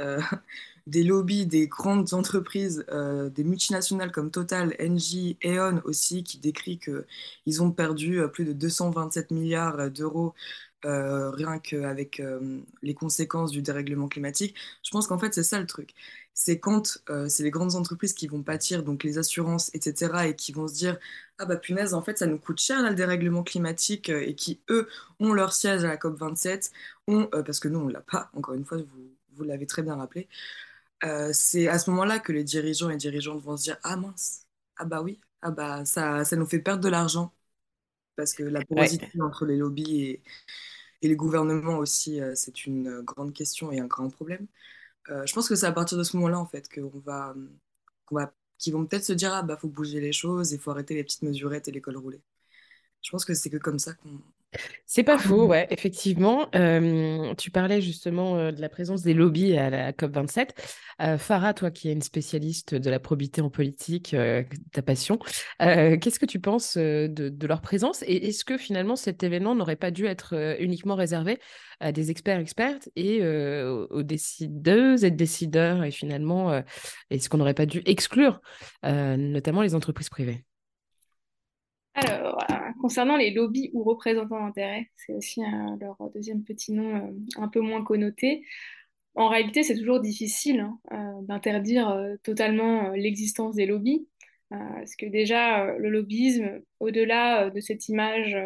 des 0.86 1.02
lobbies, 1.04 1.46
des 1.46 1.66
grandes 1.68 2.14
entreprises, 2.14 2.84
des 3.34 3.44
multinationales 3.44 4.12
comme 4.12 4.30
Total, 4.30 4.74
Engie, 4.80 5.36
E.ON 5.44 5.80
aussi, 5.84 6.24
qui 6.24 6.38
décrit 6.38 6.78
qu'ils 6.78 7.62
ont 7.62 7.70
perdu 7.70 8.20
plus 8.32 8.44
de 8.44 8.52
227 8.52 9.30
milliards 9.30 9.90
d'euros 9.90 10.34
euh, 10.86 11.30
rien 11.30 11.58
qu'avec 11.58 12.20
euh, 12.20 12.60
les 12.82 12.94
conséquences 12.94 13.50
du 13.50 13.60
dérèglement 13.60 14.08
climatique. 14.08 14.54
Je 14.82 14.90
pense 14.90 15.06
qu'en 15.06 15.18
fait, 15.18 15.34
c'est 15.34 15.42
ça 15.42 15.60
le 15.60 15.66
truc. 15.66 15.94
C'est 16.32 16.58
quand 16.58 17.02
euh, 17.10 17.28
c'est 17.28 17.42
les 17.42 17.50
grandes 17.50 17.74
entreprises 17.74 18.14
qui 18.14 18.26
vont 18.28 18.42
pâtir, 18.42 18.82
donc 18.82 19.04
les 19.04 19.18
assurances, 19.18 19.70
etc., 19.74 20.28
et 20.28 20.36
qui 20.36 20.52
vont 20.52 20.68
se 20.68 20.74
dire 20.74 20.98
Ah 21.38 21.44
bah 21.44 21.56
punaise, 21.56 21.92
en 21.92 22.02
fait, 22.02 22.18
ça 22.18 22.26
nous 22.26 22.38
coûte 22.38 22.60
cher 22.60 22.82
le 22.82 22.94
dérèglement 22.94 23.42
climatique, 23.42 24.08
et 24.08 24.34
qui, 24.34 24.60
eux, 24.70 24.88
ont 25.18 25.34
leur 25.34 25.52
siège 25.52 25.84
à 25.84 25.88
la 25.88 25.96
COP27, 25.96 26.70
ont, 27.08 27.26
parce 27.26 27.60
que 27.60 27.68
nous, 27.68 27.80
on 27.80 27.86
ne 27.86 27.92
l'a 27.92 28.00
pas, 28.00 28.30
encore 28.34 28.54
une 28.54 28.64
fois, 28.64 28.78
vous, 28.78 29.14
vous 29.34 29.44
l'avez 29.44 29.66
très 29.66 29.82
bien 29.82 29.96
rappelé. 29.96 30.28
C'est 31.32 31.68
à 31.68 31.78
ce 31.78 31.90
moment-là 31.90 32.18
que 32.18 32.32
les 32.32 32.44
dirigeants 32.44 32.90
et 32.90 32.96
dirigeantes 32.96 33.42
vont 33.42 33.57
se 33.57 33.64
dire 33.64 33.78
Ah 33.82 33.96
mince, 33.96 34.46
ah 34.76 34.84
bah 34.84 35.03
oui, 35.03 35.20
ah 35.42 35.51
bah 35.51 35.84
ça, 35.84 36.24
ça 36.24 36.36
nous 36.36 36.46
fait 36.46 36.61
perdre 36.61 36.82
de 36.82 36.88
l'argent 36.88 37.32
parce 38.16 38.34
que 38.34 38.42
la 38.44 38.62
porosité 38.62 39.20
entre 39.22 39.46
les 39.46 39.57
lobbies 39.57 40.03
et, 40.03 40.22
et 41.03 41.09
les 41.09 41.16
gouvernements 41.16 41.78
aussi, 41.78 42.20
euh, 42.20 42.34
c'est 42.34 42.66
une 42.66 43.03
grande 43.03 43.32
question 43.32 43.72
et 43.72 43.80
un 43.80 43.86
grand 43.86 44.11
problème. 44.11 44.46
Euh, 45.11 45.26
je 45.26 45.34
pense 45.34 45.48
que 45.48 45.57
c'est 45.57 45.66
à 45.66 45.72
partir 45.72 45.98
de 45.98 46.05
ce 46.05 46.16
moment-là, 46.18 46.38
en 46.40 46.46
fait, 46.46 46.68
qu'on 46.72 46.98
va, 47.01 47.34
qu'on 48.07 48.16
va, 48.16 48.32
qu'ils 48.59 48.74
vont 48.74 48.86
peut-être 48.86 49.05
se 49.05 49.12
dire, 49.14 49.32
ah 49.34 49.42
bah, 49.42 49.57
faut 49.57 49.68
bouger 49.68 50.01
les 50.01 50.12
choses, 50.12 50.53
il 50.53 50.61
faut 50.61 50.70
arrêter 50.72 50.94
les 50.94 51.05
petites 51.05 51.22
mesurettes 51.22 51.68
et 51.68 51.72
l'école 51.72 51.96
roulée. 51.98 52.22
Je 53.03 53.11
pense 53.11 53.24
que 53.24 53.34
c'est 53.34 53.51
que 53.51 53.59
comme 53.59 53.78
ça 53.78 53.94
qu'on 53.94 54.20
c'est 54.86 55.05
pas 55.05 55.18
faux, 55.18 55.46
ouais, 55.48 55.66
effectivement. 55.70 56.46
tu 57.36 57.51
parlais 57.51 57.80
justement 57.80 58.51
de 58.51 58.61
la 58.61 58.68
présence 58.68 59.03
des 59.03 59.14
lobbies 59.14 59.57
à 59.57 59.70
la 59.70 59.92
COP27. 59.92 60.51
Farah, 61.18 61.55
toi 61.55 61.70
qui 61.70 61.88
es 61.88 61.92
une 61.92 62.03
spécialiste 62.03 62.74
de 62.74 62.90
la 62.90 63.01
probité 63.01 63.40
en 63.40 63.51
politique, 63.51 64.14
ta 64.72 64.82
passion, 64.82 65.18
qu'est-ce 65.59 66.18
que 66.18 66.26
tu 66.26 66.40
penses 66.40 66.76
de, 66.76 67.46
leur 67.46 67.61
présence? 67.61 68.03
Et 68.03 68.28
est-ce 68.28 68.44
que 68.44 68.59
finalement 68.59 68.96
cet 68.96 69.22
événement 69.22 69.55
n'aurait 69.55 69.76
pas 69.76 69.90
dû 69.90 70.07
être 70.07 70.57
uniquement 70.61 70.94
réservé 70.94 71.38
à 71.80 71.92
des 71.92 72.11
experts 72.11 72.38
expertes 72.38 72.88
et 72.96 73.24
aux 73.24 74.03
décideuses 74.03 75.05
et 75.05 75.11
décideurs 75.11 75.84
Et 75.84 75.90
finalement, 75.90 76.62
est-ce 77.11 77.28
qu'on 77.28 77.38
n'aurait 77.38 77.55
pas 77.55 77.66
dû 77.66 77.82
exclure 77.86 78.40
notamment 78.82 79.62
les 79.62 79.74
entreprises 79.74 80.11
privées? 80.11 80.44
Alors, 82.07 82.44
concernant 82.80 83.16
les 83.16 83.30
lobbies 83.30 83.70
ou 83.72 83.82
représentants 83.82 84.40
d'intérêt, 84.40 84.90
c'est 84.96 85.12
aussi 85.12 85.40
leur 85.80 85.96
deuxième 86.14 86.42
petit 86.42 86.72
nom 86.72 86.96
euh, 86.96 87.11
un 87.36 87.48
peu 87.48 87.61
moins 87.61 87.84
connoté. 87.84 88.44
En 89.14 89.28
réalité, 89.28 89.62
c'est 89.62 89.76
toujours 89.76 90.01
difficile 90.01 90.61
hein, 90.61 90.78
euh, 90.92 91.22
d'interdire 91.22 91.88
euh, 91.90 92.16
totalement 92.22 92.90
l'existence 92.90 93.57
des 93.57 93.66
lobbies, 93.66 94.07
parce 94.51 94.96
que 94.96 95.07
déjà, 95.07 95.76
le 95.78 95.90
lobbyisme, 95.90 96.61
au-delà 96.80 97.51
de 97.51 97.61
cette 97.61 97.88
image 97.88 98.36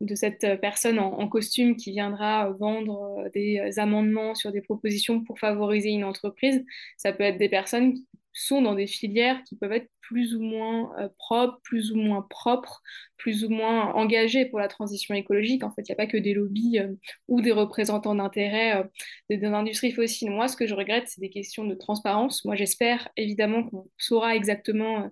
de 0.00 0.14
cette 0.14 0.60
personne 0.60 1.00
en, 1.00 1.28
costume 1.28 1.74
qui 1.76 1.90
viendra 1.90 2.50
vendre 2.50 3.28
des 3.34 3.60
amendements 3.78 4.36
sur 4.36 4.52
des 4.52 4.60
propositions 4.60 5.24
pour 5.24 5.40
favoriser 5.40 5.90
une 5.90 6.04
entreprise, 6.04 6.64
ça 6.96 7.12
peut 7.12 7.24
être 7.24 7.38
des 7.38 7.48
personnes 7.48 7.94
qui 7.94 8.06
sont 8.32 8.62
dans 8.62 8.74
des 8.74 8.86
filières 8.86 9.42
qui 9.44 9.56
peuvent 9.56 9.72
être 9.72 9.90
plus 10.00 10.34
ou 10.34 10.40
moins 10.40 10.92
euh, 10.98 11.08
propres, 11.18 11.60
plus 11.62 11.92
ou 11.92 11.96
moins 11.96 12.22
propres, 12.22 12.82
plus 13.22 13.44
ou 13.44 13.50
moins 13.50 13.92
engagés 13.94 14.46
pour 14.46 14.58
la 14.58 14.66
transition 14.66 15.14
écologique. 15.14 15.62
En 15.62 15.70
fait, 15.70 15.82
il 15.82 15.90
n'y 15.90 15.92
a 15.92 15.96
pas 15.96 16.08
que 16.08 16.16
des 16.16 16.34
lobbies 16.34 16.80
euh, 16.80 16.88
ou 17.28 17.40
des 17.40 17.52
représentants 17.52 18.16
d'intérêt 18.16 18.82
euh, 19.30 19.36
de, 19.36 19.48
l'industrie 19.48 19.92
fossile. 19.92 20.30
Moi, 20.30 20.48
ce 20.48 20.56
que 20.56 20.66
je 20.66 20.74
regrette, 20.74 21.04
c'est 21.06 21.20
des 21.20 21.30
questions 21.30 21.64
de 21.64 21.74
transparence. 21.76 22.44
Moi, 22.44 22.56
j'espère 22.56 23.08
évidemment 23.16 23.62
qu'on 23.62 23.88
saura 23.96 24.34
exactement 24.34 25.08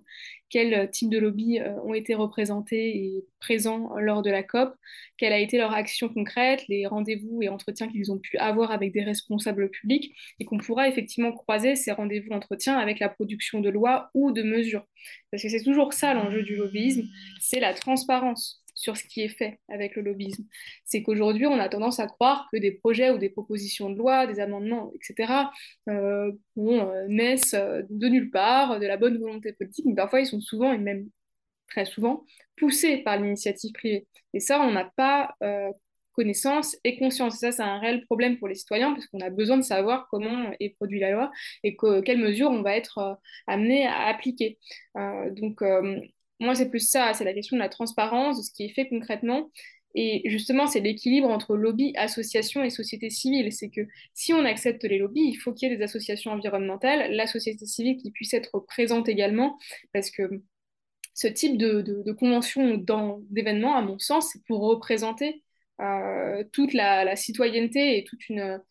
quels 0.49 0.89
types 0.91 1.09
de 1.09 1.17
lobbies 1.17 1.59
ont 1.85 1.93
été 1.93 2.13
représentés 2.13 2.97
et 2.97 3.25
présents 3.39 3.95
lors 3.97 4.21
de 4.21 4.29
la 4.29 4.43
COP, 4.43 4.75
quelle 5.17 5.31
a 5.31 5.39
été 5.39 5.57
leur 5.57 5.73
action 5.73 6.09
concrète, 6.09 6.63
les 6.67 6.85
rendez-vous 6.85 7.41
et 7.41 7.47
entretiens 7.47 7.87
qu'ils 7.87 8.11
ont 8.11 8.19
pu 8.19 8.37
avoir 8.37 8.71
avec 8.71 8.91
des 8.91 9.03
responsables 9.03 9.69
publics, 9.69 10.13
et 10.39 10.45
qu'on 10.45 10.57
pourra 10.57 10.89
effectivement 10.89 11.31
croiser 11.31 11.75
ces 11.75 11.91
rendez-vous 11.91 12.31
entretiens 12.33 12.77
avec 12.77 12.99
la 12.99 13.07
production 13.07 13.61
de 13.61 13.69
lois 13.69 14.09
ou 14.13 14.31
de 14.31 14.43
mesures. 14.43 14.85
Parce 15.31 15.43
que 15.43 15.49
c'est 15.49 15.63
toujours 15.63 15.93
ça 15.93 16.13
l'enjeu 16.13 16.43
du 16.43 16.55
lobbyisme, 16.55 17.03
c'est 17.39 17.59
la 17.59 17.73
sur 18.81 18.97
ce 18.97 19.03
qui 19.03 19.21
est 19.21 19.29
fait 19.29 19.59
avec 19.69 19.95
le 19.95 20.01
lobbyisme. 20.01 20.43
C'est 20.85 21.03
qu'aujourd'hui, 21.03 21.45
on 21.47 21.59
a 21.59 21.69
tendance 21.69 21.99
à 21.99 22.07
croire 22.07 22.47
que 22.51 22.57
des 22.57 22.71
projets 22.71 23.11
ou 23.11 23.17
des 23.17 23.29
propositions 23.29 23.89
de 23.89 23.97
loi, 23.97 24.27
des 24.27 24.39
amendements, 24.39 24.91
etc., 24.95 25.51
euh, 25.89 26.31
euh, 26.57 27.07
naissent 27.07 27.53
euh, 27.53 27.83
de 27.89 28.07
nulle 28.07 28.31
part, 28.31 28.79
de 28.79 28.85
la 28.85 28.97
bonne 28.97 29.17
volonté 29.17 29.53
politique, 29.53 29.85
mais 29.85 29.95
parfois 29.95 30.21
ils 30.21 30.27
sont 30.27 30.41
souvent, 30.41 30.73
et 30.73 30.77
même 30.77 31.09
très 31.67 31.85
souvent, 31.85 32.25
poussés 32.57 32.97
par 32.97 33.17
l'initiative 33.17 33.71
privée. 33.71 34.07
Et 34.33 34.39
ça, 34.39 34.61
on 34.61 34.71
n'a 34.71 34.91
pas 34.95 35.35
connaissance 36.13 36.77
et 36.83 36.97
conscience. 36.97 37.35
Et 37.35 37.37
ça, 37.37 37.51
c'est 37.53 37.63
un 37.63 37.79
réel 37.79 38.05
problème 38.05 38.37
pour 38.37 38.47
les 38.49 38.55
citoyens 38.55 38.93
parce 38.93 39.07
qu'on 39.07 39.21
a 39.21 39.29
besoin 39.29 39.57
de 39.57 39.61
savoir 39.61 40.07
comment 40.11 40.51
est 40.59 40.75
produite 40.75 41.01
la 41.01 41.11
loi 41.11 41.31
et 41.63 41.77
quelles 42.05 42.19
mesures 42.19 42.51
on 42.51 42.61
va 42.61 42.75
être 42.75 43.19
amené 43.47 43.87
à 43.87 44.07
appliquer. 44.07 44.59
Donc, 44.95 45.63
moi, 46.41 46.55
c'est 46.55 46.69
plus 46.69 46.87
ça, 46.87 47.13
c'est 47.13 47.23
la 47.23 47.33
question 47.33 47.55
de 47.57 47.61
la 47.61 47.69
transparence, 47.69 48.37
de 48.37 48.43
ce 48.43 48.51
qui 48.51 48.65
est 48.65 48.73
fait 48.73 48.87
concrètement. 48.89 49.49
Et 49.93 50.21
justement, 50.29 50.67
c'est 50.67 50.79
l'équilibre 50.79 51.29
entre 51.29 51.55
lobby, 51.55 51.93
association 51.97 52.63
et 52.63 52.69
société 52.69 53.09
civile. 53.09 53.51
C'est 53.51 53.69
que 53.69 53.81
si 54.13 54.33
on 54.33 54.45
accepte 54.45 54.83
les 54.83 54.97
lobbies, 54.97 55.27
il 55.27 55.35
faut 55.35 55.53
qu'il 55.53 55.69
y 55.69 55.73
ait 55.73 55.75
des 55.75 55.83
associations 55.83 56.31
environnementales, 56.31 57.11
la 57.13 57.27
société 57.27 57.65
civile 57.65 57.97
qui 57.97 58.11
puisse 58.11 58.33
être 58.33 58.59
présente 58.67 59.09
également, 59.09 59.57
parce 59.93 60.09
que 60.11 60.23
ce 61.13 61.27
type 61.27 61.57
de, 61.57 61.81
de, 61.81 62.03
de 62.03 62.11
convention 62.13 62.77
d'événements, 63.29 63.75
à 63.75 63.81
mon 63.81 63.99
sens, 63.99 64.29
c'est 64.31 64.43
pour 64.45 64.61
représenter 64.61 65.43
euh, 65.81 66.43
toute 66.53 66.73
la, 66.73 67.15
citoyenneté 67.15 67.97
et 67.97 68.03
toute 68.03 68.29
une, 68.29 68.61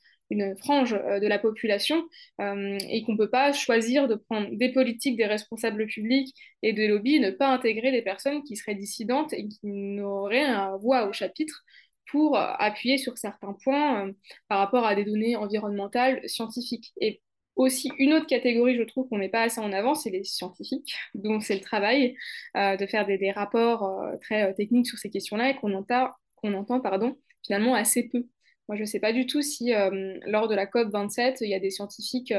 frange 0.61 0.95
euh, 0.95 1.21
de 1.21 1.27
la 1.27 1.39
population 1.39 2.03
euh, 2.41 2.79
et 2.89 3.03
qu'on 3.05 3.13
ne 3.13 3.19
peut 3.19 3.31
pas 3.31 3.53
choisir 3.53 4.09
de 4.09 4.15
prendre 4.15 4.49
des 4.53 4.73
politiques, 4.73 5.17
des 5.17 5.27
responsables 5.27 5.87
publics 5.87 6.35
et 6.63 6.73
des 6.73 6.89
lobbies, 6.89 7.21
ne 7.21 7.31
pas 7.31 7.49
intégrer 7.49 7.91
des 7.93 8.03
personnes 8.03 8.43
qui 8.43 8.57
seraient 8.57 8.75
dissidentes 8.75 9.33
et 9.33 9.47
qui 9.49 9.67
n'auraient 9.67 10.45
un 10.45 10.77
voix 10.77 11.09
au 11.09 11.13
chapitre 11.13 11.63
pour 12.11 12.37
appuyer 12.37 12.99
sur 12.99 13.17
certains 13.19 13.57
points 13.63 14.11
par 14.49 14.59
rapport 14.59 14.85
à 14.85 14.97
des 14.97 15.05
données 15.05 15.37
environnementales, 15.37 16.21
scientifiques. 16.29 16.93
Et 17.01 17.23
aussi, 17.55 17.93
une 17.99 18.13
autre 18.15 18.27
catégorie, 18.27 18.77
je 18.77 18.83
trouve 18.83 19.09
qu'on 19.09 19.19
n'est 19.19 19.29
pas 19.29 19.43
assez 19.43 19.61
en 19.61 19.73
avant, 19.73 19.95
c'est 19.95 20.11
les 20.11 20.25
scientifiques. 20.25 20.93
Donc, 21.15 21.45
c'est 21.45 21.55
le 21.55 21.61
travail 21.61 22.17
de 22.57 22.87
faire 22.87 23.07
des, 23.07 23.17
des 23.17 23.31
rapports 23.31 24.03
très 24.23 24.53
techniques 24.55 24.89
sur 24.89 24.99
ces 24.99 25.09
questions-là 25.09 25.51
et 25.51 25.55
qu'on 25.57 25.73
entend 25.75 26.11
qu'on 26.41 26.55
entend 26.55 26.81
pardon, 26.81 27.17
finalement 27.45 27.75
assez 27.75 28.09
peu. 28.09 28.27
Moi, 28.71 28.77
je 28.77 28.83
ne 28.83 28.87
sais 28.87 29.01
pas 29.01 29.13
du 29.13 29.27
tout 29.27 29.43
si 29.43 29.75
euh, 29.75 30.17
lors 30.27 30.47
de 30.47 30.55
la 30.55 30.65
COP27, 30.65 31.39
il 31.41 31.49
y 31.51 31.55
a 31.55 31.59
des 31.59 31.71
scientifiques 31.71 32.33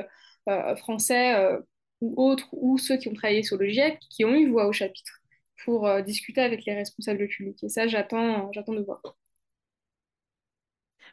euh, 0.47 0.75
français 0.77 1.35
euh, 1.35 1.59
ou 1.99 2.13
autres, 2.23 2.47
ou 2.53 2.77
ceux 2.77 2.95
qui 2.95 3.09
ont 3.09 3.13
travaillé 3.13 3.43
sur 3.43 3.57
le 3.57 3.67
GIEC, 3.67 3.99
qui 4.09 4.23
ont 4.23 4.33
eu 4.33 4.49
voix 4.49 4.65
au 4.65 4.71
chapitre 4.71 5.11
pour 5.65 5.89
discuter 6.03 6.39
avec 6.39 6.63
les 6.63 6.73
responsables 6.73 7.27
publics. 7.27 7.61
Et 7.65 7.67
ça, 7.67 7.85
j'attends, 7.89 8.49
j'attends 8.53 8.73
de 8.73 8.79
voir. 8.79 9.01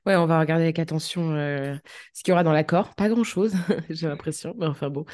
Ouais, 0.07 0.15
on 0.15 0.27
va 0.27 0.39
regarder 0.39 0.63
avec 0.63 0.79
attention 0.79 1.33
ce 1.33 2.23
qu'il 2.23 2.31
y 2.31 2.33
aura 2.33 2.45
dans 2.45 2.53
l'accord. 2.53 2.95
Pas 2.95 3.09
grand-chose, 3.09 3.55
j'ai 3.91 4.07
l'impression, 4.07 4.55
mais 4.57 4.67
enfin 4.67 4.89
bon. 4.89 5.05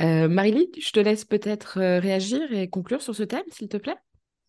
Marie-Lie, 0.00 0.70
je 0.80 0.90
te 0.90 1.00
laisse 1.00 1.26
peut-être 1.26 1.78
réagir 1.98 2.50
et 2.50 2.70
conclure 2.70 3.02
sur 3.02 3.14
ce 3.14 3.24
thème, 3.24 3.44
s'il 3.52 3.68
te 3.68 3.76
plaît. 3.76 3.96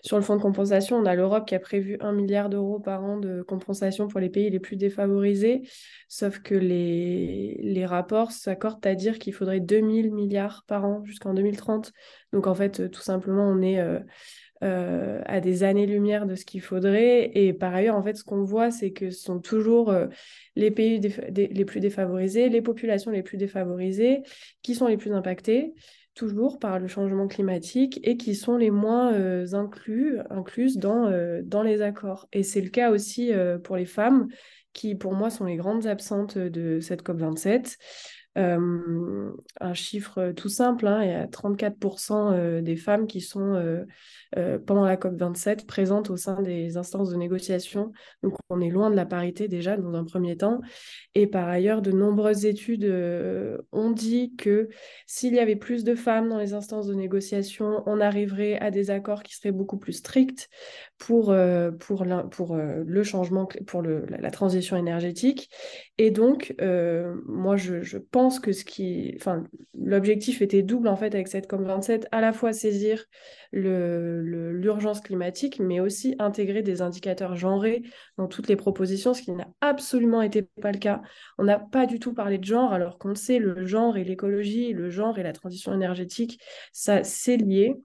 Sur 0.04 0.18
le 0.18 0.24
fonds 0.24 0.36
de 0.36 0.42
compensation, 0.42 0.98
on 0.98 1.06
a 1.06 1.16
l'Europe 1.16 1.48
qui 1.48 1.56
a 1.56 1.60
prévu 1.60 1.98
un 2.00 2.12
milliard 2.12 2.50
d'euros 2.50 2.80
par 2.80 3.04
an 3.04 3.18
de 3.18 3.44
compensation 3.44 4.08
pour 4.08 4.20
les 4.20 4.30
pays 4.30 4.50
les 4.50 4.60
plus 4.60 4.76
défavorisés, 4.76 5.62
sauf 6.08 6.40
que 6.40 6.56
les, 6.56 7.60
les 7.62 7.86
rapports 7.86 8.32
s'accordent 8.32 8.86
à 8.86 8.96
dire 8.96 9.20
qu'il 9.20 9.34
faudrait 9.34 9.60
2000 9.60 10.12
milliards 10.12 10.64
par 10.68 10.86
an 10.86 11.04
jusqu'en 11.04 11.34
2030. 11.34 11.92
Donc 12.34 12.48
en 12.48 12.56
fait, 12.56 12.90
tout 12.90 13.02
simplement, 13.02 13.48
on 13.48 13.62
est 13.62 13.80
euh, 13.80 14.00
euh, 14.64 15.22
à 15.26 15.40
des 15.40 15.64
années-lumière 15.64 16.28
de 16.28 16.36
ce 16.36 16.46
qu'il 16.46 16.62
faudrait. 16.62 17.32
Et 17.34 17.52
par 17.52 17.74
ailleurs, 17.74 17.96
en 17.96 18.04
fait, 18.04 18.16
ce 18.16 18.24
qu'on 18.24 18.44
voit, 18.44 18.70
c'est 18.70 18.92
que 18.92 19.10
ce 19.10 19.24
sont 19.24 19.40
toujours 19.40 19.90
euh, 19.90 20.06
les 20.56 20.70
pays 20.70 21.00
les 21.00 21.66
plus 21.66 21.80
défavorisés, 21.80 22.48
les 22.48 22.62
populations 22.62 23.10
les 23.10 23.24
plus 23.24 23.38
défavorisées 23.38 24.22
qui 24.62 24.76
sont 24.76 24.86
les 24.86 24.98
plus 24.98 25.14
impactées 25.14 25.74
toujours 26.22 26.60
par 26.60 26.78
le 26.78 26.88
changement 26.88 27.28
climatique 27.28 28.00
et 28.04 28.16
qui 28.16 28.36
sont 28.36 28.56
les 28.56 28.70
moins 28.70 29.12
euh, 29.12 29.54
inclus, 29.54 30.20
incluses 30.30 30.78
dans, 30.78 31.08
euh, 31.08 31.42
dans 31.44 31.64
les 31.64 31.82
accords. 31.82 32.28
Et 32.32 32.44
c'est 32.44 32.62
le 32.62 32.70
cas 32.70 32.92
aussi 32.92 33.34
euh, 33.34 33.58
pour 33.58 33.76
les 33.76 33.86
femmes, 33.86 34.28
qui 34.72 34.94
pour 34.94 35.16
moi 35.16 35.32
sont 35.32 35.46
les 35.46 35.56
grandes 35.56 35.88
absentes 35.88 36.38
de 36.38 36.80
cette 36.80 37.02
COP27. 37.02 37.76
Un 38.36 39.74
chiffre 39.74 40.32
tout 40.32 40.50
simple, 40.50 40.88
hein, 40.88 41.04
il 41.04 41.10
y 41.10 41.14
a 41.14 41.28
34% 41.28 42.62
des 42.62 42.76
femmes 42.76 43.08
qui 43.08 43.22
sont 43.22 43.86
pendant 44.66 44.86
la 44.86 44.96
COP27 44.96 45.66
présentes 45.66 46.10
au 46.10 46.18
sein 46.18 46.42
des 46.42 46.78
instances 46.78 47.10
de 47.10 47.18
négociation. 47.18 47.92
Donc 48.24 48.36
on 48.50 48.62
est 48.62 48.70
loin 48.70 48.90
de 48.90 48.96
la 48.96 49.06
parité 49.06 49.48
déjà 49.48 49.78
dans 49.78 49.94
un 49.94 50.06
premier 50.06 50.38
temps. 50.38 50.62
Et 51.16 51.28
par 51.28 51.50
ailleurs, 51.50 51.82
de 51.82 51.92
nombreuses 51.92 52.46
études 52.46 52.86
ont 53.72 53.92
dit 53.92 54.36
que 54.38 54.70
s'il 55.08 55.34
y 55.34 55.40
avait 55.40 55.56
plus 55.56 55.84
de 55.84 55.96
femmes 55.96 56.30
dans 56.30 56.40
les 56.40 56.54
instances 56.54 56.88
de 56.88 56.94
négociation, 56.94 57.84
on 57.86 58.00
arriverait 58.00 58.58
à 58.60 58.72
des 58.72 58.92
accords 58.92 59.24
qui 59.24 59.36
seraient 59.36 59.52
beaucoup 59.52 59.78
plus 59.78 59.94
stricts 59.94 60.50
pour, 60.98 61.36
pour, 61.80 62.06
pour 62.30 62.56
euh, 62.56 62.84
le 62.86 63.04
changement, 63.04 63.48
pour 63.68 63.82
le, 63.82 64.06
la, 64.08 64.32
transition 64.32 64.78
énergétique. 64.78 65.50
Et 65.98 66.12
donc, 66.12 66.56
moi, 67.28 67.58
je, 67.58 67.82
je, 67.82 67.98
pense 67.98 68.21
que 68.30 68.52
ce 68.52 68.64
qui, 68.64 69.14
enfin, 69.18 69.44
l'objectif 69.74 70.42
était 70.42 70.62
double 70.62 70.88
en 70.88 70.96
fait 70.96 71.14
avec 71.16 71.28
cette 71.28 71.48
COP27, 71.48 72.08
à 72.12 72.22
la 72.22 72.34
fois 72.34 72.54
saisir 72.54 73.06
l'urgence 73.52 75.02
climatique, 75.02 75.60
mais 75.60 75.80
aussi 75.80 76.16
intégrer 76.20 76.62
des 76.62 76.82
indicateurs 76.82 77.36
genrés 77.36 77.84
dans 78.18 78.28
toutes 78.28 78.48
les 78.48 78.56
propositions, 78.56 79.14
ce 79.14 79.22
qui 79.22 79.32
n'a 79.32 79.48
absolument 79.62 80.22
été 80.22 80.44
pas 80.62 80.72
le 80.72 80.78
cas. 80.80 81.02
On 81.38 81.44
n'a 81.44 81.60
pas 81.60 81.86
du 81.86 82.00
tout 82.00 82.14
parlé 82.14 82.38
de 82.38 82.46
genre, 82.46 82.74
alors 82.74 82.98
qu'on 82.98 83.16
sait, 83.16 83.40
le 83.40 83.66
genre 83.66 83.98
et 83.98 84.04
l'écologie, 84.04 84.74
le 84.74 84.90
genre 84.90 85.18
et 85.20 85.24
la 85.24 85.34
transition 85.34 85.74
énergétique, 85.74 86.40
ça 86.72 87.04
c'est 87.04 87.38
lié. 87.38 87.76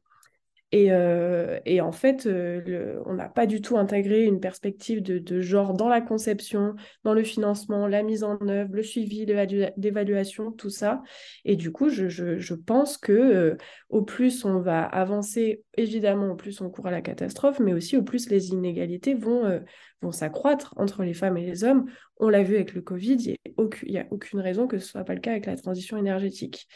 Et, 0.73 0.91
euh, 0.91 1.61
et, 1.65 1.81
en 1.81 1.93
fait, 1.93 2.27
euh, 2.27 3.01
on 3.07 3.15
n'a 3.15 3.29
pas 3.29 3.47
du 3.47 3.61
tout 3.61 3.79
intégré 3.79 4.25
une 4.25 4.41
perspective 4.41 5.01
de, 5.01 5.41
genre 5.41 5.75
dans 5.75 5.89
la 5.89 6.01
conception, 6.01 6.75
dans 7.05 7.15
le 7.15 7.23
financement, 7.23 7.87
la 7.87 8.03
mise 8.03 8.25
en 8.25 8.39
œuvre, 8.49 8.75
le 8.75 8.83
suivi, 8.83 9.27
l'évaluation, 9.27 10.51
tout 10.51 10.71
ça. 10.71 11.03
Et 11.45 11.55
du 11.55 11.71
coup, 11.71 11.89
je, 11.89 12.09
je, 12.09 12.55
pense 12.55 12.99
que 12.99 13.13
euh, 13.13 13.57
au 13.91 14.03
plus 14.03 14.45
on 14.45 14.59
va 14.59 14.83
avancer, 14.83 15.63
évidemment, 15.77 16.31
au 16.31 16.35
plus 16.35 16.61
on 16.61 16.71
court 16.71 16.87
à 16.87 16.91
la 16.91 17.03
catastrophe, 17.03 17.61
mais 17.61 17.73
aussi 17.73 17.97
au 17.97 18.03
plus 18.03 18.29
les 18.31 18.51
inégalités 18.51 19.15
vont, 19.15 19.63
vont 20.03 20.13
s'accroître 20.13 20.75
entre 20.77 21.03
les 21.03 21.15
femmes 21.15 21.37
et 21.37 21.47
les 21.47 21.65
hommes. 21.65 21.87
On 22.19 22.29
l'a 22.29 22.43
vu 22.43 22.55
avec 22.55 22.75
le 22.75 22.83
Covid, 22.83 23.17
il 23.17 23.91
n'y 23.91 23.99
a, 23.99 24.07
aucune 24.11 24.41
raison 24.41 24.67
que 24.67 24.79
ce 24.79 24.85
ne 24.85 24.89
soit 24.89 25.05
pas 25.05 25.15
le 25.15 25.21
cas 25.21 25.33
avec 25.33 25.47
la 25.47 25.57
transition 25.57 25.97
énergétique. 25.97 26.69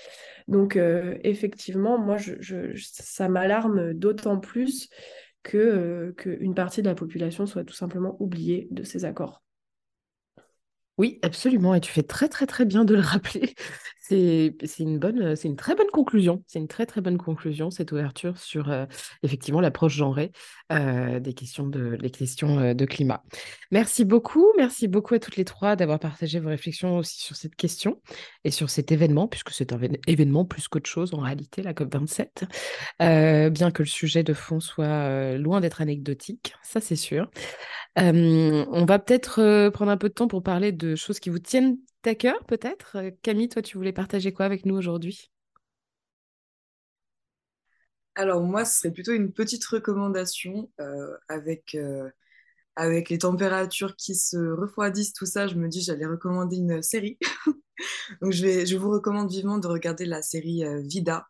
Donc, 0.49 0.77
euh, 0.77 1.17
effectivement, 1.25 1.99
moi, 1.99 2.17
ça 2.77 3.29
m'alarme 3.29 3.95
d'autant 3.95 4.39
plus 4.39 4.89
euh, 5.55 6.13
qu'une 6.13 6.55
partie 6.55 6.83
de 6.83 6.89
la 6.89 6.95
population 6.95 7.47
soit 7.47 7.65
tout 7.65 7.75
simplement 7.75 8.17
oubliée 8.21 8.69
de 8.71 8.83
ces 8.83 9.05
accords. 9.05 9.43
Oui, 11.01 11.19
absolument. 11.23 11.75
Et 11.75 11.81
tu 11.81 11.91
fais 11.91 12.03
très, 12.03 12.29
très, 12.29 12.45
très 12.45 12.67
bien 12.67 12.85
de 12.85 12.95
le 12.95 13.01
rappeler. 13.01 13.55
C'est 14.11 14.81
une, 14.81 14.99
bonne, 14.99 15.37
c'est 15.37 15.47
une 15.47 15.55
très 15.55 15.77
bonne 15.77 15.91
conclusion. 15.93 16.43
C'est 16.49 16.59
une 16.59 16.67
très, 16.67 16.85
très 16.85 17.01
bonne 17.01 17.17
conclusion, 17.17 17.71
cette 17.71 17.93
ouverture 17.93 18.37
sur 18.39 18.69
euh, 18.69 18.85
effectivement 19.23 19.61
l'approche 19.61 19.95
genrée 19.95 20.33
euh, 20.73 21.21
des 21.21 21.33
questions, 21.33 21.69
de, 21.69 21.97
les 22.01 22.11
questions 22.11 22.59
euh, 22.59 22.75
de 22.75 22.85
climat. 22.87 23.23
Merci 23.71 24.05
beaucoup. 24.05 24.49
Merci 24.57 24.89
beaucoup 24.89 25.15
à 25.15 25.21
toutes 25.21 25.37
les 25.37 25.45
trois 25.45 25.77
d'avoir 25.77 26.01
partagé 26.01 26.41
vos 26.41 26.49
réflexions 26.49 26.97
aussi 26.99 27.21
sur 27.21 27.37
cette 27.37 27.55
question 27.55 28.01
et 28.43 28.51
sur 28.51 28.69
cet 28.69 28.91
événement, 28.91 29.29
puisque 29.29 29.51
c'est 29.51 29.73
un 29.73 29.79
événement 30.09 30.45
plus 30.45 30.67
qu'autre 30.67 30.91
chose 30.91 31.15
en 31.15 31.21
réalité, 31.21 31.63
la 31.63 31.73
COP27. 31.73 33.51
bien 33.51 33.71
que 33.71 33.85
le 33.85 33.89
sujet 33.89 34.25
de 34.25 34.35
fond 34.35 34.59
soit 34.59 35.37
loin 35.39 35.61
d'être 35.61 35.83
anecdotique, 35.83 36.55
ça 36.65 36.81
c'est 36.81 36.97
sûr. 36.97 37.31
On 37.97 38.85
va 38.87 38.99
peut-être 38.99 39.69
prendre 39.71 39.91
un 39.91 39.97
peu 39.97 40.09
de 40.09 40.15
temps 40.15 40.29
pour 40.29 40.43
parler 40.43 40.73
de 40.73 40.95
choses 40.95 41.21
qui 41.21 41.31
vous 41.31 41.39
tiennent 41.39 41.79
à 42.05 42.15
cœur, 42.15 42.45
peut-être. 42.47 42.97
Camille, 43.23 43.49
toi, 43.49 43.63
tu 43.63 43.77
voulais 43.77 43.93
partager 43.93 44.33
quoi 44.33 44.47
avec 44.47 44.65
nous 44.65 44.77
aujourd'hui? 44.77 45.31
Alors 48.15 48.43
moi, 48.43 48.65
ce 48.65 48.81
serait 48.81 48.93
plutôt 48.93 49.13
une 49.13 49.33
petite 49.33 49.65
recommandation 49.65 50.71
avec, 51.29 51.77
avec 52.77 53.11
les 53.11 53.19
températures 53.19 53.97
qui 53.97 54.15
se 54.15 54.37
refroidissent, 54.37 55.13
tout 55.13 55.27
ça. 55.27 55.47
Je 55.47 55.55
me 55.55 55.69
dis, 55.69 55.83
j'allais 55.83 56.07
recommander 56.07 56.57
une 56.57 56.83
série. 56.83 57.19
Donc 58.21 58.33
je, 58.33 58.45
vais, 58.45 58.67
je 58.67 58.77
vous 58.77 58.91
recommande 58.91 59.31
vivement 59.31 59.59
de 59.59 59.67
regarder 59.67 60.05
la 60.05 60.23
série 60.23 60.65
Vida, 60.83 61.29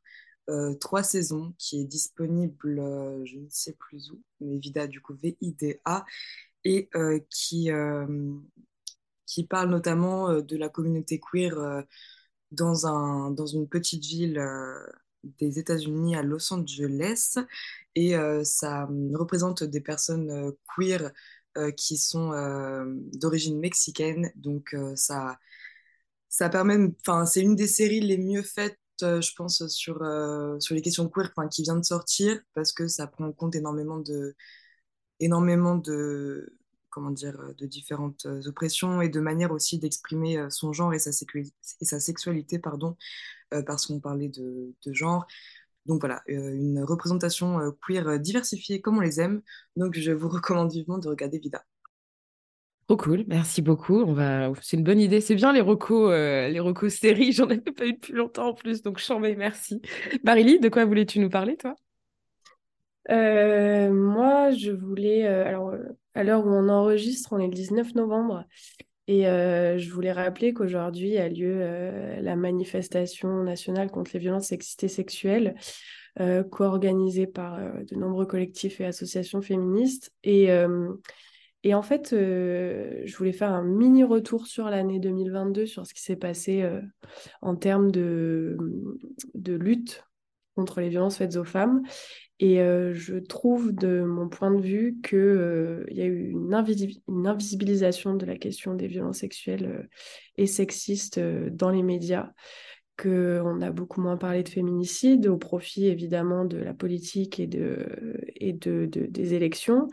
trois 0.81 1.03
saisons, 1.03 1.55
qui 1.59 1.81
est 1.81 1.85
disponible, 1.85 2.77
je 3.25 3.37
ne 3.37 3.49
sais 3.49 3.75
plus 3.79 4.11
où, 4.11 4.21
mais 4.41 4.59
Vida, 4.59 4.87
du 4.87 5.01
coup, 5.01 5.15
V-I-D-A, 5.23 6.05
et 6.65 6.89
qui, 7.31 7.71
qui 9.31 9.45
parle 9.45 9.71
notamment 9.71 10.29
euh, 10.29 10.43
de 10.43 10.57
la 10.57 10.69
communauté 10.69 11.21
queer 11.21 11.57
euh, 11.57 11.83
dans, 12.51 12.87
un, 12.87 13.31
dans 13.31 13.47
une 13.47 13.69
petite 13.69 14.05
ville 14.05 14.39
euh, 14.39 14.85
des 15.23 15.59
États-Unis 15.59 16.17
à 16.17 16.23
Los 16.23 16.53
Angeles. 16.53 17.39
Et 17.95 18.15
ça 18.45 18.89
représente 19.13 19.65
des 19.65 19.83
personnes 19.83 20.53
queer 20.75 21.13
qui 21.77 21.99
sont 21.99 22.31
d'origine 23.13 23.59
mexicaine. 23.59 24.33
Donc 24.37 24.75
ça, 24.95 25.39
ça 26.31 26.49
permet, 26.49 26.79
enfin 27.01 27.27
c'est 27.27 27.43
une 27.43 27.55
des 27.55 27.67
séries 27.67 28.01
les 28.01 28.17
mieux 28.17 28.43
faites, 28.43 28.79
je 29.03 29.35
pense, 29.35 29.67
sur, 29.67 29.97
sur 30.59 30.75
les 30.75 30.81
questions 30.81 31.07
queer, 31.11 31.31
qui 31.51 31.65
vient 31.65 31.77
de 31.77 31.85
sortir 31.85 32.41
parce 32.55 32.73
que 32.73 32.89
ça 32.89 33.07
prend 33.07 33.27
en 33.27 33.33
compte 33.33 33.55
énormément 33.55 33.99
de, 33.99 34.35
énormément 35.21 35.77
de, 35.77 36.53
comment 36.91 37.11
dire, 37.11 37.41
euh, 37.41 37.55
de 37.55 37.67
différentes 37.67 38.27
euh, 38.27 38.43
oppressions 38.47 39.01
et 39.01 39.09
de 39.09 39.21
manière 39.21 39.53
aussi 39.53 39.79
d'exprimer 39.79 40.37
euh, 40.37 40.51
son 40.51 40.73
genre 40.73 40.93
et 40.93 40.99
sa, 40.99 41.13
sexualité, 42.01 42.59
pardon, 42.59 42.97
parce 43.67 43.87
qu'on 43.87 44.01
parlait 44.01 44.29
de, 44.29 44.75
genre. 44.87 45.27
Donc 45.87 46.01
voilà, 46.01 46.23
une 46.27 46.85
représentation 46.85 47.59
queer 47.85 48.21
diversifiée 48.21 48.81
comme 48.81 48.99
on 48.99 49.01
les 49.01 49.21
aime. 49.21 49.41
Donc 49.77 49.99
je 49.99 50.13
vous 50.13 50.29
recommande 50.29 50.71
vivement 50.71 50.99
de 50.99 51.09
regarder 51.09 51.39
Vida. 51.39 51.65
Trop 52.87 52.97
cool, 52.97 53.25
merci 53.27 53.63
beaucoup. 53.63 54.03
On 54.03 54.13
va, 54.13 54.53
c'est 54.63 54.77
une 54.77 54.85
bonne 54.85 55.01
idée. 55.01 55.21
C'est 55.21 55.35
bien 55.35 55.53
les 55.53 55.61
recos, 55.61 56.11
les 56.13 56.61
recos 56.61 56.95
séries. 56.95 57.33
J'en 57.33 57.47
avais 57.47 57.59
pas 57.59 57.87
eu 57.87 57.95
depuis 57.95 58.13
longtemps 58.13 58.49
en 58.49 58.55
plus, 58.55 58.83
donc 58.83 58.99
je 58.99 59.35
merci. 59.37 59.81
Marily, 60.23 60.61
de 60.61 60.69
quoi 60.69 60.85
voulais-tu 60.85 61.19
nous 61.19 61.31
parler, 61.31 61.57
toi? 61.57 61.75
Moi, 63.09 64.51
je 64.51 64.71
voulais, 64.71 65.27
alors 65.27 65.75
à 66.15 66.25
l'heure 66.25 66.47
où 66.47 66.51
on 66.51 66.69
enregistre, 66.69 67.33
on 67.33 67.39
est 67.39 67.47
le 67.47 67.55
19 67.55 67.95
novembre. 67.95 68.45
Et 69.11 69.27
euh, 69.27 69.77
je 69.77 69.91
voulais 69.91 70.13
rappeler 70.13 70.55
qu'aujourd'hui 70.55 71.17
a 71.19 71.29
lieu 71.29 71.57
euh, 71.61 72.21
la 72.21 72.37
manifestation 72.37 73.43
nationale 73.43 73.91
contre 73.91 74.13
les 74.15 74.21
violences 74.21 74.47
sexistes 74.47 74.85
et 74.85 74.89
sexuelles, 74.89 75.57
euh, 76.21 76.45
co-organisée 76.45 77.27
par 77.27 77.59
de 77.59 77.97
nombreux 77.97 78.27
collectifs 78.27 78.81
et 78.81 78.85
associations 78.85 79.43
féministes. 79.43 80.13
Et, 80.23 80.51
et 81.65 81.75
en 81.75 81.83
fait, 81.83 82.11
je 82.13 83.17
voulais 83.17 83.33
faire 83.33 83.51
un 83.51 83.65
mini 83.65 84.05
retour 84.05 84.47
sur 84.47 84.71
l'année 84.71 85.01
2022, 85.01 85.67
sur 85.67 85.87
ce 85.87 85.93
qui 85.93 86.03
s'est 86.03 86.15
passé 86.15 86.65
en 87.43 87.57
termes 87.57 87.91
de, 87.91 88.57
de 89.35 89.55
lutte 89.55 90.05
contre 90.61 90.83
les 90.83 90.91
violences 90.91 91.17
faites 91.17 91.37
aux 91.37 91.45
femmes. 91.45 91.83
Et 92.39 92.61
euh, 92.61 92.93
je 92.95 93.17
trouve, 93.17 93.73
de 93.73 94.03
mon 94.03 94.29
point 94.29 94.51
de 94.51 94.61
vue, 94.61 94.99
qu'il 95.03 95.19
euh, 95.19 95.85
y 95.91 96.03
a 96.03 96.07
eu 96.07 96.31
une, 96.31 96.55
invisibilisation 96.55 98.15
de 98.15 98.27
la 98.27 98.37
question 98.37 98.75
des 98.75 98.87
violences 98.87 99.19
sexuelles 99.19 99.67
euh, 99.67 99.89
et 100.37 100.47
sexistes 100.47 101.19
dans 101.19 101.71
les 101.71 101.83
médias, 101.83 102.31
qu'on 102.97 103.63
a 103.63 103.71
beaucoup 103.71 104.03
moins 104.03 104.19
parlé 104.19 104.43
de 104.43 104.49
féminicide, 104.51 105.27
au 105.27 105.39
profit 105.39 105.87
évidemment 105.87 106.45
de 106.45 106.59
la 106.59 106.75
politique 106.75 107.41
et, 107.41 107.47
de, 107.47 108.19
et 108.37 108.53
de, 108.53 108.87
des 108.87 109.35
élections. 109.35 109.89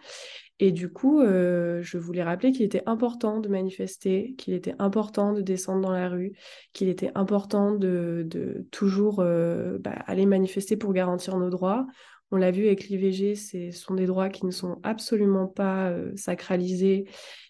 Et 0.60 0.72
du 0.72 0.90
coup, 0.90 1.22
je 1.22 1.98
voulais 1.98 2.24
rappeler 2.24 2.52
qu'il 2.52 2.64
était 2.64 2.82
important 2.88 3.40
de 3.40 3.48
manifester, 3.48 4.34
qu'il 4.38 4.56
était 4.56 4.74
important 4.80 5.34
de 5.34 5.42
descendre 5.42 5.82
dans 5.82 5.92
la 5.92 6.10
rue, 6.10 6.34
qu'il 6.74 6.90
était 6.90 7.12
important 7.14 7.76
de, 7.76 8.28
toujours 8.72 9.18
bah, 9.18 9.92
aller 10.08 10.26
manifester 10.26 10.76
pour 10.76 10.94
garantir 10.94 11.38
nos 11.38 11.52
droits 11.52 11.86
On 12.32 12.38
l'a 12.38 12.50
vu 12.50 12.66
avec 12.66 12.88
l'IVG, 12.88 13.36
ce 13.36 13.70
sont 13.72 13.94
des 13.94 14.08
droits 14.08 14.30
qui 14.30 14.48
ne 14.48 14.52
sont 14.52 14.80
absolument 14.82 15.46
pas 15.46 15.94
sacralisés 16.16 17.06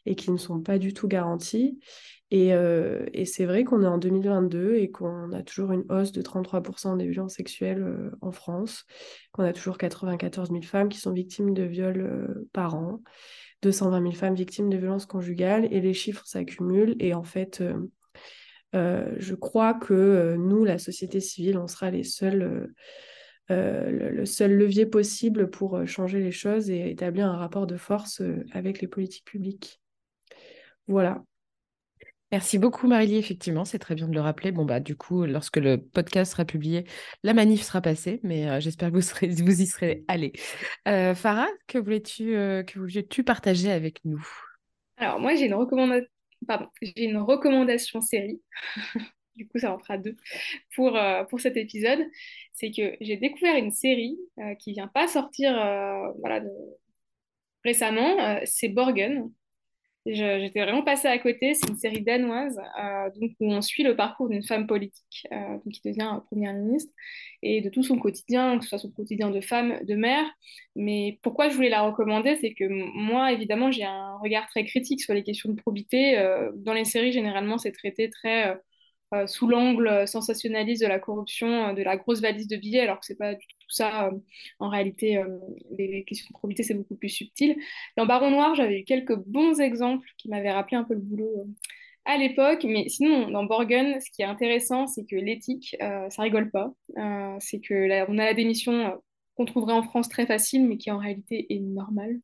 et 0.06 0.16
qui 0.16 0.30
ne 0.30 0.38
sont 0.38 0.60
pas 0.60 0.78
du 0.78 0.94
tout 0.94 1.08
garantis. 1.08 1.80
Et, 2.30 2.50
et 2.50 3.24
c'est 3.26 3.46
vrai 3.46 3.64
qu'on 3.64 3.84
est 3.84 3.88
en 3.88 3.98
2022 3.98 4.76
et 4.76 4.92
qu'on 4.92 5.32
a 5.32 5.44
toujours 5.44 5.72
une 5.72 5.86
hausse 5.90 6.12
de 6.12 6.22
33% 6.22 6.98
des 6.98 7.08
violences 7.08 7.36
sexuelles 7.36 8.12
en 8.20 8.34
France, 8.34 8.84
qu'on 9.32 9.44
a 9.44 9.54
toujours 9.54 9.78
94 9.78 10.50
000 10.50 10.62
femmes 10.64 10.90
qui 10.90 11.00
sont 11.00 11.14
victimes 11.14 11.54
de 11.54 11.64
viols 11.64 12.46
par 12.52 12.76
an. 12.76 13.00
220 13.62 14.02
000 14.02 14.14
femmes 14.14 14.36
victimes 14.36 14.70
de 14.70 14.78
violences 14.78 15.06
conjugales 15.06 15.68
et 15.72 15.82
les 15.82 15.94
chiffres 15.94 16.26
s'accumulent. 16.26 16.96
Et 17.00 17.14
en 17.14 17.24
fait, 17.24 17.62
euh, 17.62 17.88
euh, 18.76 19.16
je 19.18 19.36
crois 19.36 19.74
que 19.74 19.94
euh, 19.94 20.38
nous, 20.38 20.64
la 20.64 20.78
société 20.78 21.20
civile, 21.20 21.58
on 21.58 21.68
sera 21.68 21.90
les 21.90 22.04
seuls, 22.04 22.74
le, 23.50 24.26
seul 24.26 24.54
levier 24.54 24.86
possible 24.86 25.50
pour 25.50 25.86
changer 25.88 26.20
les 26.20 26.32
choses 26.32 26.70
et 26.70 26.92
établir 26.92 27.28
un 27.28 27.38
rapport 27.38 27.66
de 27.66 27.78
force 27.78 28.22
avec 28.52 28.82
les 28.82 28.88
politiques 28.88 29.26
publiques. 29.26 29.82
Voilà. 30.88 31.24
Merci 32.32 32.58
beaucoup, 32.58 32.88
Marily. 32.88 33.16
Effectivement, 33.16 33.64
c'est 33.64 33.80
très 33.80 33.96
bien 33.96 34.08
de 34.08 34.14
le 34.14 34.20
rappeler. 34.20 34.52
Bon, 34.52 34.66
bah, 34.66 34.82
du 34.82 34.98
coup, 34.98 35.26
lorsque 35.26 35.58
le 35.58 35.78
podcast 35.78 36.34
sera 36.34 36.44
publié, 36.44 36.84
la 37.24 37.34
manif 37.34 37.62
sera 37.62 37.80
passée, 37.80 38.20
mais 38.24 38.50
euh, 38.50 38.60
j'espère 38.60 38.90
que 38.90 38.96
vous, 38.96 39.02
serez, 39.02 39.28
vous 39.44 39.62
y 39.62 39.66
serez 39.66 40.04
allés. 40.10 40.34
Euh, 40.90 41.16
Farah, 41.16 41.48
que 41.68 41.78
voulais-tu 41.78 42.36
euh, 42.36 42.64
que 42.64 43.22
partager 43.22 43.72
avec 43.72 44.04
nous? 44.04 44.28
Alors, 44.98 45.20
moi, 45.20 45.36
j'ai 45.36 45.46
une, 45.46 46.06
une 46.98 47.18
recommandation 47.18 48.02
série. 48.02 48.42
du 49.38 49.48
coup, 49.48 49.60
ça 49.60 49.74
en 49.74 49.80
fera 49.80 49.98
deux 49.98 50.18
pour, 50.76 51.00
pour 51.30 51.40
cet 51.40 51.56
épisode. 51.56 52.00
C'est 52.52 52.72
que 52.72 52.98
j'ai 53.00 53.16
découvert 53.16 53.56
une 53.56 53.72
série 53.72 54.18
qui 54.60 54.74
vient 54.74 54.88
pas 54.88 55.08
sortir 55.08 55.54
voilà, 56.20 56.42
récemment. 57.64 58.42
c'est 58.46 58.70
Borgen. 58.70 59.32
J'étais 60.14 60.62
vraiment 60.62 60.84
passée 60.84 61.08
à 61.08 61.18
côté. 61.18 61.54
C'est 61.54 61.70
une 61.70 61.78
série 61.78 62.02
danoise 62.02 62.60
euh, 62.80 63.10
où 63.40 63.52
on 63.52 63.62
suit 63.62 63.84
le 63.84 63.96
parcours 63.96 64.30
d'une 64.30 64.44
femme 64.44 64.66
politique 64.66 65.28
euh, 65.34 65.58
qui 65.72 65.82
devient 65.84 66.20
première 66.28 66.54
ministre 66.54 66.94
et 67.44 67.62
de 67.62 67.70
tout 67.70 67.84
son 67.84 67.98
quotidien, 67.98 68.58
que 68.58 68.64
ce 68.64 68.70
soit 68.70 68.78
son 68.78 68.92
quotidien 68.92 69.30
de 69.30 69.42
femme, 69.42 69.80
de 69.84 69.96
mère. 69.96 70.26
Mais 70.76 71.20
pourquoi 71.24 71.50
je 71.50 71.56
voulais 71.56 71.70
la 71.70 71.82
recommander, 71.82 72.38
c'est 72.40 72.54
que 72.54 72.66
moi, 72.68 73.34
évidemment, 73.34 73.72
j'ai 73.72 73.84
un 73.84 74.18
regard 74.18 74.48
très 74.48 74.64
critique 74.66 75.02
sur 75.02 75.14
les 75.14 75.24
questions 75.24 75.52
de 75.52 75.60
probité. 75.60 76.18
Euh, 76.18 76.52
dans 76.56 76.74
les 76.74 76.86
séries, 76.86 77.12
généralement, 77.12 77.58
c'est 77.58 77.72
traité 77.72 78.10
très 78.10 78.58
sous 79.26 79.48
l'angle 79.48 80.08
sensationnaliste 80.08 80.82
de 80.84 80.88
la 80.88 81.00
corruption, 81.00 81.70
euh, 81.70 81.74
de 81.74 81.82
la 81.82 81.98
grosse 81.98 82.22
valise 82.22 82.48
de 82.48 82.58
billets, 82.58 82.82
alors 82.82 83.00
que 83.00 83.06
c'est 83.06 83.18
pas 83.18 83.36
du 83.36 83.46
tout 83.46 83.70
ça. 83.70 84.08
Euh, 84.08 84.12
en 84.60 84.70
réalité, 84.70 85.22
les 85.78 86.04
questions 86.04 86.28
de 86.30 86.38
probité, 86.38 86.64
c'est 86.64 86.74
beaucoup 86.74 86.96
plus 86.96 87.10
subtil. 87.10 87.58
Dans 87.96 88.06
Baron 88.06 88.32
Noir, 88.32 88.56
j'avais 88.56 88.80
eu 88.82 88.84
quelques 88.84 89.16
bons 89.16 89.60
exemples 89.60 90.08
qui 90.18 90.30
m'avaient 90.30 90.52
rappelé 90.52 90.78
un 90.78 90.84
peu 90.84 90.94
le 90.94 91.00
boulot 91.00 91.48
à 92.06 92.18
l'époque. 92.18 92.66
Mais 92.66 92.90
sinon, 92.90 93.30
dans 93.30 93.44
Borgen, 93.46 94.00
ce 94.02 94.12
qui 94.12 94.22
est 94.22 94.26
intéressant, 94.26 94.88
c'est 94.88 95.06
que 95.06 95.16
l'éthique, 95.16 95.76
ça 95.80 96.22
rigole 96.22 96.52
pas. 96.52 96.74
c'est 97.40 97.60
que 97.60 98.10
on 98.10 98.18
a 98.18 98.26
la 98.26 98.34
démission 98.34 99.02
qu'on 99.36 99.46
trouverait 99.46 99.74
en 99.74 99.84
France 99.84 100.10
très 100.10 100.26
facile, 100.26 100.66
mais 100.68 100.78
qui 100.78 100.90
en 100.92 100.98
réalité 100.98 101.54
est 101.54 101.60
normale. 101.60 102.20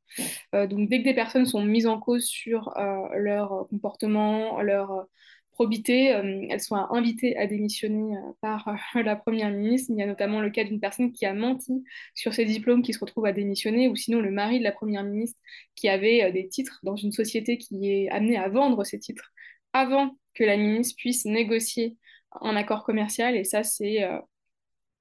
donc, 0.54 0.90
dès 0.90 1.00
que 1.00 1.04
des 1.04 1.14
personnes 1.14 1.46
sont 1.46 1.64
mises 1.64 1.88
en 1.88 2.00
cause 2.00 2.26
sur 2.26 2.74
leur 3.16 3.68
comportement, 3.70 4.62
leur 4.62 5.08
probité, 5.54 6.14
euh, 6.14 6.46
elles 6.50 6.60
sont 6.60 6.76
invitées 6.76 7.38
à 7.38 7.48
démissionner 7.48 8.18
euh, 8.18 8.22
par 8.42 8.68
euh, 8.68 9.04
la 9.04 9.16
Première 9.16 9.52
ministre. 9.52 9.92
Il 9.92 10.00
y 10.00 10.04
a 10.04 10.08
notamment 10.08 10.42
le 10.42 10.50
cas 10.50 10.64
d'une 10.64 10.80
personne 10.80 11.14
qui 11.14 11.26
a 11.26 11.34
menti 11.34 11.84
sur 12.16 12.34
ses 12.34 12.46
diplômes 12.46 12.82
qui 12.82 12.94
se 12.94 13.00
retrouve 13.00 13.26
à 13.26 13.32
démissionner, 13.32 13.88
ou 13.88 13.96
sinon 13.96 14.20
le 14.20 14.32
mari 14.32 14.60
de 14.60 14.64
la 14.64 14.72
Première 14.72 15.04
ministre 15.04 15.40
qui 15.76 15.90
avait 15.90 16.32
des 16.32 16.48
titres 16.48 16.80
dans 16.84 16.96
une 16.96 17.12
société 17.12 17.58
qui 17.58 17.90
est 17.90 18.10
amenée 18.10 18.38
à 18.38 18.50
vendre 18.50 18.84
ces 18.84 19.00
titres 19.00 19.32
avant 19.74 20.18
que 20.34 20.44
la 20.44 20.58
ministre 20.58 20.96
puisse 20.98 21.26
négocier 21.26 21.98
un 22.42 22.56
accord 22.56 22.84
commercial. 22.84 23.36
Et 23.36 23.44
ça, 23.44 23.64
c'est 23.64 24.00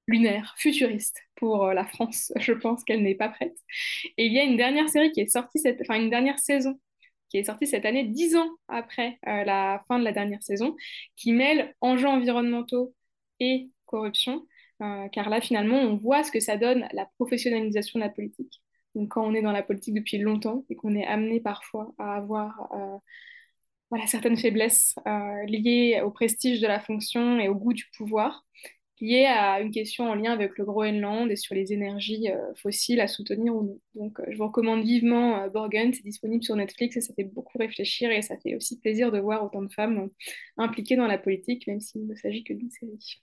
lunaire, 0.07 0.55
futuriste 0.59 1.18
pour 1.36 1.66
la 1.72 1.84
France. 1.84 2.32
Je 2.40 2.53
pense 2.53 2.84
qu'elle 2.84 3.03
n'est 3.03 3.14
pas 3.14 3.28
prête. 3.28 3.57
Et 4.18 4.26
il 4.26 4.32
y 4.32 4.38
a 4.38 4.44
une 4.44 4.57
dernière 4.57 4.88
série 4.88 5.12
qui 5.12 5.20
est 5.20 5.28
sortie, 5.28 5.61
enfin 5.80 5.96
une 6.00 6.11
dernière 6.11 6.38
saison 6.38 6.78
qui 7.33 7.39
est 7.39 7.45
sorti 7.45 7.66
cette 7.66 7.87
année, 7.87 8.05
dix 8.05 8.37
ans 8.37 8.51
après 8.68 9.18
euh, 9.26 9.43
la 9.45 9.83
fin 9.89 9.99
de 9.99 10.05
la 10.05 10.12
dernière 10.12 10.43
saison, 10.43 10.76
qui 11.16 11.33
mêle 11.33 11.74
enjeux 11.80 12.07
environnementaux 12.07 12.95
et 13.41 13.70
corruption, 13.87 14.47
euh, 14.83 15.09
car 15.09 15.30
là, 15.30 15.41
finalement, 15.41 15.78
on 15.78 15.97
voit 15.97 16.24
ce 16.24 16.30
que 16.30 16.41
ça 16.41 16.59
donne 16.59 16.87
la 16.93 17.07
professionnalisation 17.16 17.99
de 17.99 18.05
la 18.05 18.11
politique. 18.11 18.61
Donc, 18.95 19.09
quand 19.12 19.24
on 19.24 19.33
est 19.33 19.41
dans 19.41 19.53
la 19.53 19.62
politique 19.62 19.95
depuis 19.95 20.18
longtemps 20.18 20.66
et 20.68 20.76
qu'on 20.76 20.95
est 20.95 21.07
amené 21.07 21.41
parfois 21.41 21.95
à 21.97 22.16
avoir 22.16 22.68
euh, 22.74 22.99
voilà, 23.89 24.07
certaines 24.07 24.37
faiblesses 24.37 24.95
liées 25.47 26.03
au 26.05 26.11
prestige 26.11 26.61
de 26.61 26.66
la 26.66 26.80
fonction 26.80 27.39
et 27.39 27.49
au 27.49 27.55
goût 27.55 27.72
du 27.72 27.87
pouvoir, 27.97 28.45
lié 29.03 29.26
à 29.26 29.61
une 29.61 29.72
question 29.72 30.09
en 30.09 30.14
lien 30.14 30.32
avec 30.32 30.57
le 30.57 30.64
Groenland 30.64 31.30
et 31.30 31.36
sur 31.36 31.55
les 31.55 31.72
énergies 31.72 32.30
euh, 32.30 32.55
fossiles 32.55 33.00
à 33.00 33.09
soutenir 33.09 33.55
ou 33.55 33.62
non. 33.64 33.80
Donc, 33.96 34.20
euh, 34.20 34.24
je 34.30 34.38
vous 34.38 34.46
recommande 34.46 34.84
vivement 34.84 35.42
euh, 35.42 35.48
Borgen, 35.48 35.92
c'est 35.92 36.05
disponible 36.05 36.44
sur 36.44 36.55
Netflix 36.55 36.96
et 36.96 37.00
ça 37.00 37.12
fait 37.14 37.24
beaucoup 37.24 37.59
réfléchir 37.59 38.11
et 38.12 38.22
ça 38.22 38.36
fait 38.38 38.55
aussi 38.55 38.78
plaisir 38.78 39.11
de 39.11 39.18
voir 39.18 39.44
autant 39.44 39.62
de 39.62 39.72
femmes 39.72 40.09
impliquées 40.57 40.96
dans 40.96 41.09
la 41.09 41.18
politique, 41.18 41.66
même 41.66 41.80
s'il 41.80 42.07
ne 42.07 42.14
s'agit 42.14 42.44
que 42.44 42.53
d'une 42.53 42.70
série. 42.70 43.20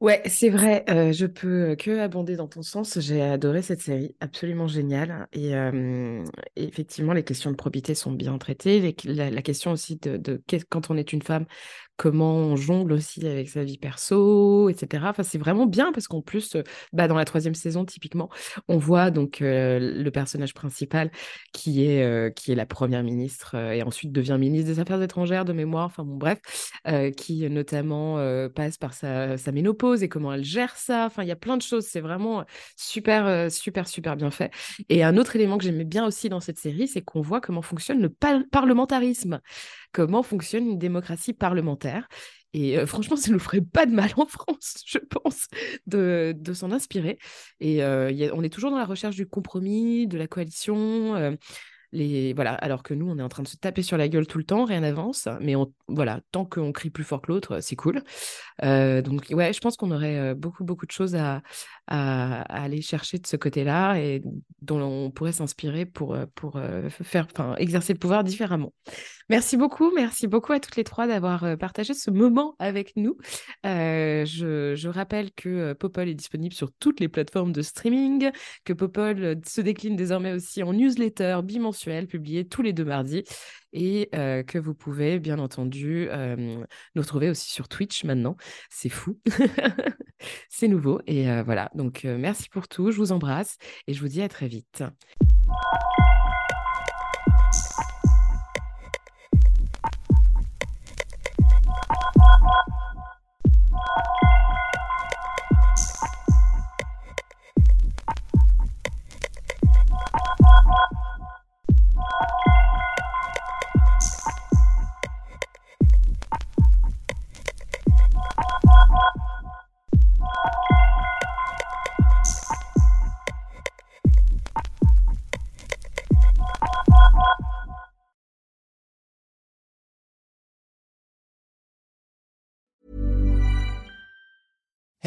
Ouais, 0.00 0.22
c'est 0.26 0.48
vrai, 0.48 0.84
je 0.86 1.26
peux 1.26 1.74
que 1.74 1.98
abonder 1.98 2.36
dans 2.36 2.46
ton 2.46 2.62
sens. 2.62 3.00
J'ai 3.00 3.20
adoré 3.20 3.62
cette 3.62 3.80
série, 3.80 4.14
absolument 4.20 4.68
géniale. 4.68 5.26
Et, 5.32 5.50
effectivement, 6.54 7.12
les 7.12 7.24
questions 7.24 7.50
de 7.50 7.56
probité 7.56 7.96
sont 7.96 8.12
bien 8.12 8.38
traitées. 8.38 8.94
la, 9.04 9.42
question 9.42 9.72
aussi 9.72 9.96
de, 9.96 10.40
quand 10.70 10.88
on 10.90 10.96
est 10.96 11.12
une 11.12 11.22
femme, 11.22 11.46
comment 11.98 12.36
on 12.36 12.56
jongle 12.56 12.92
aussi 12.92 13.26
avec 13.26 13.48
sa 13.48 13.64
vie 13.64 13.76
perso, 13.76 14.68
etc. 14.70 15.04
Enfin, 15.08 15.24
c'est 15.24 15.36
vraiment 15.36 15.66
bien 15.66 15.92
parce 15.92 16.06
qu'en 16.06 16.22
plus, 16.22 16.56
bah, 16.92 17.08
dans 17.08 17.16
la 17.16 17.24
troisième 17.24 17.56
saison, 17.56 17.84
typiquement, 17.84 18.30
on 18.68 18.78
voit 18.78 19.10
donc 19.10 19.38
le 19.40 20.08
personnage 20.10 20.54
principal 20.54 21.10
qui 21.52 21.84
est, 21.84 22.34
qui 22.36 22.52
est 22.52 22.54
la 22.54 22.66
première 22.66 23.02
ministre 23.02 23.56
et 23.56 23.82
ensuite 23.82 24.12
devient 24.12 24.36
ministre 24.38 24.68
des 24.68 24.80
Affaires 24.80 25.02
étrangères 25.02 25.44
de 25.44 25.52
mémoire, 25.52 25.86
enfin 25.86 26.04
bon, 26.04 26.16
bref, 26.16 26.38
qui 27.16 27.50
notamment 27.50 28.16
passe 28.54 28.78
par 28.78 28.94
sa, 28.94 29.36
sa, 29.36 29.50
ménopause 29.50 30.04
et 30.04 30.08
comment 30.08 30.32
elle 30.32 30.44
gère 30.44 30.76
ça. 30.76 31.06
Enfin, 31.06 31.24
il 31.24 31.28
y 31.28 31.32
a 31.32 31.36
plein 31.36 31.56
de 31.56 31.62
choses. 31.62 31.86
C'est 31.86 32.00
vraiment 32.00 32.44
super, 32.76 33.50
super, 33.50 33.88
super 33.88 34.16
bien 34.16 34.30
fait. 34.30 34.52
Et 34.88 35.02
un 35.02 35.16
autre 35.16 35.34
élément 35.34 35.58
que 35.58 35.64
j'aimais 35.64 35.84
bien 35.84 36.06
aussi 36.06 36.28
dans 36.28 36.40
cette 36.40 36.58
série, 36.58 36.86
c'est 36.86 37.02
qu'on 37.02 37.22
voit 37.22 37.40
comment 37.40 37.62
fonctionne 37.62 38.00
le 38.00 38.08
parlementarisme 38.50 39.40
comment 39.92 40.22
fonctionne 40.22 40.66
une 40.66 40.78
démocratie 40.78 41.32
parlementaire. 41.32 42.08
Et 42.54 42.78
euh, 42.78 42.86
franchement, 42.86 43.16
ça 43.16 43.28
ne 43.28 43.34
nous 43.34 43.40
ferait 43.40 43.60
pas 43.60 43.86
de 43.86 43.92
mal 43.92 44.10
en 44.16 44.26
France, 44.26 44.82
je 44.86 44.98
pense, 44.98 45.48
de, 45.86 46.34
s'en 46.52 46.72
inspirer. 46.72 47.18
Et 47.60 47.82
euh, 47.82 48.30
on 48.34 48.42
est 48.42 48.52
toujours 48.52 48.70
dans 48.70 48.78
la 48.78 48.84
recherche 48.84 49.16
du 49.16 49.26
compromis, 49.26 50.06
de 50.06 50.18
la 50.18 50.26
coalition. 50.26 51.14
Euh, 51.16 51.32
les, 51.90 52.34
voilà, 52.34 52.52
alors 52.52 52.82
que 52.82 52.92
nous, 52.92 53.08
on 53.08 53.18
est 53.18 53.22
en 53.22 53.30
train 53.30 53.42
de 53.42 53.48
se 53.48 53.56
taper 53.56 53.82
sur 53.82 53.96
la 53.96 54.08
gueule 54.08 54.26
tout 54.26 54.36
le 54.36 54.44
temps, 54.44 54.66
rien 54.66 54.80
n'avance. 54.80 55.26
Mais 55.40 55.54
voilà, 55.88 56.20
tant 56.32 56.44
qu'on 56.44 56.70
crie 56.70 56.90
plus 56.90 57.04
fort 57.04 57.22
que 57.22 57.32
l'autre, 57.32 57.60
c'est 57.60 57.76
cool. 57.76 58.02
donc, 58.62 59.26
ouais, 59.30 59.54
je 59.54 59.60
pense 59.60 59.78
qu'on 59.78 59.90
aurait 59.90 60.34
beaucoup, 60.34 60.64
beaucoup 60.64 60.84
de 60.84 60.90
choses 60.90 61.14
à, 61.14 61.40
à, 61.88 62.42
aller 62.42 62.82
chercher 62.82 63.18
de 63.18 63.26
ce 63.26 63.36
côté-là 63.36 63.96
et 63.96 64.22
dont 64.62 64.80
on 64.80 65.10
pourrait 65.10 65.32
s'inspirer 65.32 65.86
pour, 65.86 66.16
pour 66.34 66.60
faire, 66.90 67.26
exercer 67.58 67.92
le 67.92 67.98
pouvoir 67.98 68.24
différemment. 68.24 68.72
Merci 69.30 69.58
beaucoup, 69.58 69.92
merci 69.94 70.26
beaucoup 70.26 70.54
à 70.54 70.60
toutes 70.60 70.76
les 70.76 70.84
trois 70.84 71.06
d'avoir 71.06 71.44
euh, 71.44 71.56
partagé 71.56 71.92
ce 71.92 72.10
moment 72.10 72.54
avec 72.58 72.96
nous. 72.96 73.18
Euh, 73.66 74.24
je, 74.24 74.88
rappelle 74.88 75.32
que 75.32 75.48
euh, 75.50 75.74
Popol 75.74 76.08
est 76.08 76.14
disponible 76.14 76.54
sur 76.54 76.72
toutes 76.80 76.98
les 76.98 77.08
plateformes 77.08 77.52
de 77.52 77.60
streaming, 77.60 78.30
que 78.64 78.72
Popol 78.72 79.38
se 79.46 79.60
décline 79.60 79.96
désormais 79.96 80.32
aussi 80.32 80.62
en 80.62 80.72
newsletter 80.72 81.40
bimensuel 81.44 82.06
publié 82.06 82.46
tous 82.46 82.62
les 82.62 82.72
deux 82.72 82.86
mardis 82.86 83.24
et 83.72 84.08
que 84.12 84.58
vous 84.58 84.74
pouvez 84.74 85.18
bien 85.18 85.38
entendu 85.38 86.08
nous 86.08 87.02
retrouver 87.02 87.30
aussi 87.30 87.50
sur 87.50 87.68
Twitch 87.68 88.04
maintenant. 88.04 88.36
C'est 88.70 88.88
fou, 88.88 89.18
c'est 90.48 90.68
nouveau 90.68 91.00
et 91.06 91.42
voilà. 91.42 91.70
Donc 91.74 92.04
merci 92.04 92.48
pour 92.48 92.68
tout, 92.68 92.90
je 92.90 92.96
vous 92.96 93.12
embrasse 93.12 93.56
et 93.86 93.94
je 93.94 94.00
vous 94.00 94.08
dis 94.08 94.22
à 94.22 94.28
très 94.28 94.48
vite. 94.48 94.84